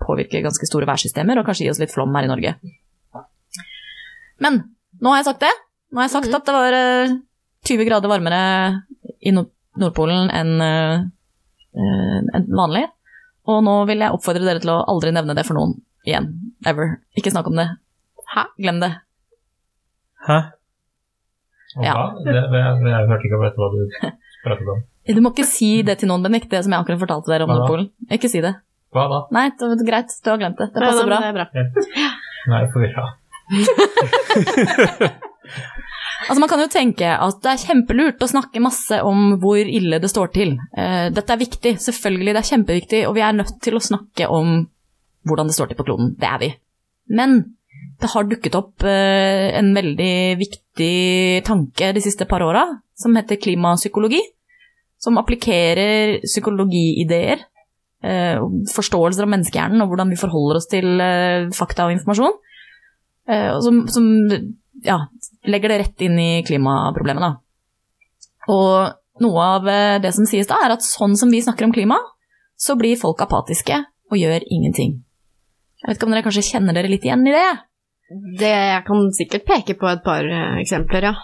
påvirke 0.00 0.40
ganske 0.44 0.68
store 0.68 0.88
værsystemer, 0.88 1.40
og 1.40 1.48
kanskje 1.48 1.66
gi 1.66 1.72
oss 1.74 1.82
litt 1.82 1.92
flom 1.92 2.14
her 2.16 2.28
i 2.28 2.30
Norge. 2.30 2.54
Men 4.40 4.62
nå 5.02 5.12
har 5.12 5.20
jeg 5.20 5.28
sagt 5.32 5.44
det. 5.44 5.52
Nå 5.92 6.00
har 6.00 6.08
jeg 6.08 6.14
sagt 6.14 6.38
at 6.38 6.48
det 6.48 6.56
var 6.56 6.76
eh, 6.78 7.16
20 7.68 7.88
grader 7.90 8.12
varmere 8.12 8.40
i 9.20 9.34
Nord 9.34 9.50
Nordpolen 9.80 10.30
enn 10.34 10.60
eh, 10.64 11.04
eh, 11.76 12.42
vanlig. 12.52 12.84
Og 13.48 13.62
nå 13.66 13.76
vil 13.88 14.04
jeg 14.04 14.14
oppfordre 14.14 14.44
dere 14.46 14.62
til 14.62 14.70
å 14.74 14.82
aldri 14.92 15.12
nevne 15.14 15.34
det 15.38 15.44
for 15.48 15.58
noen 15.58 15.72
igjen. 16.06 16.28
Ever. 16.68 16.98
Ikke 17.18 17.32
snakk 17.34 17.48
om 17.50 17.56
det. 17.58 17.68
Hæ? 18.34 18.42
Glem 18.60 18.78
det. 18.82 18.92
Hæ? 20.28 20.38
Hva? 21.72 21.84
Ja. 21.86 21.94
Det, 22.20 22.32
det, 22.36 22.42
det, 22.52 22.90
jeg 22.92 23.08
hørte 23.08 23.26
ikke 23.28 23.40
vet 23.42 23.56
hva 23.58 23.68
du 23.72 23.80
pratet 24.44 24.74
om. 24.76 24.82
Du 25.02 25.18
må 25.18 25.32
ikke 25.32 25.42
si 25.48 25.82
det 25.82 25.96
til 25.98 26.06
noen, 26.06 26.22
Bennik, 26.22 26.44
det 26.46 26.60
som 26.62 26.70
jeg 26.70 26.78
akkurat 26.84 27.00
fortalte 27.00 27.32
dere 27.32 27.42
om 27.42 27.50
Hva? 27.50 27.56
Nordpolen. 27.58 27.88
Ikke 28.14 28.28
si 28.30 28.38
det. 28.44 28.52
Hva 28.94 29.08
da? 29.10 29.18
Nei, 29.34 29.48
det 29.58 29.86
greit. 29.88 30.14
Du 30.22 30.30
har 30.30 30.38
glemt 30.38 30.60
det. 30.62 30.68
Det 30.70 30.78
passer 30.78 31.08
Nei, 31.10 31.10
da- 31.10 31.32
bra. 31.34 31.46
Det 31.50 31.58
er 31.58 31.66
bra. 31.74 32.06
Nå 32.46 32.54
er 32.54 32.60
jeg 32.62 32.70
forvirra. 32.76 33.04
Altså, 36.22 36.40
man 36.40 36.50
kan 36.50 36.60
jo 36.62 36.70
tenke 36.70 37.08
at 37.10 37.40
det 37.42 37.50
er 37.52 37.62
kjempelurt 37.64 38.22
å 38.22 38.30
snakke 38.30 38.62
masse 38.62 38.98
om 39.06 39.36
hvor 39.42 39.58
ille 39.58 39.98
det 40.02 40.10
står 40.10 40.30
til. 40.34 40.54
Uh, 40.76 41.08
dette 41.14 41.34
er 41.34 41.40
viktig, 41.40 41.74
selvfølgelig, 41.82 42.34
det 42.34 42.42
er 42.42 42.50
kjempeviktig, 42.50 43.00
og 43.08 43.16
vi 43.16 43.24
er 43.26 43.34
nødt 43.36 43.56
til 43.64 43.78
å 43.78 43.82
snakke 43.82 44.28
om 44.30 44.62
hvordan 45.28 45.50
det 45.50 45.56
står 45.56 45.70
til 45.70 45.78
på 45.80 45.86
kloden. 45.88 46.14
Det 46.18 46.28
er 46.28 46.38
vi. 46.42 46.50
Men 47.12 47.40
det 48.02 48.10
har 48.12 48.28
dukket 48.28 48.58
opp 48.58 48.86
uh, 48.86 49.48
en 49.58 49.72
veldig 49.76 50.14
viktig 50.40 50.94
tanke 51.48 51.90
de 51.96 52.04
siste 52.04 52.28
par 52.30 52.44
åra, 52.46 52.66
som 52.98 53.18
heter 53.18 53.40
klimapsykologi. 53.42 54.22
Som 55.02 55.18
applikerer 55.18 56.20
psykologiideer, 56.22 57.42
uh, 58.06 58.46
forståelser 58.70 59.26
av 59.26 59.34
menneskehjernen 59.34 59.82
og 59.82 59.90
hvordan 59.90 60.14
vi 60.14 60.20
forholder 60.20 60.62
oss 60.62 60.70
til 60.70 60.94
fakta 61.56 61.88
og 61.88 61.98
informasjon. 61.98 62.40
Som, 63.62 63.76
som 63.86 64.06
ja, 64.86 64.98
legger 65.48 65.72
det 65.72 65.78
rett 65.82 66.04
inn 66.04 66.18
i 66.18 66.42
klimaproblemet, 66.46 67.22
da. 67.22 67.32
Og 68.52 69.22
noe 69.22 69.46
av 69.56 69.68
eh, 69.70 70.00
det 70.02 70.12
som 70.16 70.26
sies 70.28 70.48
da, 70.50 70.58
er 70.64 70.74
at 70.74 70.84
sånn 70.84 71.16
som 71.18 71.32
vi 71.32 71.42
snakker 71.44 71.68
om 71.68 71.74
klima, 71.74 71.98
så 72.58 72.76
blir 72.78 73.00
folk 73.00 73.22
apatiske 73.24 73.78
og 74.12 74.18
gjør 74.18 74.44
ingenting. 74.46 75.00
Jeg 75.82 75.88
vet 75.88 75.98
ikke 75.98 76.08
om 76.08 76.14
dere 76.14 76.26
kanskje 76.26 76.46
kjenner 76.52 76.76
dere 76.76 76.90
litt 76.90 77.04
igjen 77.06 77.26
i 77.26 77.34
det? 77.34 77.50
Det, 78.38 78.50
jeg 78.50 78.82
kan 78.86 79.06
sikkert 79.16 79.46
peke 79.48 79.76
på 79.78 79.88
et 79.90 80.02
par 80.04 80.26
eh, 80.26 80.60
eksempler, 80.62 81.10
ja. 81.10 81.14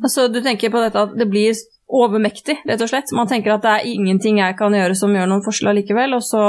Altså, 0.00 0.28
du 0.30 0.38
tenker 0.44 0.70
på 0.70 0.80
dette 0.82 1.02
at 1.02 1.16
det 1.18 1.26
blir 1.30 1.56
overmektig, 1.90 2.60
rett 2.68 2.82
og 2.84 2.90
slett. 2.92 3.10
Man 3.16 3.28
tenker 3.30 3.56
at 3.56 3.64
det 3.64 3.72
er 3.74 3.88
ingenting 3.90 4.38
jeg 4.38 4.54
kan 4.58 4.74
gjøre 4.76 4.94
som 4.98 5.14
gjør 5.14 5.26
noen 5.30 5.44
forskjell 5.44 5.74
likevel, 5.80 6.14
og 6.18 6.24
så, 6.24 6.42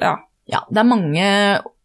ja. 0.00 0.16
Ja, 0.50 0.64
det 0.68 0.80
er 0.82 0.88
mange 0.88 1.26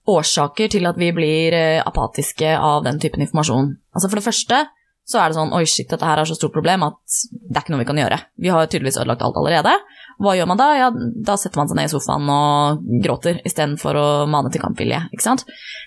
årsaker 0.08 0.72
til 0.72 0.88
at 0.90 0.98
vi 1.00 1.12
blir 1.16 1.56
eh, 1.56 1.84
apatiske 1.86 2.56
av 2.56 2.86
den 2.86 3.00
typen 3.04 3.24
informasjon. 3.26 3.74
Altså 3.94 4.10
For 4.10 4.20
det 4.20 4.28
første 4.28 4.64
så 5.08 5.22
er 5.22 5.32
det 5.32 5.38
sånn 5.38 5.54
oi 5.56 5.64
shit, 5.70 5.88
dette 5.88 6.04
her 6.04 6.20
er 6.20 6.28
så 6.28 6.36
stort 6.36 6.56
problem 6.56 6.84
at 6.84 6.98
det 7.32 7.56
er 7.56 7.62
ikke 7.64 7.72
noe 7.72 7.84
vi 7.84 7.88
kan 7.88 8.00
gjøre. 8.02 8.18
Vi 8.44 8.52
har 8.52 8.68
tydeligvis 8.68 9.00
ødelagt 9.00 9.24
alt 9.24 9.38
allerede. 9.40 9.76
Hva 10.20 10.34
gjør 10.36 10.50
man 10.52 10.60
da? 10.60 10.68
Ja, 10.76 10.90
da 10.92 11.38
setter 11.40 11.62
man 11.62 11.70
seg 11.72 11.80
ned 11.80 11.88
i 11.88 11.94
sofaen 11.94 12.32
og 12.34 12.82
gråter 13.06 13.40
istedenfor 13.48 14.00
å 14.02 14.08
mane 14.28 14.52
til 14.52 14.64
kampvilje. 14.64 15.06
Ikke 15.16 15.24
sant? 15.24 15.46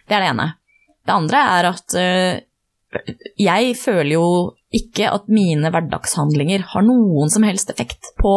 Det 0.08 0.16
er 0.16 0.24
det 0.24 0.30
ene. 0.32 0.46
Det 1.04 1.12
andre 1.12 1.42
er 1.58 1.68
at 1.68 1.98
eh, 2.00 2.40
jeg 3.40 3.76
føler 3.78 4.14
jo 4.14 4.24
ikke 4.74 5.10
at 5.12 5.28
mine 5.30 5.68
hverdagshandlinger 5.72 6.64
har 6.72 6.86
noen 6.86 7.30
som 7.32 7.44
helst 7.44 7.72
effekt 7.74 8.12
på 8.20 8.34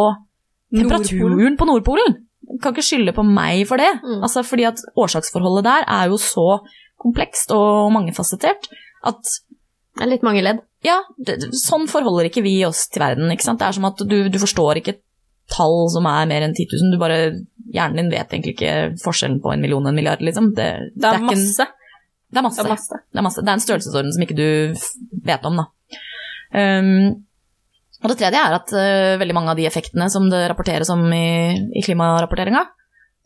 temperaturen 0.73 1.57
på 1.59 1.67
Nordpolen. 1.69 2.22
Kan 2.61 2.73
ikke 2.73 2.83
skylde 2.85 3.13
på 3.15 3.23
meg 3.25 3.63
for 3.69 3.77
det. 3.81 3.89
Mm. 4.03 4.21
Altså 4.25 4.43
fordi 4.45 4.65
at 4.67 4.81
årsaksforholdet 4.99 5.63
der 5.67 5.85
er 5.87 6.09
jo 6.11 6.17
så 6.21 6.59
komplekst 7.03 7.51
og 7.55 7.91
mangefasettert 7.95 8.67
at 9.07 9.21
Det 9.95 10.03
er 10.05 10.09
litt 10.09 10.23
mange 10.25 10.41
ledd. 10.43 10.59
ja, 10.83 10.99
det, 11.17 11.37
sånn 11.53 11.87
forholder 11.87 12.25
ikke 12.29 12.41
vi 12.43 12.55
oss 12.65 12.87
til 12.89 13.01
verden. 13.03 13.31
Ikke 13.31 13.43
sant? 13.45 13.59
Det 13.59 13.67
er 13.67 13.75
som 13.77 13.85
at 13.85 13.97
du, 14.09 14.15
du 14.29 14.39
forstår 14.41 14.79
ikke 14.81 14.95
tall 15.53 15.89
som 15.93 16.05
er 16.09 16.25
mer 16.31 16.41
enn 16.45 16.55
10 16.55 16.65
000. 16.71 16.93
Du 16.95 16.99
bare, 17.01 17.17
hjernen 17.75 17.99
din 17.99 18.11
vet 18.11 18.31
egentlig 18.33 18.55
ikke 18.55 18.73
forskjellen 19.03 19.41
på 19.43 19.51
en 19.53 19.61
million 19.61 19.83
og 19.85 19.91
en 19.91 19.95
milliard, 19.99 20.21
liksom. 20.23 20.53
Det, 20.55 20.69
Det 20.95 21.09
er 21.11 21.19
en- 21.19 21.27
masse. 21.27 21.67
det 22.31 22.39
er 22.39 22.47
masse. 22.47 22.63
Det 22.63 22.65
er 22.65 22.73
masse. 22.73 22.95
Det 23.11 23.19
er, 23.19 23.25
masse. 23.27 23.41
det 23.43 23.49
er 23.51 23.53
en 23.59 23.65
størrelsesorden 23.67 24.13
som 24.15 24.23
ikke 24.25 24.39
du 24.39 24.49
vet 25.29 25.45
om, 25.45 25.59
da. 25.61 25.67
Um, 26.53 27.25
og 28.03 28.11
det 28.11 28.17
tredje 28.19 28.39
er 28.39 28.55
at 28.57 28.73
uh, 28.75 29.19
veldig 29.21 29.35
mange 29.37 29.53
av 29.53 29.59
de 29.59 29.67
effektene 29.69 30.09
som 30.11 30.29
det 30.31 30.43
rapporteres 30.51 30.91
om 30.93 31.05
i, 31.15 31.55
i 31.73 31.83
klimarapporteringa, 31.85 32.65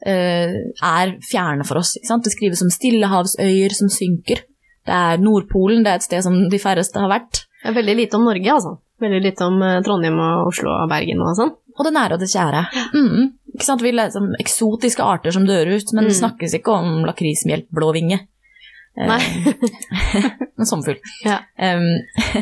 uh, 0.08 0.58
er 0.94 1.16
fjerne 1.26 1.66
for 1.68 1.82
oss. 1.82 1.96
Det 1.98 2.34
skrives 2.36 2.62
om 2.62 2.70
stillehavsøyer 2.74 3.74
som 3.76 3.90
synker. 3.92 4.46
Det 4.88 4.96
er 4.96 5.20
Nordpolen, 5.20 5.84
det 5.84 5.92
er 5.92 6.00
et 6.00 6.08
sted 6.08 6.24
som 6.24 6.38
de 6.50 6.60
færreste 6.62 7.02
har 7.02 7.12
vært. 7.12 7.44
Det 7.60 7.74
er 7.74 7.80
veldig 7.82 7.96
lite 8.00 8.16
om 8.20 8.28
Norge, 8.30 8.54
altså. 8.54 8.78
Veldig 9.04 9.20
lite 9.22 9.46
om 9.46 9.58
eh, 9.62 9.82
Trondheim 9.86 10.16
og 10.24 10.48
Oslo 10.54 10.72
og 10.72 10.88
Bergen 10.90 11.20
og 11.22 11.36
sånn. 11.38 11.52
Og 11.78 11.86
det 11.86 11.92
nære 11.94 12.16
og 12.16 12.22
det 12.24 12.30
kjære. 12.32 12.62
Mm. 12.96 13.26
Ikke 13.54 13.68
sant? 13.68 13.84
Vi 13.84 13.92
leser 13.94 14.24
om 14.24 14.32
eksotiske 14.40 15.04
arter 15.04 15.36
som 15.36 15.46
dør 15.46 15.74
ut, 15.76 15.92
men 15.94 16.08
det 16.08 16.16
Mm. 16.16 16.22
snakkes 16.22 16.56
ikke 16.58 16.72
om 16.74 17.04
lakrismjeltblåvinge. 17.06 18.18
blåvinge. 18.18 18.28
Nei. 18.98 19.22
en 20.58 20.66
sommerfugl. 20.66 20.98
Ja. 21.26 21.42
Um, 21.60 21.86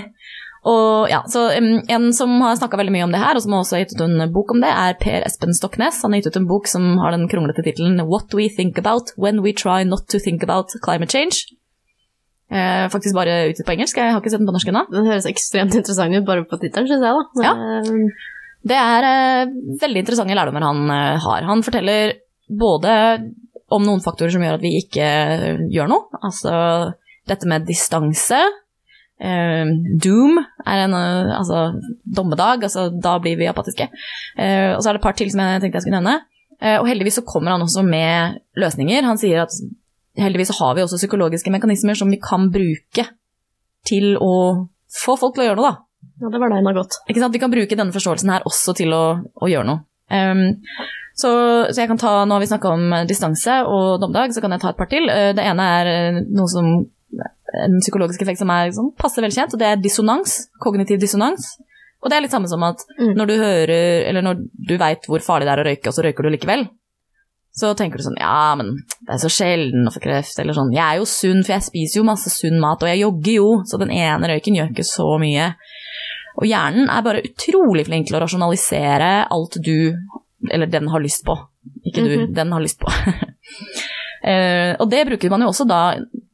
og 0.65 1.09
ja, 1.11 1.19
så 1.29 1.43
um, 1.53 1.67
En 1.93 2.07
som 2.17 2.31
har 2.41 2.55
snakka 2.57 2.79
veldig 2.79 2.93
mye 2.95 3.05
om 3.05 3.13
det 3.13 3.21
her, 3.21 3.37
og 3.37 3.43
som 3.43 3.53
også 3.57 3.77
har 3.77 3.83
gitt 3.83 3.93
ut 3.97 4.05
en 4.07 4.23
bok 4.33 4.55
om 4.55 4.63
det, 4.63 4.71
er 4.71 4.97
Per 5.01 5.25
Espen 5.27 5.53
Stoknes. 5.53 6.01
Han 6.01 6.15
har 6.15 6.23
gitt 6.23 6.31
ut 6.33 6.39
en 6.41 6.49
bok 6.49 6.69
som 6.71 6.95
har 7.03 7.13
den 7.13 7.27
kronglete 7.29 7.65
tittelen 7.65 8.01
'What 8.01 8.33
We 8.33 8.49
Think 8.49 8.79
About 8.81 9.13
When 9.17 9.43
We 9.45 9.53
Try 9.53 9.83
Not 9.85 10.07
to 10.09 10.19
Think 10.19 10.43
About 10.43 10.73
Climate 10.81 11.13
Change'. 11.13 11.45
Eh, 12.51 12.85
faktisk 12.93 13.15
bare 13.17 13.49
utgitt 13.49 13.65
på 13.65 13.73
engelsk, 13.73 13.97
jeg 13.97 14.13
har 14.13 14.21
ikke 14.21 14.29
sett 14.29 14.41
den 14.41 14.49
på 14.49 14.53
norsk 14.53 14.69
ennå. 14.69 14.85
Den 14.93 15.09
høres 15.09 15.25
ekstremt 15.29 15.73
interessant 15.73 16.13
ut 16.13 16.25
bare 16.27 16.45
på 16.45 16.59
tittelen, 16.61 16.89
syns 16.89 17.05
jeg, 17.05 17.13
da. 17.13 17.45
Ja. 17.45 17.53
Det 18.65 18.77
er 18.81 19.07
eh, 19.09 19.55
veldig 19.81 20.01
interessante 20.01 20.37
lærdommer 20.37 20.65
han 20.65 20.85
eh, 20.89 21.17
har. 21.21 21.45
Han 21.45 21.63
forteller 21.65 22.15
både 22.49 22.93
om 23.73 23.85
noen 23.85 24.01
faktorer 24.05 24.33
som 24.33 24.45
gjør 24.45 24.57
at 24.57 24.65
vi 24.65 24.75
ikke 24.81 25.05
eh, 25.05 25.65
gjør 25.73 25.89
noe, 25.89 26.21
altså 26.21 26.53
dette 27.29 27.49
med 27.49 27.65
distanse. 27.65 28.39
Eh, 29.21 29.71
doom 30.01 30.39
er 30.39 30.83
en 30.85 30.95
eh, 30.97 31.33
altså 31.37 31.65
dommedag, 32.03 32.65
altså 32.67 32.89
da 32.89 33.17
blir 33.23 33.39
vi 33.39 33.49
apatiske. 33.51 33.89
Eh, 34.37 34.71
og 34.75 34.81
så 34.81 34.89
er 34.89 34.95
det 34.95 35.01
et 35.01 35.07
par 35.07 35.17
til 35.17 35.31
som 35.33 35.43
jeg 35.43 35.63
tenkte 35.63 35.81
jeg 35.81 35.87
skulle 35.87 36.01
nevne. 36.01 36.19
Eh, 36.61 36.77
og 36.79 36.87
heldigvis 36.89 37.19
så 37.19 37.25
kommer 37.27 37.55
han 37.55 37.65
også 37.65 37.83
med 37.85 38.39
løsninger. 38.59 39.07
Han 39.07 39.19
sier 39.21 39.45
at 39.45 39.55
heldigvis 40.19 40.53
så 40.53 40.59
har 40.61 40.75
vi 40.77 40.85
også 40.85 40.99
psykologiske 41.01 41.51
mekanismer 41.51 41.97
som 41.99 42.11
vi 42.11 42.21
kan 42.21 42.49
bruke 42.51 43.09
til 43.85 44.15
å 44.21 44.35
få 44.95 45.17
folk 45.19 45.35
til 45.35 45.45
å 45.45 45.49
gjøre 45.49 45.59
noe, 45.59 45.71
da. 45.71 46.13
ja, 46.23 46.29
det 46.31 46.41
var 46.41 46.51
deg 46.51 46.61
enda 46.61 46.75
godt. 46.77 47.01
Ikke 47.09 47.21
sant? 47.21 47.35
Vi 47.35 47.41
kan 47.43 47.53
bruke 47.53 47.77
denne 47.77 47.95
forståelsen 47.95 48.31
her 48.31 48.45
også 48.47 48.75
til 48.77 48.95
å, 48.95 49.03
å 49.19 49.49
gjøre 49.51 49.67
noe. 49.67 49.83
Um, 50.05 50.55
så, 51.17 51.29
så 51.71 51.81
jeg 51.81 51.89
kan 51.89 51.99
ta, 51.99 52.11
Nå 52.27 52.35
har 52.35 52.43
vi 52.43 52.49
snakka 52.49 52.71
om 52.75 52.93
distanse 53.09 53.61
og 53.71 54.01
dommedag, 54.03 54.33
så 54.35 54.43
kan 54.43 54.53
jeg 54.53 54.63
ta 54.63 54.71
et 54.71 54.79
par 54.79 54.89
til. 54.91 55.07
Eh, 55.11 55.31
det 55.35 55.45
ene 55.47 55.67
er 55.79 55.91
eh, 55.91 56.19
noe 56.27 56.51
som 56.51 56.71
en 57.63 57.79
psykologisk 57.79 58.21
effekt 58.21 58.39
som 58.39 58.49
er 58.49 58.71
sånn 58.75 58.91
passe 58.97 59.21
velkjent, 59.23 59.53
og 59.53 59.59
det 59.61 59.67
er 59.67 59.75
dissonans. 59.81 60.49
Kognitiv 60.61 60.99
dissonans. 60.99 61.57
Og 62.03 62.09
det 62.11 62.17
er 62.17 62.21
litt 62.25 62.31
samme 62.35 62.47
som 62.51 62.61
at 62.63 62.83
Mm. 62.99 63.15
når 63.17 63.27
du 63.27 63.35
hører, 63.37 64.05
eller 64.09 64.21
når 64.21 64.35
du 64.67 64.77
veit 64.77 65.05
hvor 65.07 65.19
farlig 65.25 65.45
det 65.47 65.53
er 65.53 65.63
å 65.63 65.67
røyke, 65.69 65.87
og 65.87 65.93
så 65.93 66.03
røyker 66.05 66.23
du 66.23 66.29
likevel, 66.35 66.67
så 67.55 67.73
tenker 67.75 67.97
du 67.97 68.03
sånn 68.03 68.17
ja, 68.19 68.53
men 68.59 68.75
det 69.07 69.13
er 69.15 69.17
så 69.23 69.29
sjelden 69.31 69.87
å 69.87 69.93
få 69.93 70.01
kreft, 70.03 70.37
eller 70.39 70.53
sånn 70.53 70.73
jeg 70.75 70.83
er 70.83 70.97
jo 70.99 71.05
sunn, 71.05 71.41
for 71.43 71.53
jeg 71.55 71.63
spiser 71.63 72.01
jo 72.01 72.03
masse 72.03 72.29
sunn 72.29 72.59
mat, 72.59 72.83
og 72.83 72.89
jeg 72.89 72.99
jogger 72.99 73.33
jo, 73.33 73.63
så 73.65 73.79
den 73.79 73.89
ene 73.95 74.27
røyken 74.27 74.55
gjør 74.59 74.71
ikke 74.73 74.83
så 74.83 75.07
mye. 75.19 75.55
Og 76.37 76.43
hjernen 76.49 76.89
er 76.91 77.01
bare 77.01 77.23
utrolig 77.23 77.85
flink 77.87 78.07
til 78.07 78.17
å 78.17 78.21
rasjonalisere 78.25 79.27
alt 79.31 79.55
du, 79.63 79.95
eller 80.51 80.67
den 80.67 80.87
har 80.91 80.99
lyst 80.99 81.23
på. 81.25 81.37
Ikke 81.87 82.03
du, 82.03 82.17
Mhm. 82.27 82.33
den 82.35 82.51
har 82.51 82.59
lyst 82.61 82.77
på. 82.79 82.91
Eh, 84.25 84.73
og 84.81 84.89
det 84.89 85.03
bruker 85.05 85.29
man 85.29 85.43
jo 85.45 85.51
også 85.51 85.67
da 85.69 85.81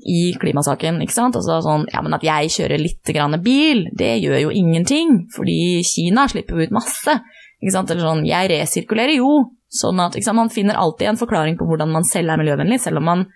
i 0.08 0.32
klimasaken, 0.39 1.01
ikke 1.04 1.15
sant. 1.15 1.38
Altså 1.38 1.60
sånn, 1.65 1.86
ja 1.91 2.01
men 2.04 2.15
at 2.15 2.23
jeg 2.25 2.54
kjører 2.56 2.82
litt 2.82 3.12
grann 3.13 3.38
bil, 3.43 3.86
det 3.97 4.15
gjør 4.23 4.45
jo 4.45 4.56
ingenting, 4.56 5.25
fordi 5.36 5.82
Kina 5.88 6.27
slipper 6.32 6.58
jo 6.58 6.67
ut 6.69 6.75
masse. 6.77 7.17
Ikke 7.62 7.75
sant? 7.75 7.91
Eller 7.93 8.08
sånn, 8.08 8.25
jeg 8.25 8.49
resirkulerer 8.54 9.19
jo. 9.19 9.36
Sånn 9.71 10.01
at 10.04 10.17
sant? 10.17 10.39
man 10.39 10.51
finner 10.54 10.80
alltid 10.80 11.12
en 11.12 11.21
forklaring 11.21 11.60
på 11.60 11.67
hvordan 11.67 11.91
man 11.93 12.08
selv 12.08 12.34
er 12.34 12.41
miljøvennlig, 12.41 12.80
selv 12.82 13.01
om 13.01 13.10
man 13.12 13.27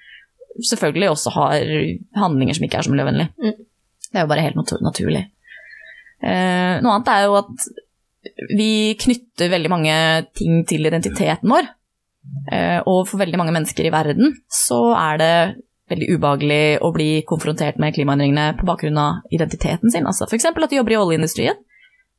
selvfølgelig 0.56 1.12
også 1.12 1.36
har 1.36 1.70
handlinger 2.16 2.58
som 2.58 2.66
ikke 2.68 2.80
er 2.80 2.88
så 2.88 2.94
miljøvennlig. 2.94 3.30
Mm. 3.44 3.56
Det 4.08 4.20
er 4.20 4.24
jo 4.24 4.32
bare 4.32 4.46
helt 4.46 4.60
natu 4.60 4.78
naturlig. 4.84 5.26
Eh, 6.24 6.78
noe 6.80 6.96
annet 6.96 7.12
er 7.12 7.26
jo 7.28 7.36
at 7.42 7.68
vi 8.56 8.96
knytter 9.00 9.52
veldig 9.52 9.72
mange 9.72 9.96
ting 10.38 10.64
til 10.68 10.88
identiteten 10.88 11.52
vår. 11.52 11.68
Eh, 12.52 12.80
og 12.86 13.06
for 13.10 13.22
veldig 13.22 13.40
mange 13.42 13.54
mennesker 13.56 13.88
i 13.88 13.94
verden 13.94 14.36
så 14.52 14.82
er 14.98 15.22
det 15.22 15.36
veldig 15.92 16.10
ubehagelig 16.16 16.64
å 16.82 16.90
bli 16.94 17.10
konfrontert 17.30 17.78
med 17.82 17.94
klimaendringene 17.94 18.56
på 18.58 18.68
bakgrunn 18.68 18.98
av 19.02 19.36
identiteten 19.36 19.94
sin. 19.94 20.08
Altså 20.10 20.26
F.eks. 20.26 20.50
at 20.50 20.58
de 20.72 20.80
jobber 20.80 20.96
i 20.96 21.00
oljeindustrien. 21.02 21.62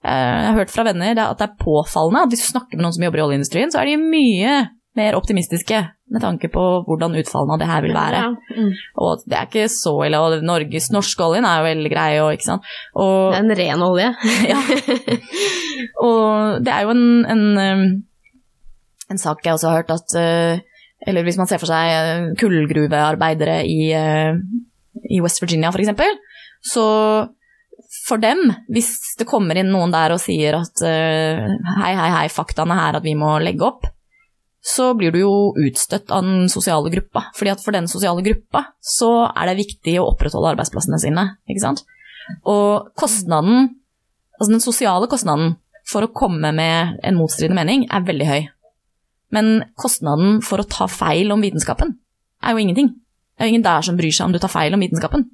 Eh, 0.06 0.34
jeg 0.38 0.48
har 0.50 0.60
hørt 0.60 0.74
fra 0.74 0.86
venner 0.86 1.18
at 1.18 1.38
det 1.40 1.48
er 1.48 1.60
påfallende 1.62 2.26
at 2.26 2.34
hvis 2.34 2.46
du 2.46 2.52
snakker 2.52 2.78
med 2.78 2.86
noen 2.86 2.96
som 2.96 3.06
jobber 3.06 3.22
i 3.22 3.26
oljeindustrien, 3.26 3.74
så 3.74 3.82
er 3.82 3.90
de 3.90 4.00
mye 4.02 4.56
mer 4.96 5.16
optimistiske 5.18 5.82
med 6.06 6.22
tanke 6.22 6.48
på 6.52 6.62
hvordan 6.86 7.16
utfallene 7.20 7.56
av 7.56 7.60
det 7.60 7.68
her 7.68 7.84
vil 7.84 7.94
være. 7.96 8.20
Ja. 8.22 8.56
Mm. 8.56 8.70
Og 9.02 9.24
det 9.26 9.38
er 9.38 9.48
ikke 9.48 9.68
så 9.72 9.92
ille, 10.06 10.20
og 10.22 10.44
Norges 10.46 10.88
norske 10.94 11.26
oljen 11.26 11.46
er 11.48 11.60
jo 11.60 11.66
veldig 11.66 11.92
grei, 11.92 12.08
og 12.22 12.32
ikke 12.36 12.48
sant. 12.48 12.68
Og, 12.94 13.34
Det 13.34 13.40
er 13.40 13.44
en 13.44 13.56
ren 13.60 13.86
olje. 13.86 14.10
ja. 14.52 14.60
og 16.08 16.62
det 16.64 16.72
er 16.72 16.86
jo 16.86 16.94
en, 16.94 17.06
en, 17.34 17.44
um, 17.58 17.84
en 19.12 19.20
sak 19.20 19.44
jeg 19.44 19.56
også 19.56 19.70
har 19.70 19.82
hørt 19.82 19.94
at 19.94 20.16
uh, 20.18 20.58
Eller 21.06 21.26
hvis 21.26 21.38
man 21.38 21.48
ser 21.48 21.60
for 21.62 21.70
seg 21.70 21.92
uh, 21.92 22.28
kullgruvearbeidere 22.40 23.60
i, 23.68 23.80
uh, 23.94 24.38
i 25.12 25.20
West 25.24 25.42
Virginia 25.42 25.70
f.eks., 25.70 25.92
så 26.66 26.86
for 28.06 28.18
dem, 28.18 28.40
hvis 28.72 28.88
det 29.20 29.28
kommer 29.28 29.58
inn 29.58 29.68
noen 29.70 29.92
der 29.92 30.14
og 30.14 30.22
sier 30.22 30.56
at 30.58 30.80
hei, 30.82 31.92
hei, 31.94 32.08
hei, 32.10 32.24
faktaene 32.32 32.74
er 32.82 32.98
at 32.98 33.04
vi 33.04 33.12
må 33.18 33.36
legge 33.42 33.62
opp, 33.66 33.84
så 34.66 34.88
blir 34.98 35.12
du 35.14 35.20
jo 35.20 35.34
utstøtt 35.54 36.10
av 36.10 36.24
den 36.26 36.48
sosiale 36.50 36.90
gruppa. 36.90 37.28
Fordi 37.36 37.52
at 37.52 37.62
for 37.62 37.76
den 37.76 37.86
sosiale 37.90 38.24
gruppa 38.26 38.64
så 38.82 39.28
er 39.28 39.52
det 39.52 39.60
viktig 39.60 39.98
å 40.00 40.08
opprettholde 40.08 40.56
arbeidsplassene 40.56 40.98
sine, 41.04 41.28
ikke 41.46 41.62
sant. 41.62 41.84
Og 42.48 42.88
kostnaden, 42.98 43.68
altså 44.40 44.50
den 44.56 44.64
sosiale 44.64 45.06
kostnaden 45.12 45.54
for 45.86 46.06
å 46.06 46.10
komme 46.10 46.50
med 46.56 46.98
en 47.06 47.18
motstridende 47.18 47.60
mening 47.60 47.86
er 47.92 48.06
veldig 48.06 48.28
høy. 48.30 48.40
Men 49.34 49.64
kostnaden 49.78 50.38
for 50.46 50.62
å 50.62 50.68
ta 50.70 50.86
feil 50.90 51.32
om 51.34 51.42
vitenskapen 51.42 51.96
er 52.44 52.54
jo 52.54 52.62
ingenting. 52.62 52.92
Det 53.36 53.44
er 53.44 53.48
jo 53.48 53.56
ingen 53.56 53.66
der 53.66 53.84
som 53.84 53.98
bryr 53.98 54.14
seg 54.14 54.28
om 54.28 54.36
du 54.36 54.40
tar 54.40 54.52
feil 54.52 54.74
om 54.76 54.84
vitenskapen. 54.84 55.26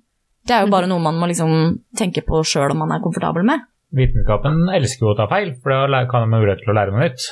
Det 0.42 0.57
er 0.57 0.64
jo 0.64 0.72
bare 0.72 0.88
noe 0.90 1.02
man 1.02 1.20
må 1.20 1.28
liksom 1.31 1.52
tenke 1.98 2.24
på 2.26 2.40
sjøl 2.46 2.74
om 2.74 2.83
man 2.83 2.96
er 2.96 3.05
komfortabel 3.05 3.46
med. 3.46 3.62
Vitenskapen 3.94 4.64
elsker 4.72 5.07
jo 5.07 5.12
å 5.12 5.18
ta 5.18 5.28
feil, 5.31 5.52
for 5.62 5.92
da 5.92 6.02
kan 6.11 6.24
de 6.24 6.33
ha 6.33 6.40
mulighet 6.40 6.64
til 6.64 6.72
å 6.72 6.76
lære 6.78 6.94
noe 6.94 7.05
nytt. 7.05 7.26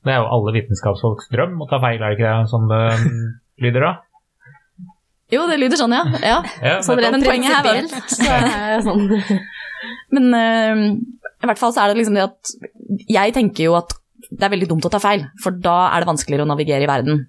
Det 0.00 0.14
er 0.14 0.22
jo 0.22 0.30
alle 0.32 0.54
vitenskapsfolks 0.56 1.28
drøm 1.30 1.60
å 1.60 1.68
ta 1.68 1.78
feil, 1.82 2.00
er 2.00 2.14
det 2.14 2.16
ikke 2.16 2.30
det 2.30 2.50
sånn 2.50 2.70
det 2.70 2.80
lyder 3.66 3.86
da? 3.86 3.92
Jo, 5.30 5.44
det 5.46 5.60
lyder 5.60 5.78
sånn, 5.78 5.94
ja. 5.94 6.02
ja. 6.24 6.38
Ja, 6.70 6.76
Sånn 6.82 6.98
rent 7.04 7.26
poenget 7.26 7.54
her 7.54 7.84
så 8.10 8.26
er 8.26 8.46
det 8.48 8.82
sånn. 8.88 9.04
Men 10.14 10.34
uh, 10.34 10.82
i 10.96 11.48
hvert 11.48 11.60
fall 11.60 11.74
så 11.76 11.84
er 11.84 11.92
det 11.92 12.00
liksom 12.00 12.18
det 12.18 12.26
at 12.26 12.54
jeg 13.06 13.36
tenker 13.36 13.68
jo 13.68 13.76
at 13.78 13.94
det 14.30 14.46
er 14.46 14.52
veldig 14.54 14.68
dumt 14.70 14.86
å 14.86 14.92
ta 14.92 15.00
feil, 15.02 15.26
for 15.42 15.50
da 15.50 15.90
er 15.90 16.02
det 16.02 16.10
vanskeligere 16.10 16.46
å 16.46 16.50
navigere 16.50 16.86
i 16.86 16.90
verden. 16.90 17.26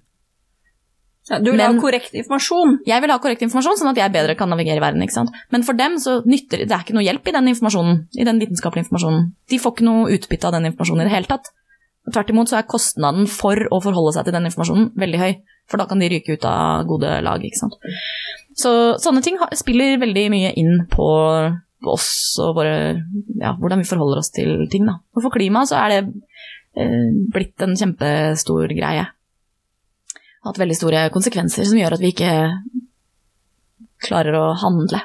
Ja, 1.30 1.38
du 1.38 1.52
vil 1.52 1.56
Men- 1.56 1.76
ha 1.76 1.80
korrekt 1.80 2.14
informasjon. 2.18 2.80
Jeg 2.84 3.00
vil 3.00 3.10
ha 3.10 3.18
korrekt 3.18 3.42
informasjon, 3.42 3.78
sånn 3.78 3.90
at 3.90 3.96
jeg 3.96 4.12
bedre 4.12 4.36
kan 4.36 4.48
navigere 4.48 4.78
i 4.78 4.80
verden. 4.80 5.30
Men 5.52 5.62
for 5.62 5.72
dem 5.72 5.94
så 5.98 6.24
nytter 6.26 6.66
det 6.66 6.70
er 6.72 6.82
ikke 6.82 6.94
noe 6.94 7.04
hjelp 7.04 7.28
i 7.28 7.32
den 7.32 7.46
informasjonen, 7.46 8.08
i 8.18 8.24
den 8.24 8.40
vitenskapelige 8.40 8.88
informasjonen. 8.88 9.32
De 9.48 9.58
får 9.58 9.72
ikke 9.72 9.84
noe 9.84 10.10
utbytte 10.10 10.44
av 10.46 10.52
den 10.52 10.72
informasjonen 10.72 11.02
i 11.02 11.08
det 11.08 11.12
hele 11.12 11.26
tatt. 11.26 11.46
Tvert 12.10 12.30
imot 12.30 12.48
så 12.48 12.58
er 12.58 12.66
kostnaden 12.66 13.28
for 13.28 13.54
å 13.54 13.80
forholde 13.80 14.14
seg 14.14 14.24
til 14.24 14.32
den 14.32 14.46
informasjonen 14.46 14.90
veldig 14.98 15.18
høy, 15.18 15.36
for 15.68 15.78
da 15.78 15.86
kan 15.86 16.00
de 16.00 16.08
ryke 16.08 16.32
ut 16.34 16.44
av 16.44 16.84
gode 16.86 17.22
lag. 17.22 17.40
ikke 17.40 17.60
sant? 17.60 17.74
Så 18.56 18.98
sånne 18.98 19.22
ting 19.22 19.38
spiller 19.54 19.98
veldig 19.98 20.30
mye 20.30 20.52
inn 20.56 20.86
på, 20.90 21.56
oss 21.84 22.38
og 22.38 22.56
våre, 22.56 23.02
ja, 23.40 23.54
hvordan 23.58 23.78
vi 23.82 23.88
forholder 23.88 24.18
oss 24.18 24.30
til 24.30 24.68
ting. 24.70 24.86
Da. 24.86 25.00
Og 25.16 25.24
for 25.24 25.34
klimaet 25.34 25.70
så 25.70 25.78
er 25.82 25.88
det 25.88 26.14
blitt 26.72 27.62
en 27.64 27.76
kjempestor 27.76 28.72
greie. 28.72 29.04
Hatt 30.42 30.58
veldig 30.58 30.76
store 30.78 31.02
konsekvenser 31.14 31.68
som 31.68 31.78
gjør 31.78 31.96
at 31.96 32.02
vi 32.02 32.10
ikke 32.14 32.32
klarer 34.02 34.38
å 34.38 34.46
handle. 34.58 35.00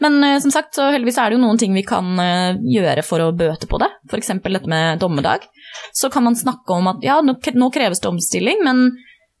Men 0.00 0.24
eh, 0.24 0.38
som 0.40 0.52
sagt, 0.52 0.74
så 0.74 0.88
heldigvis 0.92 1.18
er 1.20 1.30
det 1.30 1.36
jo 1.36 1.42
noen 1.42 1.60
ting 1.60 1.76
vi 1.76 1.84
kan 1.86 2.08
eh, 2.22 2.56
gjøre 2.72 3.04
for 3.04 3.24
å 3.24 3.34
bøte 3.36 3.68
på 3.68 3.80
det. 3.82 3.90
F.eks. 4.08 4.32
dette 4.40 4.72
med 4.72 5.00
dommedag. 5.00 5.44
Så 5.96 6.10
kan 6.12 6.24
man 6.24 6.36
snakke 6.36 6.76
om 6.76 6.88
at 6.92 7.04
ja, 7.04 7.20
nå, 7.24 7.36
kreves 7.72 8.00
det 8.00 8.08
omstilling, 8.08 8.64
men 8.64 8.88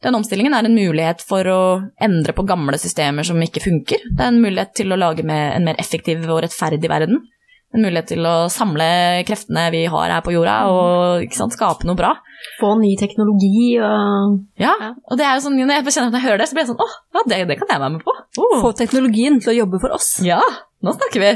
den 0.04 0.16
omstillingen 0.16 0.56
er 0.56 0.68
en 0.68 0.76
mulighet 0.76 1.24
for 1.24 1.48
å 1.48 1.60
endre 2.00 2.32
på 2.36 2.44
gamle 2.48 2.80
systemer 2.80 3.26
som 3.26 3.40
ikke 3.44 3.64
funker. 3.64 4.04
Det 4.08 4.24
er 4.24 4.32
en 4.32 4.40
mulighet 4.40 4.76
til 4.76 4.92
å 4.92 5.00
lage 5.00 5.24
en 5.24 5.66
mer 5.66 5.80
effektiv 5.80 6.24
og 6.28 6.44
rettferdig 6.44 6.92
verden. 6.92 7.24
En 7.70 7.84
mulighet 7.86 8.08
til 8.10 8.24
å 8.26 8.48
samle 8.50 8.86
kreftene 9.28 9.68
vi 9.70 9.84
har 9.92 10.10
her 10.10 10.22
på 10.26 10.32
jorda 10.34 10.56
og 10.72 11.22
ikke 11.22 11.38
sant, 11.38 11.54
skape 11.54 11.86
noe 11.86 11.94
bra. 11.98 12.16
Få 12.58 12.72
ny 12.80 12.96
teknologi 12.98 13.76
og 13.78 14.40
Ja, 14.58 14.72
Ja. 14.80 14.94
og 15.06 15.18
det 15.20 15.26
er 15.28 15.36
jo 15.36 15.44
sånn, 15.44 15.58
når 15.60 15.76
jeg 15.78 15.94
kjenner 15.94 16.10
at 16.10 16.18
jeg 16.18 16.26
hører 16.26 16.38
det, 16.42 16.48
så 16.50 16.56
blir 16.56 16.64
jeg 16.64 16.72
sånn 16.72 16.82
åh, 16.82 16.96
ja, 17.14 17.22
det, 17.30 17.38
det 17.52 17.58
kan 17.60 17.70
jeg 17.70 17.82
være 17.84 17.94
med 17.94 18.02
på. 18.06 18.16
Oh. 18.42 18.56
Få 18.64 18.72
teknologien 18.74 19.38
til 19.40 19.52
å 19.54 19.58
jobbe 19.62 19.80
for 19.84 19.94
oss. 19.94 20.16
Ja, 20.26 20.40
nå 20.82 20.96
snakker 20.96 21.22
vi. 21.22 21.32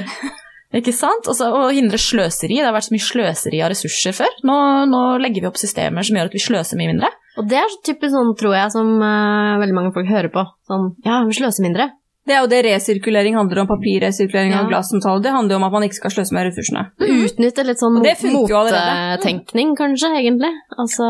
Ikke 0.74 0.90
sant? 0.90 1.28
Og 1.30 1.36
så 1.38 1.46
hindre 1.70 2.00
sløseri. 2.02 2.56
Det 2.58 2.66
har 2.66 2.74
vært 2.74 2.88
så 2.88 2.94
mye 2.96 3.06
sløseri 3.06 3.60
av 3.62 3.70
ressurser 3.70 4.16
før. 4.16 4.32
Nå, 4.42 4.56
nå 4.90 5.02
legger 5.22 5.44
vi 5.44 5.50
opp 5.52 5.60
systemer 5.60 6.02
som 6.02 6.18
gjør 6.18 6.32
at 6.32 6.34
vi 6.34 6.42
sløser 6.42 6.80
mye 6.80 6.90
mindre. 6.90 7.12
Og 7.38 7.46
det 7.50 7.60
er 7.60 7.70
så 7.70 7.78
typisk 7.86 8.10
sånn, 8.14 8.32
tror 8.38 8.56
jeg, 8.58 8.72
som 8.74 8.90
uh, 8.98 9.54
veldig 9.62 9.76
mange 9.76 9.92
folk 9.94 10.10
hører 10.10 10.32
på. 10.34 10.42
Sånn, 10.66 10.88
ja, 11.06 11.20
vi 11.28 11.36
sløser 11.38 11.62
mindre. 11.66 11.92
Det 12.24 12.32
er 12.32 12.40
jo 12.40 12.48
det 12.48 12.62
resirkulering 12.64 13.34
handler 13.36 13.60
om. 13.62 13.66
Papirresirkulering 13.68 14.54
Ja. 14.54 14.62
og 14.62 14.70
glassomtale. 14.70 15.20
Det 15.22 15.32
handler 15.34 15.54
jo 15.54 15.58
om 15.60 15.66
at 15.68 15.72
man 15.72 15.82
ikke 15.84 15.98
skal 15.98 16.10
sløse 16.14 16.32
med 16.32 16.46
ressursene. 16.48 16.86
Utnytte 16.96 17.64
litt 17.68 17.82
sånn 17.82 17.98
jo 18.00 18.62
mottenkning, 18.64 19.74
kanskje, 19.76 20.08
egentlig. 20.22 20.52
Altså, 20.78 21.04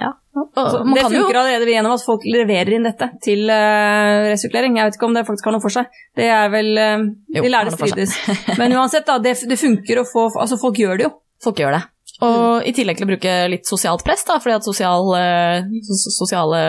ja. 0.00 0.14
Altså, 0.56 0.84
det 0.94 1.02
funker 1.02 1.34
jo, 1.34 1.40
allerede 1.42 1.66
gjennom 1.74 1.92
at 1.92 2.04
folk 2.06 2.22
leverer 2.24 2.72
inn 2.76 2.86
dette 2.86 3.10
til 3.20 3.50
uh, 3.50 4.30
resirkulering. 4.30 4.78
Jeg 4.78 4.88
vet 4.88 4.96
ikke 4.96 5.08
om 5.10 5.16
det 5.18 5.26
faktisk 5.28 5.48
har 5.50 5.56
noe 5.56 5.64
for 5.64 5.74
seg. 5.74 5.90
Det 6.16 6.28
er 6.30 6.48
vel 6.52 6.70
uh, 6.78 7.04
Jo, 7.34 7.42
De 7.42 7.50
seg. 7.74 7.90
strides. 7.90 8.14
Men 8.60 8.72
uansett, 8.78 9.04
da. 9.10 9.18
Det, 9.18 9.34
det 9.50 9.58
funker 9.60 10.00
å 10.00 10.06
få 10.08 10.28
Altså, 10.40 10.56
folk 10.60 10.78
gjør 10.80 11.02
det 11.02 11.08
jo. 11.10 11.12
folk 11.44 11.60
gjør 11.60 11.76
det. 11.76 11.82
Og 12.20 12.66
i 12.68 12.72
tillegg 12.76 12.98
til 12.98 13.06
å 13.06 13.10
bruke 13.14 13.34
litt 13.48 13.68
sosialt 13.68 14.04
press, 14.04 14.26
da, 14.28 14.36
fordi 14.42 14.58
at 14.58 14.66
sosial, 14.66 15.08
eh, 15.16 15.70
sosiale 16.04 16.60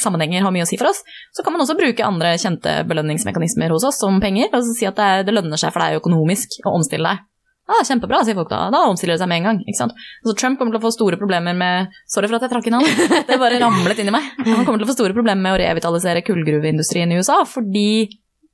sammenhenger 0.00 0.42
har 0.42 0.54
mye 0.54 0.66
å 0.66 0.68
si 0.68 0.78
for 0.80 0.90
oss, 0.90 1.04
så 1.36 1.44
kan 1.46 1.54
man 1.54 1.62
også 1.62 1.78
bruke 1.78 2.06
andre 2.06 2.34
kjente 2.40 2.80
belønningsmekanismer 2.88 3.70
hos 3.70 3.86
oss, 3.86 4.00
som 4.02 4.18
penger. 4.20 4.50
Altså 4.50 4.74
si 4.74 4.88
at 4.88 4.98
det, 4.98 5.26
det 5.28 5.36
lønner 5.36 5.60
seg 5.60 5.74
for 5.74 5.84
deg 5.84 6.00
økonomisk 6.00 6.58
å 6.66 6.74
omstille 6.74 7.14
deg. 7.14 7.24
Ja, 7.66 7.80
kjempebra, 7.82 8.20
sier 8.22 8.36
folk 8.38 8.50
da. 8.50 8.68
Da 8.70 8.84
omstiller 8.86 9.16
det 9.16 9.22
seg 9.22 9.30
med 9.30 9.40
en 9.40 9.48
gang. 9.48 9.56
ikke 9.66 9.80
sant? 9.80 9.94
Altså, 10.22 10.34
Trump 10.38 10.58
kommer 10.58 10.74
til 10.74 10.78
å 10.78 10.86
få 10.86 10.92
store 10.94 11.18
problemer 11.18 11.56
med 11.58 11.96
Sorry 12.06 12.30
for 12.30 12.38
at 12.38 12.46
jeg 12.46 12.52
trakk 12.52 12.68
inn 12.70 12.78
han. 12.78 12.86
Det 13.28 13.38
bare 13.42 13.58
ramlet 13.58 14.02
inn 14.02 14.10
i 14.12 14.14
meg. 14.14 14.28
Han 14.46 14.62
kommer 14.62 14.78
til 14.78 14.86
å 14.86 14.90
få 14.92 14.94
store 15.00 15.16
problemer 15.16 15.42
med 15.42 15.56
å 15.56 15.60
revitalisere 15.64 16.22
kullgruveindustrien 16.26 17.10
i 17.10 17.18
USA, 17.18 17.40
fordi 17.50 18.06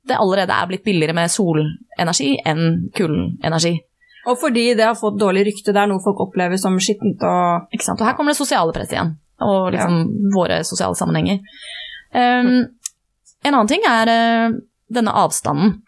det 0.03 0.17
allerede 0.17 0.55
er 0.57 0.67
blitt 0.67 0.83
billigere 0.83 1.15
med 1.15 1.31
solenergi 1.31 2.33
enn 2.49 2.89
kullenergi. 2.97 3.75
Og 4.29 4.39
fordi 4.39 4.69
det 4.77 4.85
har 4.87 4.95
fått 4.99 5.19
dårlig 5.19 5.47
rykte, 5.49 5.73
det 5.75 5.81
er 5.81 5.89
noe 5.91 6.03
folk 6.03 6.21
opplever 6.27 6.59
som 6.61 6.77
skittent 6.79 7.23
og 7.27 7.73
Ikke 7.75 7.87
sant? 7.87 7.99
Og 7.99 8.07
her 8.07 8.15
kommer 8.17 8.31
det 8.31 8.39
sosiale 8.39 8.75
presset 8.75 8.95
igjen, 8.95 9.15
og 9.43 9.73
liksom 9.75 9.97
våre 10.35 10.61
sosiale 10.67 10.95
sammenhenger. 10.95 11.41
Um, 12.13 12.53
en 13.43 13.51
annen 13.51 13.71
ting 13.71 13.83
er 13.89 14.11
uh, 14.13 14.55
denne 14.93 15.17
avstanden. 15.23 15.81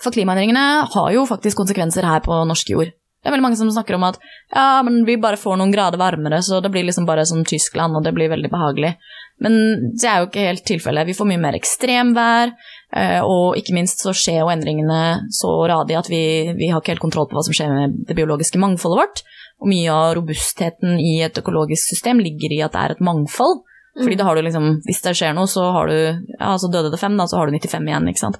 For 0.00 0.14
klimaendringene 0.14 0.64
har 0.94 1.12
jo 1.12 1.26
faktisk 1.28 1.60
konsekvenser 1.60 2.06
her 2.06 2.22
på 2.24 2.36
norsk 2.48 2.72
jord. 2.72 2.92
Det 3.22 3.30
er 3.30 3.36
veldig 3.36 3.44
mange 3.44 3.58
som 3.58 3.68
snakker 3.70 3.94
om 3.98 4.06
at 4.08 4.16
ja, 4.50 4.80
men 4.82 5.04
vi 5.06 5.14
bare 5.20 5.38
får 5.38 5.58
noen 5.58 5.70
grader 5.74 6.00
varmere, 6.00 6.40
så 6.42 6.58
det 6.62 6.72
blir 6.74 6.88
liksom 6.88 7.06
bare 7.06 7.26
som 7.28 7.44
Tyskland, 7.46 7.94
og 7.94 8.02
det 8.02 8.14
blir 8.16 8.32
veldig 8.32 8.50
behagelig. 8.50 8.96
Men 9.42 9.56
det 9.98 10.06
er 10.06 10.20
jo 10.20 10.28
ikke 10.28 10.46
helt 10.46 10.64
tilfellet. 10.68 11.08
Vi 11.08 11.16
får 11.18 11.28
mye 11.28 11.42
mer 11.42 11.58
ekstremvær, 11.58 12.52
eh, 12.94 13.20
og 13.26 13.58
ikke 13.58 13.74
minst 13.74 14.04
så 14.04 14.14
skjer 14.14 14.42
jo 14.44 14.52
endringene 14.52 15.28
så 15.34 15.50
radig 15.70 15.98
at 15.98 16.10
vi, 16.12 16.22
vi 16.58 16.70
har 16.70 16.82
ikke 16.82 16.94
helt 16.94 17.04
kontroll 17.04 17.26
på 17.30 17.38
hva 17.38 17.44
som 17.46 17.56
skjer 17.56 17.72
med 17.72 17.98
det 18.08 18.16
biologiske 18.18 18.60
mangfoldet 18.62 19.02
vårt. 19.02 19.24
Og 19.62 19.70
mye 19.70 19.94
av 19.94 20.14
robustheten 20.18 20.98
i 21.02 21.20
et 21.26 21.38
økologisk 21.38 21.90
system 21.94 22.22
ligger 22.22 22.54
i 22.54 22.62
at 22.66 22.74
det 22.74 22.82
er 22.82 22.94
et 22.94 23.04
mangfold. 23.04 23.62
Fordi 23.98 24.16
da 24.16 24.24
har 24.24 24.38
du 24.38 24.44
liksom, 24.46 24.68
hvis 24.86 25.02
det 25.04 25.12
skjer 25.18 25.34
noe, 25.36 25.48
så 25.50 25.66
har 25.74 25.90
du 25.90 25.96
Ja, 26.38 26.54
så 26.58 26.70
døde 26.72 26.90
det 26.92 27.00
fem, 27.00 27.16
da, 27.18 27.26
så 27.28 27.38
har 27.38 27.48
du 27.48 27.56
95 27.58 27.90
igjen, 27.90 28.08
ikke 28.08 28.22
sant. 28.22 28.38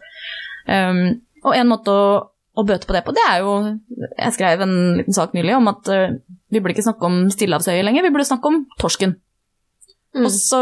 Um, 0.64 1.02
og 1.42 1.56
en 1.58 1.68
måte 1.68 1.92
å, 1.92 2.06
å 2.56 2.64
bøte 2.64 2.88
på 2.88 2.94
det 2.96 3.02
på, 3.04 3.12
det 3.16 3.24
er 3.26 3.42
jo 3.42 3.56
Jeg 4.14 4.34
skrev 4.36 4.62
en 4.62 4.74
liten 5.00 5.16
sak 5.16 5.34
nylig 5.36 5.56
om 5.58 5.68
at 5.72 5.90
uh, 5.92 6.14
vi 6.52 6.60
burde 6.60 6.76
ikke 6.76 6.86
snakke 6.86 7.08
om 7.08 7.26
stillehavsøyer 7.34 7.84
lenger, 7.84 8.06
vi 8.06 8.14
burde 8.14 8.28
snakke 8.30 8.48
om 8.48 8.62
torsken. 8.80 9.16
Mm. 10.12 10.26
Og 10.26 10.32
så 10.34 10.60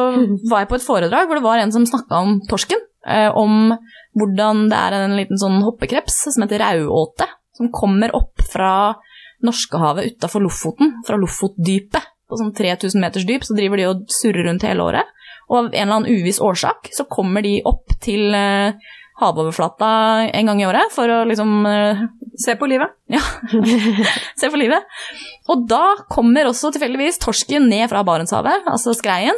var 0.51 0.63
jeg 0.63 0.71
på 0.71 0.79
et 0.79 0.87
foredrag 0.87 1.27
hvor 1.27 1.41
det 1.41 1.47
var 1.47 1.61
en 1.61 1.73
som 1.75 1.87
snakka 1.89 2.23
om 2.23 2.39
torsken. 2.51 2.87
eh, 3.07 3.31
om 3.33 3.73
hvordan 4.19 4.67
det 4.69 4.77
er 4.77 4.97
en 4.99 5.17
liten 5.17 5.39
sånn 5.41 5.63
hoppekreps 5.65 6.19
som 6.35 6.45
heter 6.45 6.61
rauåte, 6.61 7.27
som 7.57 7.71
kommer 7.73 8.13
opp 8.17 8.43
fra 8.53 8.95
Norskehavet 9.41 10.13
utafor 10.13 10.45
Lofoten, 10.45 10.99
fra 11.07 11.17
Lofotdypet. 11.17 12.11
På 12.29 12.39
sånn 12.39 12.53
3000 12.55 13.01
meters 13.03 13.25
dyp 13.27 13.43
så 13.47 13.57
driver 13.57 13.81
de 13.81 13.87
og 13.89 14.03
surrer 14.13 14.47
rundt 14.47 14.67
hele 14.69 14.85
året. 14.85 15.09
Og 15.49 15.57
av 15.57 15.65
en 15.71 15.73
eller 15.75 15.97
annen 15.97 16.21
uviss 16.21 16.39
årsak 16.45 16.93
så 16.95 17.09
kommer 17.11 17.43
de 17.43 17.57
opp 17.67 17.97
til 18.05 18.37
eh, 18.37 18.77
havoverflata 19.21 19.91
en 20.33 20.51
gang 20.51 20.63
i 20.63 20.67
året 20.69 20.93
for 20.95 21.11
å 21.13 21.23
liksom 21.29 21.67
eh, 21.69 22.09
Se 22.41 22.55
på 22.57 22.65
livet. 22.71 22.95
se 24.41 24.49
på 24.49 24.57
livet. 24.57 24.87
Og 25.53 25.67
da 25.69 25.83
kommer 26.09 26.49
også 26.49 26.71
tilfeldigvis 26.73 27.21
torsken 27.21 27.67
ned 27.69 27.91
fra 27.91 28.01
Barentshavet, 28.07 28.65
altså 28.71 28.95
skreien. 28.97 29.37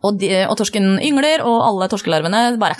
Og, 0.00 0.16
de, 0.18 0.30
og 0.48 0.56
torsken 0.58 0.96
yngler, 1.04 1.44
og 1.46 1.60
alle 1.66 1.88
torskelarvene 1.92 2.56
bare 2.58 2.78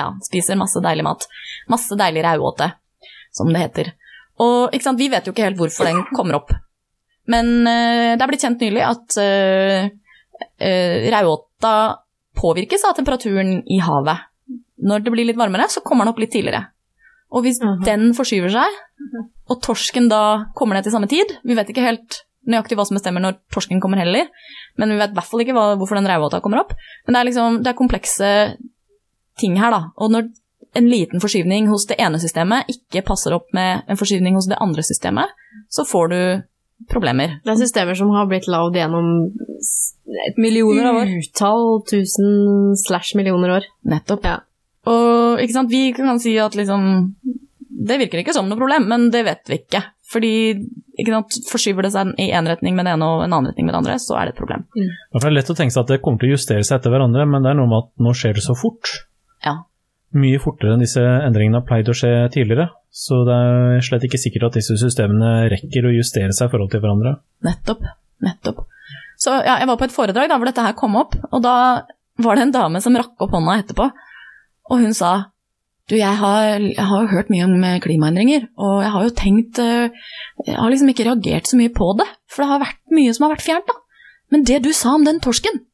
ja, 0.00 0.10
spiser 0.26 0.58
masse 0.60 0.82
deilig 0.82 1.06
mat. 1.06 1.24
Masse 1.72 1.96
deilig 1.96 2.24
rauåte, 2.26 2.72
som 3.36 3.48
det 3.52 3.64
heter. 3.64 3.92
Og 4.40 4.76
sant, 4.82 5.00
vi 5.00 5.08
vet 5.12 5.26
jo 5.26 5.34
ikke 5.34 5.46
helt 5.46 5.60
hvorfor 5.60 5.88
den 5.88 6.02
kommer 6.16 6.40
opp. 6.40 6.52
Men 7.30 7.60
uh, 7.68 8.16
det 8.16 8.20
er 8.20 8.30
blitt 8.30 8.44
kjent 8.44 8.64
nylig 8.64 8.84
at 8.88 9.18
uh, 9.20 9.88
rauåta 11.14 11.74
påvirkes 12.40 12.84
av 12.88 12.96
temperaturen 12.98 13.60
i 13.68 13.80
havet. 13.84 14.29
Når 14.82 15.04
det 15.04 15.12
blir 15.12 15.26
litt 15.28 15.36
varmere, 15.40 15.68
så 15.68 15.82
kommer 15.84 16.04
den 16.04 16.12
opp 16.14 16.18
litt 16.22 16.32
tidligere. 16.32 16.66
Og 17.32 17.44
hvis 17.44 17.60
Mhm. 17.62 17.84
den 17.84 18.12
forskyver 18.14 18.50
seg, 18.50 18.78
og 19.50 19.60
torsken 19.62 20.08
da 20.08 20.44
kommer 20.56 20.74
ned 20.74 20.84
til 20.84 20.92
samme 20.92 21.08
tid 21.08 21.26
Vi 21.44 21.54
vet 21.54 21.68
ikke 21.68 21.82
helt 21.82 22.22
nøyaktig 22.48 22.76
hva 22.76 22.86
som 22.86 22.96
bestemmer 22.96 23.20
når 23.20 23.36
torsken 23.52 23.80
kommer 23.80 23.98
heller, 23.98 24.26
men 24.78 24.88
vi 24.90 24.96
vet 24.96 25.10
i 25.10 25.14
hvert 25.14 25.28
fall 25.28 25.40
ikke 25.40 25.52
hva, 25.54 25.76
hvorfor 25.76 25.94
den 26.00 26.06
rævåta 26.08 26.40
kommer 26.42 26.60
opp. 26.60 26.72
Men 27.06 27.14
det 27.14 27.20
er 27.20 27.24
liksom, 27.30 27.62
det 27.62 27.66
er 27.68 27.78
komplekse 27.78 28.56
ting 29.38 29.56
her, 29.58 29.70
da. 29.70 29.82
Og 29.98 30.10
når 30.10 30.28
en 30.74 30.88
liten 30.88 31.20
forskyvning 31.20 31.68
hos 31.68 31.84
det 31.86 31.98
ene 31.98 32.18
systemet 32.18 32.64
ikke 32.68 33.04
passer 33.04 33.34
opp 33.34 33.46
med 33.52 33.82
en 33.88 33.96
forskyvning 33.96 34.34
hos 34.34 34.46
det 34.48 34.56
andre 34.60 34.82
systemet, 34.82 35.28
så 35.68 35.84
får 35.86 36.08
du 36.10 36.42
problemer. 36.88 37.40
Det 37.44 37.52
er 37.52 37.60
systemer 37.66 37.94
som 37.96 38.08
har 38.10 38.26
blitt 38.26 38.46
lagd 38.48 38.74
gjennom 38.74 39.30
et 40.26 40.38
Millioner 40.38 40.86
av 40.86 40.94
år. 41.02 41.10
utall 41.20 41.82
tusen 41.90 42.74
slash 42.76 43.14
millioner 43.16 43.50
år. 43.60 43.64
Nettopp. 43.84 44.24
Ja. 44.24 44.38
Og 44.88 45.42
ikke 45.42 45.56
sant, 45.56 45.72
vi 45.72 45.90
kan 45.92 46.20
si 46.22 46.32
at 46.40 46.54
liksom 46.56 46.84
Det 47.80 47.98
virker 48.00 48.22
ikke 48.22 48.32
som 48.36 48.48
noe 48.48 48.60
problem, 48.60 48.86
men 48.88 49.08
det 49.12 49.24
vet 49.24 49.48
vi 49.48 49.60
ikke. 49.60 49.82
Fordi 50.10 50.32
ikke 50.98 51.12
sant, 51.14 51.36
forskyver 51.48 51.86
det 51.86 51.92
seg 51.94 52.10
i 52.20 52.30
én 52.34 52.48
retning 52.48 52.74
med 52.76 52.84
det 52.88 52.96
ene 52.96 53.06
og 53.06 53.22
en 53.24 53.32
annen 53.32 53.52
retning 53.52 53.68
med 53.68 53.74
det 53.74 53.80
andre, 53.80 53.94
så 54.02 54.18
er 54.18 54.28
det 54.28 54.34
et 54.34 54.40
problem. 54.40 54.66
Det 54.74 55.22
er 55.22 55.32
lett 55.32 55.52
å 55.52 55.56
tenke 55.56 55.72
seg 55.72 55.84
at 55.84 55.92
det 55.94 56.00
kommer 56.04 56.20
til 56.20 56.32
å 56.32 56.34
justere 56.34 56.66
seg 56.66 56.80
etter 56.80 56.92
hverandre, 56.92 57.24
men 57.30 57.46
det 57.46 57.52
er 57.52 57.56
noe 57.60 57.70
med 57.70 57.86
at 57.86 58.04
nå 58.04 58.12
skjer 58.16 58.36
det 58.36 58.44
så 58.44 58.56
fort. 58.58 58.90
Ja. 59.46 59.54
Mye 60.18 60.42
fortere 60.42 60.74
enn 60.74 60.82
disse 60.82 61.00
endringene 61.00 61.62
har 61.62 61.68
pleid 61.68 61.88
å 61.88 61.96
skje 61.96 62.10
tidligere. 62.34 62.68
Så 62.90 63.22
det 63.28 63.38
er 63.38 63.86
slett 63.86 64.04
ikke 64.08 64.18
sikkert 64.18 64.48
at 64.50 64.58
disse 64.58 64.74
systemene 64.80 65.46
rekker 65.52 65.86
å 65.86 65.94
justere 65.94 66.34
seg 66.34 66.50
i 66.50 66.52
forhold 66.56 66.74
til 66.74 66.82
hverandre. 66.82 67.14
Nettopp. 67.46 67.86
Nettopp. 68.26 68.64
Så 69.20 69.38
ja, 69.46 69.60
jeg 69.60 69.68
var 69.70 69.78
på 69.78 69.86
et 69.86 69.94
foredrag 69.94 70.28
da 70.28 70.40
hvor 70.40 70.50
dette 70.50 70.64
her 70.64 70.76
kom 70.76 70.98
opp, 70.98 71.14
og 71.30 71.42
da 71.44 71.54
var 72.20 72.36
det 72.36 72.48
en 72.48 72.54
dame 72.56 72.80
som 72.82 72.96
rakk 72.98 73.22
opp 73.22 73.32
hånda 73.36 73.60
etterpå, 73.62 73.86
og 74.70 74.82
hun 74.84 74.96
sa 74.96 75.12
du, 75.90 75.96
jeg 75.98 76.18
har, 76.20 76.62
jeg 76.62 76.86
har 76.86 77.00
jo 77.02 77.10
hørt 77.10 77.30
mye 77.34 77.46
om 77.48 77.64
klimaendringer, 77.82 78.44
og 78.62 78.76
jeg 78.84 78.90
har 78.94 79.06
jo 79.08 79.14
tenkt 79.18 79.58
eh, 79.58 80.04
Jeg 80.46 80.54
har 80.54 80.70
liksom 80.70 80.92
ikke 80.92 81.08
reagert 81.08 81.50
så 81.50 81.58
mye 81.58 81.72
på 81.74 81.88
det, 81.98 82.06
for 82.30 82.44
det 82.44 82.50
har 82.52 82.62
vært 82.62 82.94
mye 82.94 83.14
som 83.16 83.26
har 83.26 83.34
vært 83.34 83.46
fjernt, 83.48 83.66
da. 83.66 83.74
Men 84.30 84.44
det 84.46 84.60
du 84.62 84.70
sa 84.76 84.94
om 84.94 85.06
den 85.06 85.18
torsken, 85.22 85.64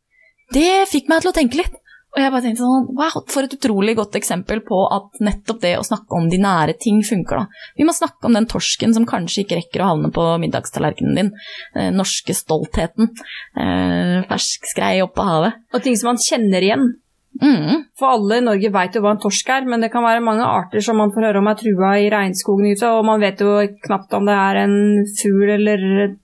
det 0.56 0.86
fikk 0.88 1.10
meg 1.12 1.20
til 1.20 1.34
å 1.34 1.36
tenke 1.36 1.60
litt. 1.60 1.76
Og 2.16 2.22
jeg 2.22 2.32
bare 2.32 2.44
tenkte 2.46 2.64
sånn, 2.64 2.84
wow, 2.96 3.16
for 3.28 3.44
et 3.44 3.54
utrolig 3.58 3.92
godt 3.98 4.14
eksempel 4.16 4.62
på 4.64 4.76
at 4.88 5.18
nettopp 5.20 5.58
det 5.60 5.74
å 5.76 5.84
snakke 5.84 6.16
om 6.16 6.30
de 6.32 6.38
nære 6.40 6.78
ting 6.80 7.02
funker, 7.04 7.42
da. 7.42 7.64
Vi 7.76 7.84
må 7.84 7.92
snakke 7.92 8.24
om 8.24 8.38
den 8.38 8.48
torsken 8.48 8.96
som 8.96 9.04
kanskje 9.08 9.42
ikke 9.42 9.58
rekker 9.58 9.84
å 9.84 9.90
havne 9.90 10.08
på 10.16 10.24
middagstallerkenen 10.40 11.18
din. 11.20 11.34
Den 11.76 12.00
norske 12.00 12.32
stoltheten. 12.32 13.12
Eh, 13.60 14.22
fersk 14.30 14.64
skrei 14.72 15.02
opp 15.04 15.20
av 15.20 15.28
havet. 15.34 15.60
Og 15.76 15.84
ting 15.84 16.00
som 16.00 16.14
man 16.14 16.22
kjenner 16.22 16.64
igjen. 16.64 16.94
Mm, 17.42 17.82
For 17.98 18.14
alle 18.16 18.38
i 18.38 18.44
Norge 18.44 18.70
vet 18.72 18.94
jo 18.96 19.02
hva 19.04 19.10
en 19.14 19.20
torsk 19.20 19.48
er, 19.52 19.66
men 19.68 19.82
det 19.84 19.90
kan 19.92 20.04
være 20.04 20.22
mange 20.24 20.44
arter 20.46 20.84
som 20.84 20.96
man 21.00 21.10
får 21.12 21.28
høre 21.28 21.42
om 21.42 21.50
er 21.50 21.58
trua 21.60 21.90
i 22.00 22.06
regnskogen 22.12 22.70
ute, 22.70 22.92
og 22.92 23.04
man 23.04 23.20
vet 23.20 23.42
jo 23.44 23.58
knapt 23.84 24.14
om 24.16 24.28
det 24.28 24.36
er 24.36 24.60
en 24.62 24.76
fugl 25.18 25.52
eller 25.56 26.14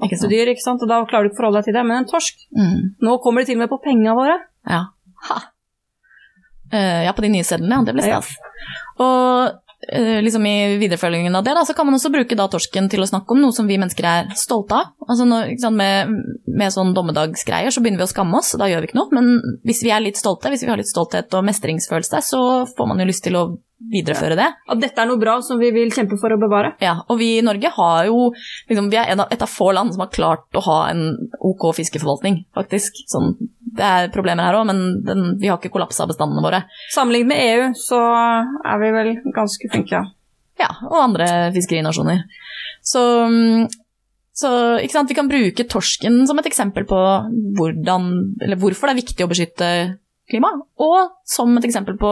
pattedyr, 0.00 0.50
ikke 0.52 0.64
sant? 0.64 0.82
og 0.82 0.90
da 0.90 0.98
klarer 1.08 1.28
du 1.28 1.30
ikke 1.30 1.38
å 1.38 1.42
forholde 1.42 1.62
deg 1.62 1.70
til 1.70 1.78
det. 1.78 1.84
Men 1.86 2.02
en 2.02 2.10
torsk, 2.10 2.42
mm, 2.58 2.80
nå 3.06 3.18
kommer 3.24 3.44
det 3.44 3.52
til 3.52 3.60
og 3.60 3.64
med 3.64 3.72
på 3.72 3.80
penga 3.86 4.16
våre. 4.18 4.40
ja. 4.68 4.86
Ha. 5.28 5.38
Eh, 6.70 7.04
ja, 7.06 7.12
på 7.16 7.24
de 7.24 7.30
nye 7.32 7.46
sedlene, 7.46 7.80
ja. 7.80 7.84
Det 7.86 7.94
blir 7.96 8.04
stas. 8.06 8.34
Og 9.00 9.46
eh, 9.48 9.54
liksom 10.22 10.46
i 10.46 10.76
viderefølgingen 10.80 11.36
av 11.38 11.44
det, 11.44 11.54
da, 11.56 11.64
så 11.64 11.74
kan 11.76 11.86
man 11.88 11.96
også 11.96 12.10
bruke 12.12 12.36
da 12.38 12.48
torsken 12.50 12.90
til 12.92 13.04
å 13.04 13.08
snakke 13.08 13.34
om 13.34 13.40
noe 13.42 13.56
som 13.56 13.68
vi 13.68 13.78
mennesker 13.80 14.08
er 14.08 14.34
stolte 14.36 14.76
av. 14.76 14.90
Altså 15.08 15.24
når, 15.28 15.54
sant, 15.62 15.78
med, 15.78 16.12
med 16.46 16.74
sånn 16.74 16.92
dommedagsgreier 16.96 17.72
så 17.72 17.80
begynner 17.84 18.02
vi 18.02 18.08
å 18.08 18.12
skamme 18.12 18.40
oss, 18.40 18.52
da 18.60 18.68
gjør 18.68 18.84
vi 18.84 18.90
ikke 18.90 19.00
noe. 19.00 19.12
Men 19.16 19.58
hvis 19.68 19.80
vi 19.86 19.94
er 19.94 20.04
litt 20.04 20.20
stolte, 20.20 20.52
hvis 20.52 20.66
vi 20.66 20.72
har 20.72 20.80
litt 20.80 20.90
stolthet 20.90 21.32
og 21.38 21.46
mestringsfølelse, 21.48 22.20
så 22.26 22.42
får 22.76 22.90
man 22.92 23.00
jo 23.00 23.08
lyst 23.08 23.24
til 23.28 23.40
å 23.40 23.48
videreføre 23.78 24.36
det. 24.38 24.46
At 24.68 24.80
dette 24.82 25.00
er 25.00 25.08
noe 25.08 25.20
bra 25.20 25.36
som 25.44 25.60
vi 25.60 25.70
vil 25.74 25.92
kjempe 25.94 26.18
for 26.20 26.34
å 26.34 26.40
bevare. 26.40 26.74
Ja, 26.82 26.98
og 27.06 27.20
vi 27.20 27.36
i 27.38 27.44
Norge 27.46 27.70
har 27.76 28.08
jo 28.08 28.32
liksom, 28.68 28.90
Vi 28.90 28.98
er 28.98 29.12
en 29.12 29.22
av, 29.22 29.32
et 29.32 29.42
av 29.44 29.50
få 29.50 29.70
land 29.76 29.94
som 29.94 30.02
har 30.02 30.10
klart 30.14 30.58
å 30.58 30.64
ha 30.66 30.78
en 30.90 31.30
ok 31.38 31.70
fiskeforvaltning, 31.78 32.42
faktisk. 32.58 33.04
Sånn, 33.10 33.36
det 33.78 33.86
er 33.86 34.12
problemer 34.14 34.48
her 34.48 34.58
òg, 34.58 34.68
men 34.68 34.80
den, 35.06 35.24
vi 35.40 35.50
har 35.50 35.58
ikke 35.60 35.72
kollapsa 35.74 36.06
bestandene 36.10 36.44
våre. 36.44 36.64
Sammenlignet 36.94 37.30
med 37.30 37.42
EU 37.46 37.66
så 37.78 37.98
er 38.66 38.80
vi 38.82 38.94
vel 38.94 39.12
ganske 39.36 39.70
flinke, 39.72 40.00
ja. 40.00 40.06
Ja, 40.58 40.72
og 40.88 40.98
andre 40.98 41.28
fiskerinasjoner. 41.54 42.24
Så, 42.82 43.02
så 44.34 44.50
vi 44.82 45.14
kan 45.14 45.30
bruke 45.30 45.66
torsken 45.70 46.24
som 46.26 46.40
et 46.40 46.48
eksempel 46.50 46.86
på 46.88 46.98
hvordan, 47.58 48.08
eller 48.42 48.58
hvorfor 48.58 48.90
det 48.90 48.96
er 48.96 49.02
viktig 49.04 49.26
å 49.26 49.30
beskytte 49.30 49.70
klimaet, 50.28 50.66
og 50.82 51.14
som 51.28 51.54
et 51.58 51.68
eksempel 51.68 51.94
på 52.00 52.10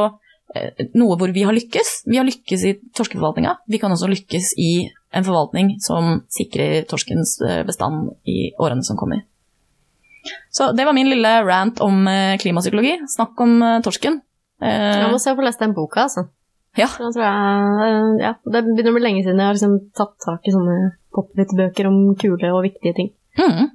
eh, 0.54 0.86
noe 0.94 1.18
hvor 1.18 1.34
vi 1.34 1.42
har 1.46 1.56
lykkes. 1.56 2.06
Vi 2.06 2.20
har 2.20 2.28
lykkes 2.28 2.68
i 2.70 2.76
torskeforvaltninga. 2.96 3.58
Vi 3.66 3.82
kan 3.82 3.92
også 3.92 4.10
lykkes 4.14 4.54
i 4.62 4.72
en 5.16 5.26
forvaltning 5.26 5.76
som 5.82 6.20
sikrer 6.32 6.86
torskens 6.88 7.40
eh, 7.42 7.64
bestand 7.66 8.14
i 8.30 8.52
årene 8.62 8.86
som 8.86 8.98
kommer. 9.00 9.26
Så 10.50 10.70
det 10.76 10.84
var 10.88 10.92
min 10.96 11.08
lille 11.10 11.32
rant 11.46 11.80
om 11.84 12.06
eh, 12.08 12.36
klimapsykologi. 12.42 12.96
Snakk 13.16 13.40
om 13.44 13.56
eh, 13.62 13.80
torsken. 13.84 14.20
Eh, 14.62 15.02
Jeg 15.02 15.10
må 15.12 15.18
se 15.22 15.32
å 15.34 15.36
få 15.38 15.44
lest 15.46 15.60
den 15.62 15.74
boka, 15.76 16.06
altså. 16.08 16.28
Ja. 16.76 16.88
Jeg, 17.00 18.20
ja, 18.20 18.32
det 18.52 18.62
begynner 18.66 18.92
å 18.92 18.96
bli 18.98 19.04
lenge 19.06 19.22
siden 19.24 19.38
jeg 19.40 19.48
har 19.48 19.56
liksom 19.56 19.76
tatt 19.96 20.16
tak 20.24 20.44
i 20.48 20.52
sånne 20.52 20.74
pop-it-bøker 21.16 21.88
om 21.88 22.00
kule 22.20 22.50
og 22.52 22.66
viktige 22.66 22.92
ting. 22.98 23.12
Mm. 23.40 23.70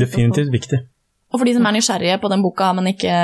Definitivt 0.00 0.50
viktig. 0.50 0.80
Og 1.30 1.38
for 1.38 1.46
de 1.46 1.52
som 1.54 1.66
er 1.68 1.76
nysgjerrige 1.76 2.16
på 2.18 2.28
den 2.32 2.42
boka, 2.42 2.72
men 2.74 2.88
ikke 2.90 3.14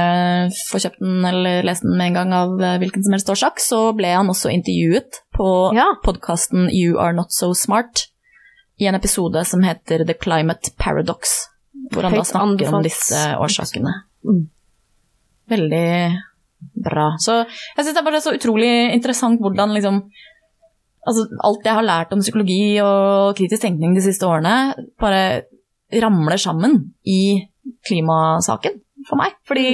får 0.70 0.84
kjøpt 0.84 1.00
den 1.02 1.24
eller 1.26 1.64
lest 1.66 1.82
den 1.82 1.96
med 1.98 2.12
en 2.12 2.18
gang 2.20 2.34
av 2.38 2.52
hvilken 2.78 3.02
som 3.02 3.16
helst 3.16 3.32
årsak, 3.34 3.58
så 3.58 3.80
ble 3.98 4.12
han 4.14 4.30
også 4.30 4.52
intervjuet 4.54 5.18
på 5.34 5.48
Ja. 5.74 5.88
podkasten 6.04 6.68
You 6.70 7.00
Are 7.02 7.12
Not 7.16 7.34
So 7.34 7.50
Smart 7.58 8.06
i 8.78 8.86
en 8.86 8.94
episode 8.94 9.42
som 9.48 9.64
heter 9.66 10.04
The 10.06 10.14
Climate 10.14 10.70
Paradox, 10.78 11.48
hvor 11.92 12.06
han 12.06 12.16
da 12.16 12.24
snakker 12.26 12.72
om 12.74 12.84
disse 12.84 13.20
årsakene. 13.40 13.92
Mm. 14.26 14.42
Veldig 15.52 15.88
bra. 16.86 17.10
Så 17.22 17.42
jeg 17.44 17.84
syns 17.84 17.92
det 17.94 18.00
er 18.02 18.08
bare 18.08 18.22
så 18.24 18.34
utrolig 18.36 18.72
interessant 18.94 19.42
hvordan 19.42 19.76
liksom 19.76 20.02
Altså, 21.06 21.22
alt 21.46 21.62
jeg 21.62 21.76
har 21.76 21.84
lært 21.86 22.10
om 22.10 22.18
psykologi 22.18 22.80
og 22.82 23.36
kritisk 23.38 23.62
tenkning 23.62 23.92
de 23.94 24.00
siste 24.02 24.26
årene, 24.26 24.74
bare 24.98 25.44
ramler 26.02 26.34
sammen 26.42 26.72
i 27.06 27.46
klimasaken 27.86 28.80
for 29.06 29.20
meg. 29.20 29.36
Fordi 29.46 29.68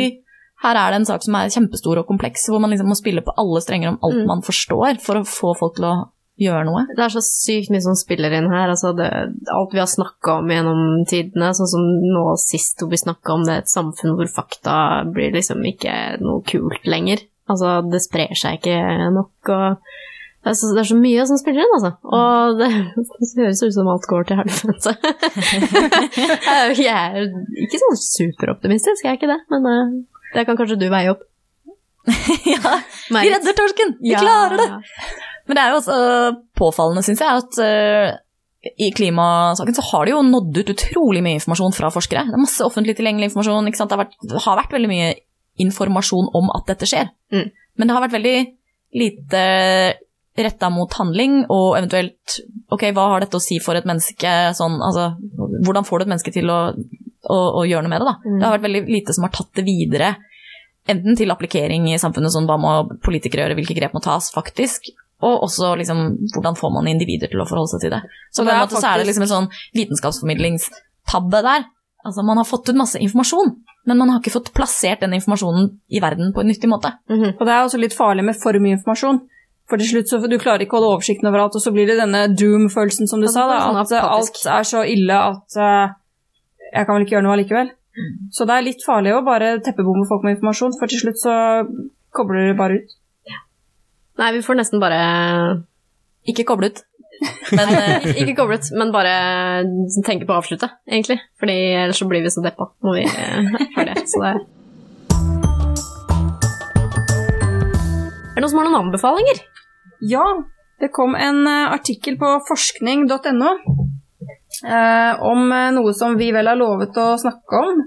her 0.60 0.76
er 0.76 0.92
det 0.92 0.98
en 1.00 1.08
sak 1.08 1.24
som 1.24 1.38
er 1.40 1.48
kjempestor 1.54 2.02
og 2.02 2.06
kompleks, 2.10 2.44
hvor 2.52 2.60
man 2.60 2.74
liksom 2.74 2.92
må 2.92 2.98
spille 3.00 3.24
på 3.24 3.32
alle 3.40 3.62
strenger 3.64 3.94
om 3.94 3.98
alt 4.04 4.20
Mm. 4.20 4.26
man 4.28 4.44
forstår, 4.44 5.00
for 5.00 5.22
å 5.22 5.24
få 5.24 5.54
folk 5.56 5.76
til 5.76 5.88
å 5.88 5.94
gjøre 6.42 6.66
noe. 6.68 6.84
Det 6.92 7.04
er 7.06 7.12
så 7.14 7.22
sykt 7.24 7.72
mye 7.72 7.84
som 7.84 7.96
spiller 7.98 8.34
inn 8.38 8.50
her. 8.52 8.72
Altså 8.74 8.92
det, 8.98 9.08
alt 9.54 9.74
vi 9.74 9.80
har 9.82 9.90
snakka 9.90 10.38
om 10.42 10.50
gjennom 10.52 10.82
tidene, 11.08 11.52
sånn 11.56 11.70
som 11.72 11.88
nå 12.12 12.24
sist 12.42 12.82
hvor 12.82 12.92
vi 12.92 13.00
snakka 13.00 13.36
om 13.36 13.44
det 13.48 13.58
et 13.62 13.72
samfunn 13.72 14.16
hvor 14.18 14.30
fakta 14.30 14.76
blir 15.12 15.34
liksom 15.36 15.62
ikke 15.72 15.96
noe 16.22 16.42
kult 16.48 16.86
lenger. 16.88 17.24
Altså, 17.50 17.80
det 17.90 18.00
sprer 18.04 18.32
seg 18.38 18.60
ikke 18.60 18.76
nok, 19.12 19.50
og 19.50 19.80
det 20.42 20.50
er, 20.50 20.54
så, 20.58 20.68
det 20.74 20.80
er 20.82 20.86
så 20.88 20.96
mye 20.98 21.24
som 21.28 21.38
spiller 21.38 21.62
inn, 21.64 21.74
altså. 21.76 21.90
Og 22.06 22.56
det, 22.58 22.68
det 23.34 23.44
høres 23.44 23.60
ut 23.62 23.74
som 23.76 23.90
alt 23.92 24.06
går 24.10 24.28
til 24.30 24.40
helvete. 24.40 24.94
jeg 26.82 26.94
er 26.94 27.28
ikke 27.66 27.82
sånn 27.82 28.00
superoptimistisk, 28.00 29.04
jeg 29.04 29.12
er 29.12 29.18
ikke 29.20 29.30
det, 29.30 29.38
men 29.52 29.68
eh, 29.70 29.92
det 30.34 30.46
kan 30.48 30.58
kanskje 30.58 30.78
du 30.80 30.88
veie 30.92 31.12
opp. 31.12 31.22
ja, 32.54 32.78
vi 33.14 33.28
redder 33.30 33.54
torsken! 33.54 33.94
Vi 34.02 34.10
Ja, 34.10 34.22
klarer 34.24 34.58
det! 34.58 34.70
ja. 34.72 35.28
Men 35.52 35.58
det 35.58 35.62
er 35.66 35.74
jo 35.74 35.80
også 35.82 35.96
påfallende, 36.56 37.02
syns 37.04 37.20
jeg, 37.20 37.40
at 37.42 37.58
eh, 37.60 38.14
i 38.80 38.88
klimasaken 38.96 39.76
så 39.76 39.82
har 39.90 40.06
det 40.08 40.14
jo 40.14 40.22
nådd 40.24 40.62
ut 40.62 40.70
utrolig 40.72 41.20
mye 41.20 41.36
informasjon 41.36 41.74
fra 41.76 41.90
forskere. 41.92 42.22
Det 42.30 42.38
er 42.38 42.40
masse 42.40 42.64
offentlig 42.64 42.94
tilgjengelig 42.96 43.28
informasjon. 43.28 43.68
Det, 43.68 43.74
har 43.82 44.00
vært, 44.00 44.16
det 44.30 44.40
har 44.46 44.56
vært 44.62 44.72
veldig 44.72 44.88
mye 44.88 45.10
informasjon 45.60 46.30
om 46.40 46.48
at 46.56 46.72
dette 46.72 46.88
skjer. 46.88 47.12
Mm. 47.36 47.50
Men 47.52 47.90
det 47.90 47.98
har 47.98 48.04
vært 48.06 48.16
veldig 48.16 48.34
lite 49.02 49.44
retta 50.40 50.72
mot 50.72 50.96
handling, 50.96 51.42
og 51.52 51.76
eventuelt 51.76 52.38
ok, 52.72 52.88
hva 52.96 53.10
har 53.12 53.26
dette 53.26 53.36
å 53.36 53.44
si 53.44 53.60
for 53.60 53.76
et 53.76 53.84
menneske? 53.84 54.32
Sånn, 54.56 54.80
altså, 54.80 55.10
hvordan 55.36 55.84
får 55.84 56.00
du 56.00 56.06
et 56.06 56.14
menneske 56.14 56.32
til 56.32 56.48
å, 56.48 56.60
å, 56.72 57.38
å 57.60 57.68
gjøre 57.68 57.84
noe 57.84 57.92
med 57.92 58.00
det? 58.00 58.08
Da? 58.08 58.16
Mm. 58.24 58.38
Det 58.38 58.46
har 58.46 58.56
vært 58.56 58.68
veldig 58.70 58.84
lite 58.88 59.18
som 59.18 59.28
har 59.28 59.36
tatt 59.36 59.52
det 59.60 59.68
videre. 59.68 60.14
Enten 60.88 61.18
til 61.18 61.30
applikering 61.30 61.92
i 61.92 62.00
samfunnet, 62.00 62.32
sånn 62.32 62.48
hva 62.48 62.56
må 62.58 62.72
politikere 63.04 63.44
gjøre, 63.44 63.60
hvilke 63.60 63.76
grep 63.76 63.92
må 63.92 64.00
tas, 64.00 64.32
faktisk. 64.32 64.94
Og 65.22 65.44
også 65.46 65.74
liksom, 65.78 66.00
hvordan 66.34 66.56
får 66.58 66.72
man 66.74 66.88
individer 66.90 67.30
til 67.30 67.42
å 67.42 67.46
forholde 67.46 67.74
seg 67.74 67.84
til 67.84 67.94
det. 67.94 68.00
Så 68.34 68.42
på 68.42 68.48
det 68.48 68.56
en 68.56 68.64
måte 68.64 68.80
så 68.80 68.88
er 68.90 69.02
det 69.02 69.08
liksom 69.10 69.26
en 69.26 69.32
sånn 69.32 69.50
vitenskapsformidlingstabbe 69.78 71.42
der. 71.46 71.68
Altså 72.02 72.24
Man 72.26 72.40
har 72.40 72.48
fått 72.48 72.72
ut 72.72 72.78
masse 72.78 72.98
informasjon, 72.98 73.52
men 73.86 73.98
man 73.98 74.10
har 74.10 74.18
ikke 74.18 74.34
fått 74.34 74.50
plassert 74.56 75.04
den 75.04 75.14
informasjonen 75.14 75.68
i 75.94 76.02
verden 76.02 76.32
på 76.34 76.42
en 76.42 76.50
nyttig 76.50 76.70
måte. 76.70 76.90
Mhm. 77.10 77.36
Og 77.38 77.46
det 77.46 77.54
er 77.54 77.62
også 77.62 77.78
litt 77.78 77.94
farlig 77.94 78.24
med 78.26 78.38
for 78.38 78.58
mye 78.58 78.78
informasjon. 78.78 79.22
For 79.70 79.78
til 79.78 79.88
slutt 79.88 80.10
så 80.10 80.18
du 80.26 80.38
klarer 80.42 80.64
ikke 80.64 80.74
å 80.76 80.80
holde 80.80 80.96
oversikten 80.96 81.28
over 81.30 81.44
alt, 81.44 81.54
og 81.56 81.62
så 81.62 81.70
blir 81.72 81.86
det 81.86 82.00
denne 82.00 82.26
doom-følelsen 82.34 83.08
som 83.08 83.22
du 83.22 83.28
Ja, 83.28 83.34
sa, 83.36 83.46
da, 83.46 83.60
sånn 83.62 83.78
at 83.80 83.92
eh, 83.94 84.08
alt 84.16 84.40
er 84.56 84.66
så 84.68 84.82
ille 84.84 85.20
at 85.30 85.56
uh, 85.56 85.94
jeg 86.72 86.88
kan 86.88 86.96
vel 86.96 87.06
ikke 87.06 87.16
gjøre 87.16 87.26
noe 87.28 87.36
allikevel. 87.38 87.70
Så 88.32 88.48
det 88.48 88.56
er 88.56 88.66
litt 88.66 88.82
farlig 88.84 89.14
å 89.14 89.22
bare 89.24 89.54
teppebomme 89.64 90.08
folk 90.08 90.24
med 90.26 90.36
informasjon, 90.36 90.74
for 90.80 90.90
til 90.90 91.04
slutt 91.04 91.20
så 91.22 91.36
kobler 92.12 92.50
det 92.50 92.58
bare 92.58 92.80
ut. 92.80 92.94
Nei, 94.20 94.32
vi 94.36 94.42
får 94.44 94.58
nesten 94.58 94.82
bare 94.82 94.98
Ikke 96.28 96.44
koble 96.48 96.72
ut. 96.72 96.82
Men 97.52 97.70
ikke 97.72 98.14
Ikke 98.22 98.34
koblet, 98.40 98.68
men 98.76 98.92
bare 98.94 99.12
tenke 100.06 100.26
på 100.26 100.34
å 100.34 100.40
avslutte, 100.40 100.68
egentlig. 100.88 101.18
Fordi 101.40 101.56
ellers 101.84 102.00
så 102.00 102.08
blir 102.10 102.24
vi 102.24 102.32
så 102.32 102.42
deppa 102.44 102.70
når 102.84 102.98
vi 102.98 103.04
har 103.10 103.20
er 103.36 103.70
ferdige. 103.76 104.04
Så 104.10 104.22
det 104.22 104.32
Er 108.32 108.40
det 108.40 108.42
noen 108.42 108.50
som 108.50 108.60
har 108.62 108.68
noen 108.68 108.80
anbefalinger? 108.88 109.42
Ja, 110.08 110.24
det 110.80 110.88
kom 110.96 111.14
en 111.14 111.44
eh, 111.46 111.72
artikkel 111.76 112.16
på 112.18 112.30
forskning.no 112.48 113.50
eh, 114.66 115.12
om 115.22 115.52
eh, 115.52 115.68
noe 115.76 115.92
som 115.94 116.16
vi 116.18 116.32
vel 116.34 116.48
har 116.50 116.58
lovet 116.58 116.96
å 116.98 117.12
snakke 117.20 117.60
om 117.60 117.84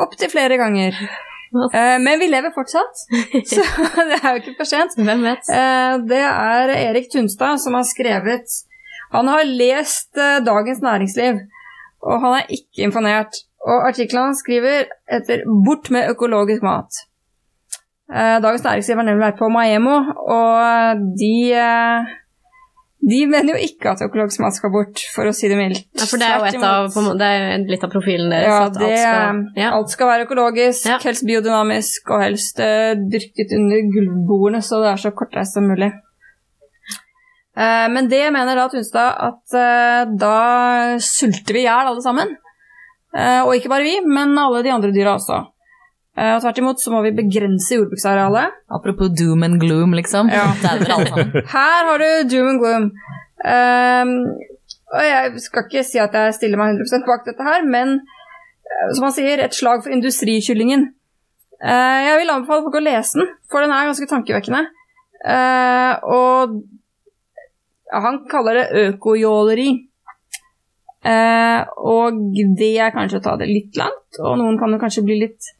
opptil 0.00 0.30
flere 0.32 0.56
ganger. 0.60 0.96
Eh, 1.78 1.98
men 2.02 2.18
vi 2.18 2.28
lever 2.30 2.52
fortsatt, 2.54 3.02
så 3.50 3.62
det 4.10 4.18
er 4.20 4.28
jo 4.34 4.40
ikke 4.42 4.56
for 4.58 4.68
sent. 4.68 4.96
Hvem 4.98 5.24
vet? 5.26 5.48
Uh, 5.48 6.02
det 6.10 6.22
er 6.26 6.72
Erik 6.74 7.10
Tunstad 7.12 7.60
som 7.62 7.76
har 7.78 7.86
skrevet 7.86 8.56
Han 9.14 9.30
har 9.30 9.46
lest 9.46 10.10
uh, 10.18 10.40
Dagens 10.44 10.82
Næringsliv, 10.82 11.40
og 12.02 12.20
han 12.24 12.38
er 12.40 12.54
ikke 12.58 12.88
imponert. 12.88 13.38
Og 13.64 13.86
artikkelen 13.88 14.32
han 14.32 14.36
skriver 14.36 14.90
heter 15.10 15.46
'Bort 15.46 15.90
med 15.94 16.10
økologisk 16.10 16.62
mat'. 16.66 17.04
Dagens 18.44 18.64
Næringsliv 18.64 18.96
har 18.96 19.06
nemlig 19.06 19.26
vært 19.26 19.38
på 19.40 19.48
Maemo, 19.48 19.96
og 20.28 21.00
de 21.16 21.34
de 23.04 23.18
mener 23.28 23.52
jo 23.52 23.66
ikke 23.66 23.90
at 23.92 24.02
økologisk 24.06 24.40
mat 24.40 24.56
skal 24.56 24.70
bort, 24.72 25.02
for 25.12 25.28
å 25.28 25.32
si 25.36 25.48
det 25.50 25.58
mildt. 25.58 25.84
Ja, 25.98 26.06
for 26.08 26.20
det 26.20 26.28
er 26.28 26.38
jo 26.38 26.46
et 26.48 26.64
av, 26.64 26.86
på 26.94 27.02
det 27.20 27.26
er 27.36 27.66
litt 27.68 27.84
av 27.84 27.92
profilen 27.92 28.32
deres. 28.32 28.48
ja, 28.48 28.60
at 28.70 28.78
det, 28.78 28.86
alt 28.86 29.02
skal, 29.02 29.42
ja. 29.60 29.72
alt 29.76 29.92
skal 29.92 30.10
være 30.10 30.26
økologisk, 30.28 30.86
Ja. 30.88 30.96
helst 31.04 31.26
biodynamisk 31.28 32.14
og 32.14 32.24
helst 32.24 32.62
uh, 32.64 32.94
dyrket 33.12 33.52
under 33.58 33.84
gulvbordene, 33.92 34.62
så 34.64 34.80
det 34.80 34.92
er 34.94 35.02
så 35.04 35.12
kortreist 35.16 35.58
som 35.58 35.68
mulig. 35.68 35.90
Uh, 37.54 37.86
men 37.92 38.08
det 38.10 38.24
mener 38.34 38.56
da 38.56 38.70
Tunstad 38.72 39.20
at 39.28 39.58
uh, 39.58 40.14
da 40.18 40.38
sulter 40.96 41.58
vi 41.58 41.66
i 41.66 41.68
hjel 41.68 41.92
alle 41.92 42.04
sammen. 42.04 42.38
Og 43.14 43.52
ikke 43.54 43.70
bare 43.70 43.86
vi, 43.86 43.92
men 44.02 44.32
alle 44.42 44.64
de 44.66 44.72
andre 44.74 44.88
dyra 44.90 45.12
også. 45.14 45.36
Eh, 46.14 46.30
og 46.30 46.44
tvert 46.44 46.60
imot 46.62 46.82
så 46.82 46.92
må 46.94 47.00
vi 47.02 47.10
begrense 47.16 47.74
jordbruksarealet. 47.74 48.58
apropos 48.70 49.10
doom 49.18 49.42
and 49.42 49.60
gloom, 49.60 49.94
liksom. 49.98 50.30
Ja. 50.30 50.46
Her 51.56 51.88
har 51.90 51.98
du 51.98 52.28
doom 52.30 52.48
and 52.48 52.60
gloom. 52.62 52.84
Um, 53.44 54.12
og 54.94 55.02
jeg 55.02 55.40
skal 55.42 55.64
ikke 55.66 55.82
si 55.84 55.98
at 55.98 56.14
jeg 56.14 56.36
stiller 56.36 56.60
meg 56.60 56.78
100 56.78 57.02
bak 57.08 57.26
dette 57.26 57.44
her, 57.44 57.64
men 57.66 57.96
eh, 57.98 58.92
som 58.94 59.08
han 59.08 59.16
sier, 59.16 59.42
et 59.42 59.56
slag 59.56 59.82
for 59.82 59.92
industrikyllingen. 59.92 60.86
Uh, 61.58 61.98
jeg 62.06 62.20
vil 62.20 62.30
anbefale 62.30 62.62
folk 62.62 62.78
å 62.78 62.84
lese 62.84 63.18
den, 63.18 63.32
for 63.50 63.64
den 63.64 63.74
er 63.74 63.90
ganske 63.90 64.08
tankevekkende. 64.08 64.62
Uh, 65.24 65.92
og 66.14 66.54
ja, 67.90 68.00
han 68.06 68.22
kaller 68.30 68.60
det 68.60 68.86
økojåleri. 68.86 69.68
Uh, 71.04 71.66
og 71.84 72.22
det 72.56 72.70
er 72.80 72.94
kanskje 72.94 73.18
å 73.20 73.26
ta 73.26 73.34
det 73.40 73.50
litt 73.50 73.76
langt, 73.76 74.22
og 74.22 74.38
noen 74.40 74.56
kan 74.62 74.72
jo 74.72 74.80
kanskje 74.80 75.04
bli 75.04 75.18
litt 75.26 75.52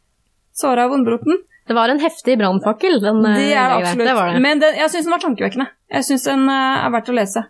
såra 0.56 0.84
av 0.86 0.90
vondbroten. 0.94 1.34
Det 1.66 1.72
var 1.76 1.88
en 1.88 2.00
heftig 2.02 2.36
brannfakkel. 2.38 2.94
eh, 3.00 3.04
Det 3.24 3.24
er 3.24 3.34
det 3.34 3.50
greia 3.50 3.76
absolutt. 3.78 4.06
Det 4.06 4.14
det. 4.34 4.40
Men 4.44 4.58
den, 4.60 4.74
jeg 4.76 4.90
syns 4.92 5.04
den 5.08 5.12
var 5.16 5.20
tankevekkende. 5.22 5.66
Jeg 5.96 6.04
syns 6.10 6.24
den 6.28 6.42
eh, 6.52 6.84
er 6.84 6.90
verdt 6.92 7.08
å 7.08 7.12
lese. 7.16 7.42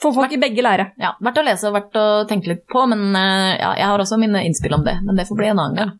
For 0.00 0.12
folk 0.16 0.32
i 0.32 0.38
begge 0.40 0.62
leirer. 0.64 0.90
Ja, 0.98 1.10
Verdt 1.20 1.38
å 1.38 1.42
lese 1.44 1.68
og 1.68 1.74
verdt 1.76 1.94
å 2.00 2.04
tenke 2.28 2.48
litt 2.54 2.64
på, 2.72 2.86
men 2.88 3.14
eh, 3.14 3.58
ja, 3.60 3.74
jeg 3.78 3.86
har 3.92 3.98
også 4.02 4.16
mine 4.18 4.42
innspill 4.48 4.74
om 4.78 4.84
det. 4.86 4.96
Men 5.04 5.16
det 5.20 5.28
får 5.28 5.36
bli 5.38 5.48
en 5.52 5.58
annen 5.60 5.76
gang. 5.82 5.92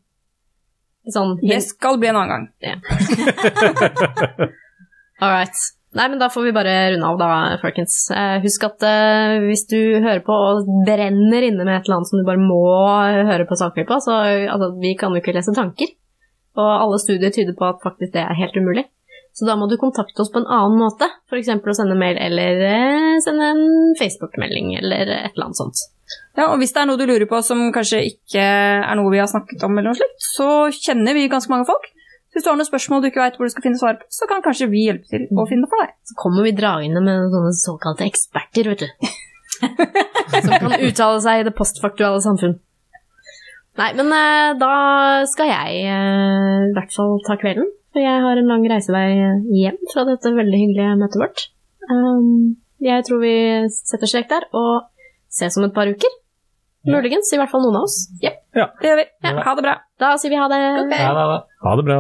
Sånn, 1.10 1.36
Det 1.42 1.60
skal 1.64 1.96
bli 2.00 2.08
en 2.10 2.16
annen 2.20 2.32
gang. 2.32 2.44
All 5.20 5.30
right. 5.32 5.54
Nei, 5.92 6.08
men 6.08 6.18
da 6.20 6.28
får 6.30 6.42
vi 6.46 6.52
bare 6.54 6.72
runde 6.92 7.06
av, 7.08 7.16
da, 7.18 7.28
folkens. 7.62 7.94
Eh, 8.14 8.36
husk 8.44 8.62
at 8.68 8.82
eh, 8.86 9.38
hvis 9.42 9.64
du 9.70 9.78
hører 10.04 10.20
på 10.26 10.34
og 10.34 10.68
brenner 10.86 11.42
inne 11.48 11.64
med 11.66 11.74
et 11.80 11.84
eller 11.88 11.96
annet 11.98 12.10
som 12.12 12.20
du 12.20 12.26
bare 12.28 12.42
må 12.42 12.60
høre 13.26 13.46
på 13.48 13.58
saker 13.58 13.88
på, 13.88 13.98
så 14.04 14.12
altså, 14.54 14.68
vi 14.80 14.92
kan 15.00 15.10
jo 15.14 15.18
ikke 15.22 15.34
lese 15.34 15.54
tanker. 15.56 15.90
Og 16.58 16.70
alle 16.70 16.98
studier 17.02 17.30
tyder 17.34 17.54
på 17.58 17.68
at 17.68 17.84
faktisk 17.84 18.16
det 18.16 18.24
er 18.24 18.38
helt 18.38 18.56
umulig. 18.58 18.86
Så 19.36 19.46
da 19.46 19.54
må 19.56 19.68
du 19.70 19.76
kontakte 19.78 20.24
oss 20.24 20.32
på 20.32 20.40
en 20.42 20.48
annen 20.50 20.80
måte, 20.80 21.06
f.eks. 21.30 21.52
å 21.54 21.74
sende 21.76 21.96
mail 21.98 22.18
eller 22.18 22.64
eh, 22.66 23.20
sende 23.22 23.52
en 23.52 23.94
Facebook-melding 24.00 24.74
eller 24.80 25.06
et 25.06 25.30
eller 25.30 25.46
annet 25.46 25.60
sånt. 25.60 25.84
Ja, 26.34 26.48
og 26.48 26.58
Hvis 26.58 26.74
det 26.74 26.82
er 26.82 26.88
noe 26.90 26.98
du 26.98 27.06
lurer 27.06 27.28
på 27.30 27.38
som 27.46 27.62
kanskje 27.74 28.02
ikke 28.08 28.42
er 28.42 28.98
noe 28.98 29.12
vi 29.12 29.20
har 29.22 29.30
snakket 29.30 29.62
om, 29.66 29.76
eller 29.78 29.92
noe 29.92 30.00
slikt, 30.00 30.18
så 30.24 30.48
kjenner 30.74 31.14
vi 31.16 31.28
ganske 31.30 31.52
mange 31.52 31.68
folk. 31.70 31.86
Så 32.30 32.38
Hvis 32.38 32.46
du 32.46 32.50
har 32.50 32.58
noen 32.58 32.68
spørsmål 32.68 33.02
du 33.02 33.08
ikke 33.10 33.22
vet 33.22 33.38
hvor 33.38 33.46
du 33.46 33.54
skal 33.54 33.66
finne 33.66 33.78
svar 33.78 33.98
på, 34.00 34.06
så 34.14 34.26
kan 34.30 34.42
kanskje 34.42 34.70
vi 34.70 34.86
hjelpe 34.88 35.10
til 35.10 35.26
å 35.30 35.46
finne 35.50 35.66
det 35.66 35.72
for 35.72 35.84
deg. 35.84 35.94
Så 36.10 36.18
kommer 36.18 36.46
vi 36.46 36.56
dragende 36.58 37.02
med 37.06 37.30
sånne 37.34 37.54
såkalte 37.58 38.06
eksperter, 38.06 38.70
vet 38.74 38.84
du. 38.84 39.10
Som 40.46 40.52
kan 40.54 40.76
uttale 40.78 41.22
seg 41.22 41.40
i 41.40 41.46
det 41.46 41.54
postfaktuelle 41.58 42.22
samfunn. 42.24 42.58
Nei, 43.78 43.90
men 43.96 44.10
eh, 44.12 44.54
da 44.60 44.72
skal 45.30 45.46
jeg 45.50 45.84
eh, 45.86 46.56
i 46.68 46.72
hvert 46.74 46.94
fall 46.94 47.20
ta 47.26 47.36
kvelden. 47.40 47.68
For 47.94 48.02
jeg 48.02 48.22
har 48.22 48.38
en 48.38 48.46
lang 48.50 48.64
reisevei 48.70 49.06
hjem 49.56 49.78
fra 49.90 50.04
dette 50.06 50.30
veldig 50.34 50.58
hyggelige 50.62 50.96
møtet 51.00 51.18
vårt. 51.22 51.44
Um, 51.90 52.56
Jeg 52.80 53.02
tror 53.04 53.18
vi 53.20 53.32
setter 53.74 54.08
strek 54.08 54.28
der, 54.30 54.46
og 54.56 54.86
ses 55.28 55.56
om 55.58 55.66
et 55.66 55.74
par 55.74 55.90
uker. 55.90 56.12
Muligens, 56.86 57.28
i 57.34 57.36
hvert 57.36 57.50
fall 57.52 57.60
noen 57.66 57.76
av 57.80 57.88
oss. 57.88 57.96
Ja, 58.24 58.30
Det 58.80 58.88
gjør 58.88 59.00
vi. 59.02 59.06
Ha 59.44 59.54
det 59.58 59.64
bra. 59.66 59.74
Da 60.00 60.14
sier 60.22 60.32
vi 60.32 60.38
ha 60.40 60.46
det. 60.48 60.60
Ja, 60.96 61.10
da. 61.18 61.40
Ha 61.66 61.74
det 61.76 61.84
bra. 61.84 61.98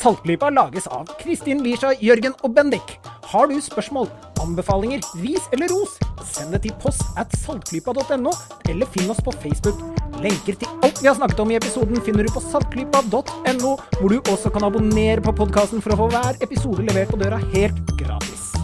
Saltklypa 0.00 0.48
lages 0.50 0.86
av 0.86 1.08
Kristin 1.20 1.58
Lisha, 1.60 1.90
Jørgen 2.00 2.32
og 2.40 2.54
Bendik. 2.56 2.94
Har 3.28 3.50
du 3.50 3.58
spørsmål, 3.60 4.06
anbefalinger, 4.40 5.02
ris 5.20 5.44
eller 5.52 5.68
ros, 5.68 5.98
send 6.24 6.54
det 6.56 6.62
til 6.64 6.72
post 6.80 7.04
at 7.20 7.34
saltklypa.no, 7.42 8.32
eller 8.72 8.88
finn 8.94 9.12
oss 9.12 9.20
på 9.20 9.34
Facebook. 9.42 9.76
Lenker 10.24 10.56
til 10.56 10.72
alt 10.80 11.02
vi 11.02 11.10
har 11.10 11.18
snakket 11.20 11.44
om 11.44 11.52
i 11.52 11.58
episoden 11.60 12.00
finner 12.06 12.24
du 12.24 12.32
på 12.32 12.40
saltklypa.no, 12.46 13.76
hvor 14.00 14.08
du 14.08 14.32
også 14.32 14.54
kan 14.56 14.64
abonnere 14.70 15.20
på 15.26 15.36
podkasten 15.36 15.84
for 15.84 15.92
å 15.92 16.00
få 16.00 16.10
hver 16.16 16.40
episode 16.48 16.88
levert 16.88 17.12
på 17.12 17.20
døra 17.20 17.42
helt 17.52 17.96
gratis. 18.00 18.54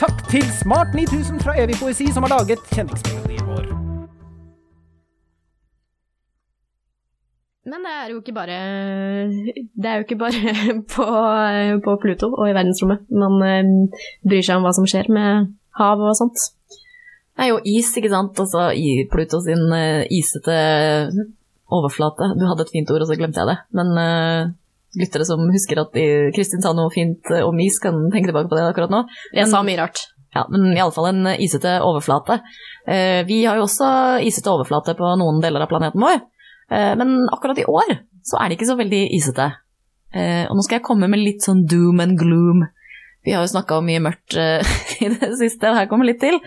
Takk 0.00 0.24
til 0.32 0.46
Smart 0.62 0.96
9000 0.96 1.44
fra 1.44 1.58
Evig 1.60 1.76
poesi 1.82 2.08
som 2.14 2.24
har 2.24 2.38
laget 2.38 2.64
kjenningsmelodien 2.72 3.27
Men 7.68 7.84
det 7.84 7.94
er 7.94 8.12
jo 8.12 8.20
ikke 8.22 8.34
bare 8.36 8.58
Det 9.82 9.88
er 9.90 10.00
jo 10.00 10.06
ikke 10.06 10.20
bare 10.20 10.54
på, 10.94 11.08
på 11.84 11.96
Pluto 12.02 12.30
og 12.34 12.46
i 12.48 12.54
verdensrommet 12.56 13.08
man 13.12 13.40
eh, 13.46 13.72
bryr 14.26 14.44
seg 14.44 14.60
om 14.60 14.68
hva 14.68 14.74
som 14.76 14.88
skjer 14.88 15.10
med 15.12 15.52
hav 15.78 16.00
og 16.02 16.16
sånt. 16.18 16.48
Det 17.38 17.46
er 17.46 17.52
jo 17.52 17.60
is, 17.70 17.92
ikke 17.94 18.10
sant. 18.10 18.38
Altså 18.42 18.70
i 18.74 19.04
Pluto 19.10 19.38
sin 19.44 19.68
eh, 19.76 20.06
isete 20.10 20.56
overflate. 21.68 22.32
Du 22.38 22.46
hadde 22.48 22.64
et 22.64 22.72
fint 22.72 22.90
ord, 22.90 23.04
og 23.04 23.10
så 23.10 23.18
glemte 23.18 23.42
jeg 23.42 23.50
det. 23.50 23.58
Men 23.76 23.92
uh, 23.94 24.50
lyttere 24.98 25.26
som 25.28 25.44
husker 25.52 25.82
at 25.82 25.96
Kristin 26.34 26.64
sa 26.64 26.72
noe 26.74 26.90
fint 26.94 27.28
eh, 27.34 27.44
om 27.46 27.60
is, 27.62 27.76
kan 27.82 28.08
tenke 28.08 28.32
tilbake 28.32 28.50
på 28.50 28.58
det 28.58 28.70
akkurat 28.70 28.94
nå. 28.94 29.04
Jeg 29.36 29.50
sa 29.52 29.60
mye 29.66 29.78
rart. 29.78 30.08
Ja, 30.34 30.44
men 30.52 30.74
iallfall 30.76 31.08
en 31.10 31.28
isete 31.40 31.78
overflate. 31.84 32.40
Uh, 32.88 33.20
vi 33.28 33.42
har 33.44 33.58
jo 33.58 33.66
også 33.68 33.88
isete 34.24 34.52
overflate 34.52 34.96
på 34.98 35.14
noen 35.20 35.40
deler 35.44 35.64
av 35.64 35.70
planeten 35.70 36.02
vår, 36.02 36.18
eh, 36.18 36.26
men 36.68 37.12
akkurat 37.32 37.58
i 37.62 37.64
år 37.64 37.94
så 38.28 38.36
er 38.36 38.48
det 38.48 38.58
ikke 38.58 38.68
så 38.68 38.76
veldig 38.76 39.00
isete. 39.16 39.46
Eh, 40.12 40.44
og 40.48 40.56
nå 40.56 40.64
skal 40.64 40.78
jeg 40.78 40.86
komme 40.88 41.08
med 41.10 41.20
litt 41.20 41.44
sånn 41.44 41.64
doom 41.68 42.00
and 42.04 42.18
gloom. 42.20 42.64
Vi 43.26 43.34
har 43.34 43.44
jo 43.44 43.52
snakka 43.52 43.80
om 43.80 43.88
mye 43.88 44.02
mørkt 44.04 44.36
eh, 44.40 44.76
i 45.04 45.10
det 45.12 45.34
siste, 45.40 45.70
og 45.70 45.78
her 45.78 45.88
kommer 45.90 46.08
litt 46.08 46.20
til. 46.22 46.38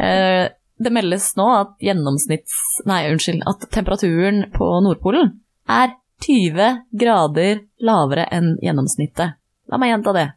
Eh, 0.00 0.46
det 0.78 0.94
meldes 0.94 1.32
nå 1.38 1.46
at 1.56 1.74
gjennomsnitts... 1.82 2.54
Nei, 2.88 3.02
unnskyld. 3.10 3.42
At 3.50 3.66
temperaturen 3.74 4.44
på 4.54 4.68
Nordpolen 4.84 5.34
er 5.68 5.96
20 6.24 6.84
grader 6.98 7.64
lavere 7.84 8.28
enn 8.34 8.54
gjennomsnittet. 8.62 9.38
La 9.68 9.80
meg 9.80 9.92
gjenta 9.92 10.14
det. 10.14 10.28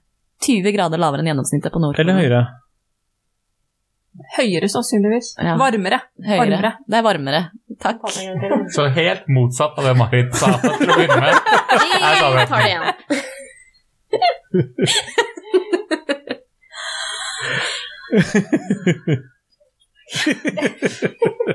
20 0.42 0.74
grader 0.74 1.02
lavere 1.02 1.22
enn 1.22 1.30
gjennomsnittet 1.30 1.74
på 1.74 1.82
Nordpolen. 1.84 2.10
Eller 2.10 2.26
høyere. 2.26 2.42
Høyere 4.36 4.68
sannsynligvis. 4.72 5.34
Ja. 5.40 5.54
Varmere. 5.60 6.00
Høyere. 6.26 6.40
Varmere. 6.44 6.72
Det 6.88 6.98
er 7.00 7.04
varmere. 7.06 7.42
Takk. 7.82 8.02
Så 8.76 8.86
helt 8.96 9.24
motsatt 9.32 9.78
av 9.80 9.84
det 9.88 9.96
Marit 9.98 10.36
sa 10.38 10.52
til 10.62 10.92
å 10.92 10.98
begynne 11.00 11.22
med. 11.24 11.36
Her 11.72 12.16
sa 12.20 12.28
Vi 12.28 12.36
vi. 12.36 12.46
tar 12.52 12.60
det 12.62 12.70
igjen. 12.72 12.86